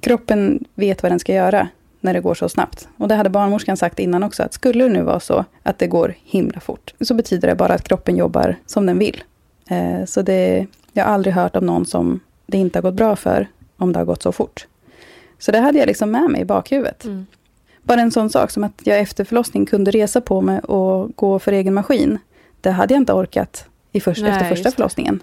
kroppen 0.00 0.64
vet 0.74 1.02
vad 1.02 1.12
den 1.12 1.18
ska 1.18 1.34
göra 1.34 1.68
när 2.00 2.14
det 2.14 2.20
går 2.20 2.34
så 2.34 2.48
snabbt. 2.48 2.88
Och 2.96 3.08
det 3.08 3.14
hade 3.14 3.30
barnmorskan 3.30 3.76
sagt 3.76 3.98
innan 3.98 4.22
också, 4.22 4.42
att 4.42 4.52
skulle 4.52 4.84
det 4.84 4.90
nu 4.90 5.02
vara 5.02 5.20
så 5.20 5.44
att 5.62 5.78
det 5.78 5.86
går 5.86 6.14
himla 6.24 6.60
fort, 6.60 6.94
så 7.00 7.14
betyder 7.14 7.48
det 7.48 7.54
bara 7.54 7.74
att 7.74 7.88
kroppen 7.88 8.16
jobbar 8.16 8.56
som 8.66 8.86
den 8.86 8.98
vill. 8.98 9.24
Eh, 9.70 10.04
så 10.04 10.22
det, 10.22 10.66
jag 10.92 11.04
har 11.04 11.14
aldrig 11.14 11.34
hört 11.34 11.56
om 11.56 11.66
någon 11.66 11.86
som 11.86 12.20
det 12.46 12.58
inte 12.58 12.78
har 12.78 12.82
gått 12.82 12.94
bra 12.94 13.16
för, 13.16 13.48
om 13.76 13.92
det 13.92 13.98
har 13.98 14.06
gått 14.06 14.22
så 14.22 14.32
fort. 14.32 14.66
Så 15.38 15.52
det 15.52 15.58
hade 15.58 15.78
jag 15.78 15.86
liksom 15.86 16.10
med 16.10 16.30
mig 16.30 16.40
i 16.40 16.44
bakhuvudet. 16.44 17.04
Mm. 17.04 17.26
Bara 17.82 18.00
en 18.00 18.10
sån 18.10 18.30
sak 18.30 18.50
som 18.50 18.64
att 18.64 18.80
jag 18.84 18.98
efter 18.98 19.24
förlossning 19.24 19.66
kunde 19.66 19.90
resa 19.90 20.20
på 20.20 20.40
mig 20.40 20.58
och 20.58 21.16
gå 21.16 21.38
för 21.38 21.52
egen 21.52 21.74
maskin. 21.74 22.18
Det 22.60 22.70
hade 22.70 22.94
jag 22.94 23.00
inte 23.00 23.12
orkat 23.12 23.68
i 23.92 24.00
först, 24.00 24.22
Nej, 24.22 24.30
efter 24.30 24.48
första 24.48 24.70
förlossningen. 24.70 25.22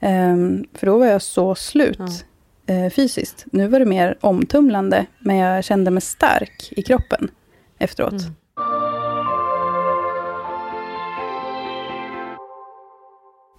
Um, 0.00 0.64
för 0.74 0.86
då 0.86 0.98
var 0.98 1.06
jag 1.06 1.22
så 1.22 1.54
slut 1.54 2.24
ja. 2.66 2.74
uh, 2.74 2.90
fysiskt. 2.90 3.44
Nu 3.52 3.68
var 3.68 3.78
det 3.78 3.86
mer 3.86 4.18
omtumlande, 4.20 5.06
men 5.18 5.36
jag 5.36 5.64
kände 5.64 5.90
mig 5.90 6.00
stark 6.00 6.68
i 6.70 6.82
kroppen 6.82 7.30
efteråt. 7.78 8.12
Mm. 8.12 8.34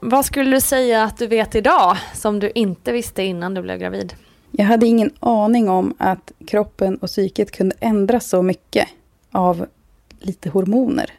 Vad 0.02 0.26
skulle 0.26 0.52
du 0.52 0.62
säga 0.62 1.04
att 1.04 1.18
du 1.18 1.28
vet 1.28 1.56
idag, 1.56 1.98
som 2.14 2.40
du 2.40 2.52
inte 2.56 2.92
visste 2.92 3.24
innan 3.24 3.54
du 3.54 3.62
blev 3.62 3.80
gravid? 3.80 4.14
Jag 4.56 4.66
hade 4.66 4.86
ingen 4.86 5.12
aning 5.20 5.70
om 5.70 5.94
att 5.98 6.32
kroppen 6.48 6.98
och 6.98 7.08
psyket 7.08 7.52
kunde 7.52 7.76
ändras 7.80 8.30
så 8.30 8.42
mycket 8.42 8.88
av 9.32 9.66
lite 10.20 10.50
hormoner. 10.50 11.12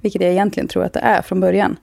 Vilket 0.00 0.22
jag 0.22 0.30
egentligen 0.30 0.68
tror 0.68 0.84
att 0.84 0.92
det 0.92 1.00
är 1.00 1.22
från 1.22 1.40
början. 1.40 1.76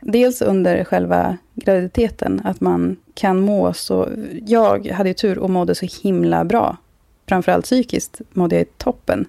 Dels 0.00 0.42
under 0.42 0.84
själva 0.84 1.38
graviditeten, 1.54 2.40
att 2.44 2.60
man 2.60 2.96
kan 3.14 3.40
må 3.40 3.72
så... 3.72 4.08
Jag 4.46 4.86
hade 4.86 5.08
ju 5.08 5.14
tur 5.14 5.38
och 5.38 5.50
mådde 5.50 5.74
så 5.74 5.86
himla 6.02 6.44
bra. 6.44 6.76
Framförallt 7.28 7.64
psykiskt 7.64 8.20
mådde 8.30 8.56
jag 8.56 8.78
toppen. 8.78 9.26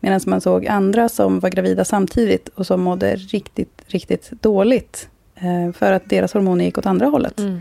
Medan 0.00 0.20
man 0.26 0.40
såg 0.40 0.66
andra 0.66 1.08
som 1.08 1.40
var 1.40 1.50
gravida 1.50 1.84
samtidigt 1.84 2.48
och 2.48 2.66
som 2.66 2.82
mådde 2.82 3.16
riktigt, 3.16 3.82
riktigt 3.86 4.30
dåligt. 4.30 5.08
Eh, 5.34 5.72
för 5.72 5.92
att 5.92 6.08
deras 6.08 6.32
hormoner 6.32 6.64
gick 6.64 6.78
åt 6.78 6.86
andra 6.86 7.06
hållet. 7.06 7.38
Mm. 7.38 7.60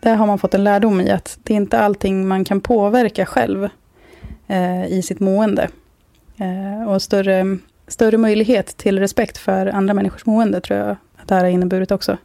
Där 0.00 0.16
har 0.16 0.26
man 0.26 0.38
fått 0.38 0.54
en 0.54 0.64
lärdom 0.64 1.00
i 1.00 1.10
att 1.10 1.38
det 1.42 1.52
är 1.52 1.56
inte 1.56 1.78
allting 1.78 2.28
man 2.28 2.44
kan 2.44 2.60
påverka 2.60 3.26
själv 3.26 3.68
eh, 4.46 4.86
i 4.86 5.02
sitt 5.02 5.20
mående. 5.20 5.68
Eh, 6.36 6.88
och 6.88 7.02
större, 7.02 7.58
större 7.88 8.18
möjlighet 8.18 8.76
till 8.76 8.98
respekt 8.98 9.38
för 9.38 9.66
andra 9.66 9.94
människors 9.94 10.26
mående 10.26 10.60
tror 10.60 10.78
jag 10.78 10.90
att 10.90 11.28
det 11.28 11.34
här 11.34 11.44
har 11.44 11.50
inneburit 11.50 11.90
också. 11.90 12.16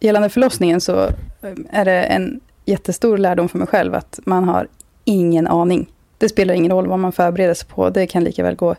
Gällande 0.00 0.28
förlossningen 0.28 0.80
så 0.80 1.02
eh, 1.42 1.52
är 1.70 1.84
det 1.84 2.02
en 2.02 2.40
jättestor 2.64 3.18
lärdom 3.18 3.48
för 3.48 3.58
mig 3.58 3.66
själv 3.66 3.94
att 3.94 4.20
man 4.24 4.44
har 4.44 4.68
ingen 5.04 5.46
aning. 5.46 5.92
Det 6.18 6.28
spelar 6.28 6.54
ingen 6.54 6.72
roll 6.72 6.86
vad 6.86 6.98
man 6.98 7.12
förbereder 7.12 7.54
sig 7.54 7.68
på, 7.68 7.90
det 7.90 8.06
kan 8.06 8.24
lika 8.24 8.42
väl 8.42 8.56
gå 8.56 8.76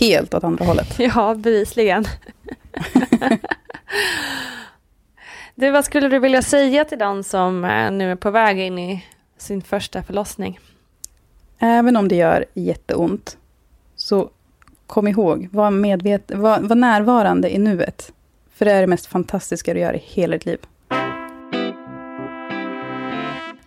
helt 0.00 0.34
åt 0.34 0.44
andra 0.44 0.64
hållet. 0.64 0.98
Ja, 0.98 1.34
bevisligen. 1.34 2.04
Du, 5.56 5.70
vad 5.70 5.84
skulle 5.84 6.08
du 6.08 6.18
vilja 6.18 6.42
säga 6.42 6.84
till 6.84 6.98
den 6.98 7.24
som 7.24 7.64
eh, 7.64 7.90
nu 7.90 8.12
är 8.12 8.16
på 8.16 8.30
väg 8.30 8.58
in 8.58 8.78
i 8.78 9.04
sin 9.38 9.62
första 9.62 10.02
förlossning? 10.02 10.60
Även 11.58 11.96
om 11.96 12.08
det 12.08 12.16
gör 12.16 12.44
jätteont, 12.54 13.38
så 13.96 14.30
kom 14.86 15.08
ihåg, 15.08 15.48
var, 15.52 15.70
medvet, 15.70 16.30
var, 16.34 16.60
var 16.60 16.76
närvarande 16.76 17.54
i 17.54 17.58
nuet. 17.58 18.12
För 18.54 18.64
det 18.64 18.72
är 18.72 18.80
det 18.80 18.86
mest 18.86 19.06
fantastiska 19.06 19.74
du 19.74 19.80
gör 19.80 19.94
i 19.94 20.02
hela 20.04 20.36
ditt 20.36 20.46
liv. 20.46 20.58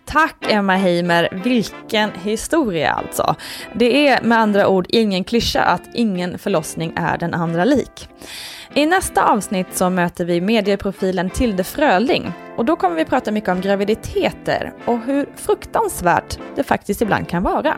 Tack 0.04 0.36
Emma 0.48 0.76
Heimer, 0.76 1.40
vilken 1.44 2.10
historia 2.10 2.90
alltså. 2.90 3.34
Det 3.74 4.08
är 4.08 4.22
med 4.22 4.38
andra 4.38 4.68
ord 4.68 4.86
ingen 4.88 5.24
klyscha 5.24 5.62
att 5.62 5.82
ingen 5.94 6.38
förlossning 6.38 6.92
är 6.96 7.18
den 7.18 7.34
andra 7.34 7.64
lik. 7.64 8.08
I 8.78 8.86
nästa 8.86 9.32
avsnitt 9.32 9.66
så 9.76 9.90
möter 9.90 10.24
vi 10.24 10.40
medieprofilen 10.40 11.30
Tilde 11.30 11.64
Fröling 11.64 12.32
och 12.56 12.64
då 12.64 12.76
kommer 12.76 12.96
vi 12.96 13.04
prata 13.04 13.30
mycket 13.30 13.50
om 13.50 13.60
graviditeter 13.60 14.72
och 14.84 14.98
hur 14.98 15.26
fruktansvärt 15.36 16.38
det 16.56 16.62
faktiskt 16.62 17.02
ibland 17.02 17.28
kan 17.28 17.42
vara 17.42 17.76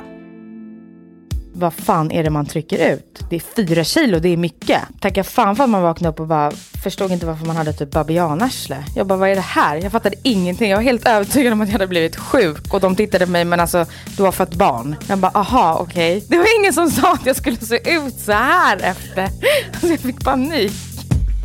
vad 1.60 1.74
fan 1.74 2.10
är 2.10 2.24
det 2.24 2.30
man 2.30 2.46
trycker 2.46 2.92
ut? 2.92 3.20
Det 3.30 3.36
är 3.36 3.40
fyra 3.40 3.84
kilo, 3.84 4.18
det 4.18 4.28
är 4.28 4.36
mycket. 4.36 4.80
Tacka 5.00 5.24
fan 5.24 5.56
för 5.56 5.64
att 5.64 5.70
man 5.70 5.82
vaknade 5.82 6.12
upp 6.12 6.20
och 6.20 6.26
bara 6.26 6.50
förstod 6.82 7.12
inte 7.12 7.26
varför 7.26 7.46
man 7.46 7.56
hade 7.56 7.72
typ 7.72 7.90
babianarsle. 7.90 8.84
Jag 8.96 9.06
bara, 9.06 9.18
vad 9.18 9.28
är 9.28 9.34
det 9.34 9.40
här? 9.40 9.76
Jag 9.76 9.92
fattade 9.92 10.16
ingenting. 10.22 10.70
Jag 10.70 10.76
var 10.76 10.82
helt 10.82 11.08
övertygad 11.08 11.52
om 11.52 11.60
att 11.60 11.68
jag 11.68 11.72
hade 11.72 11.86
blivit 11.86 12.16
sjuk 12.16 12.74
och 12.74 12.80
de 12.80 12.96
tittade 12.96 13.26
på 13.26 13.32
mig, 13.32 13.44
men 13.44 13.60
alltså 13.60 13.86
du 14.16 14.22
har 14.22 14.32
fött 14.32 14.54
barn. 14.54 14.96
Jag 15.08 15.18
bara, 15.18 15.32
aha, 15.34 15.78
okej. 15.80 16.16
Okay. 16.16 16.28
Det 16.28 16.38
var 16.38 16.60
ingen 16.60 16.72
som 16.72 16.90
sa 16.90 17.12
att 17.12 17.26
jag 17.26 17.36
skulle 17.36 17.56
se 17.56 17.90
ut 17.90 18.20
så 18.20 18.32
här 18.32 18.76
efter. 18.76 19.28
Alltså 19.72 19.86
jag 19.86 20.00
fick 20.00 20.24
panik. 20.24 20.72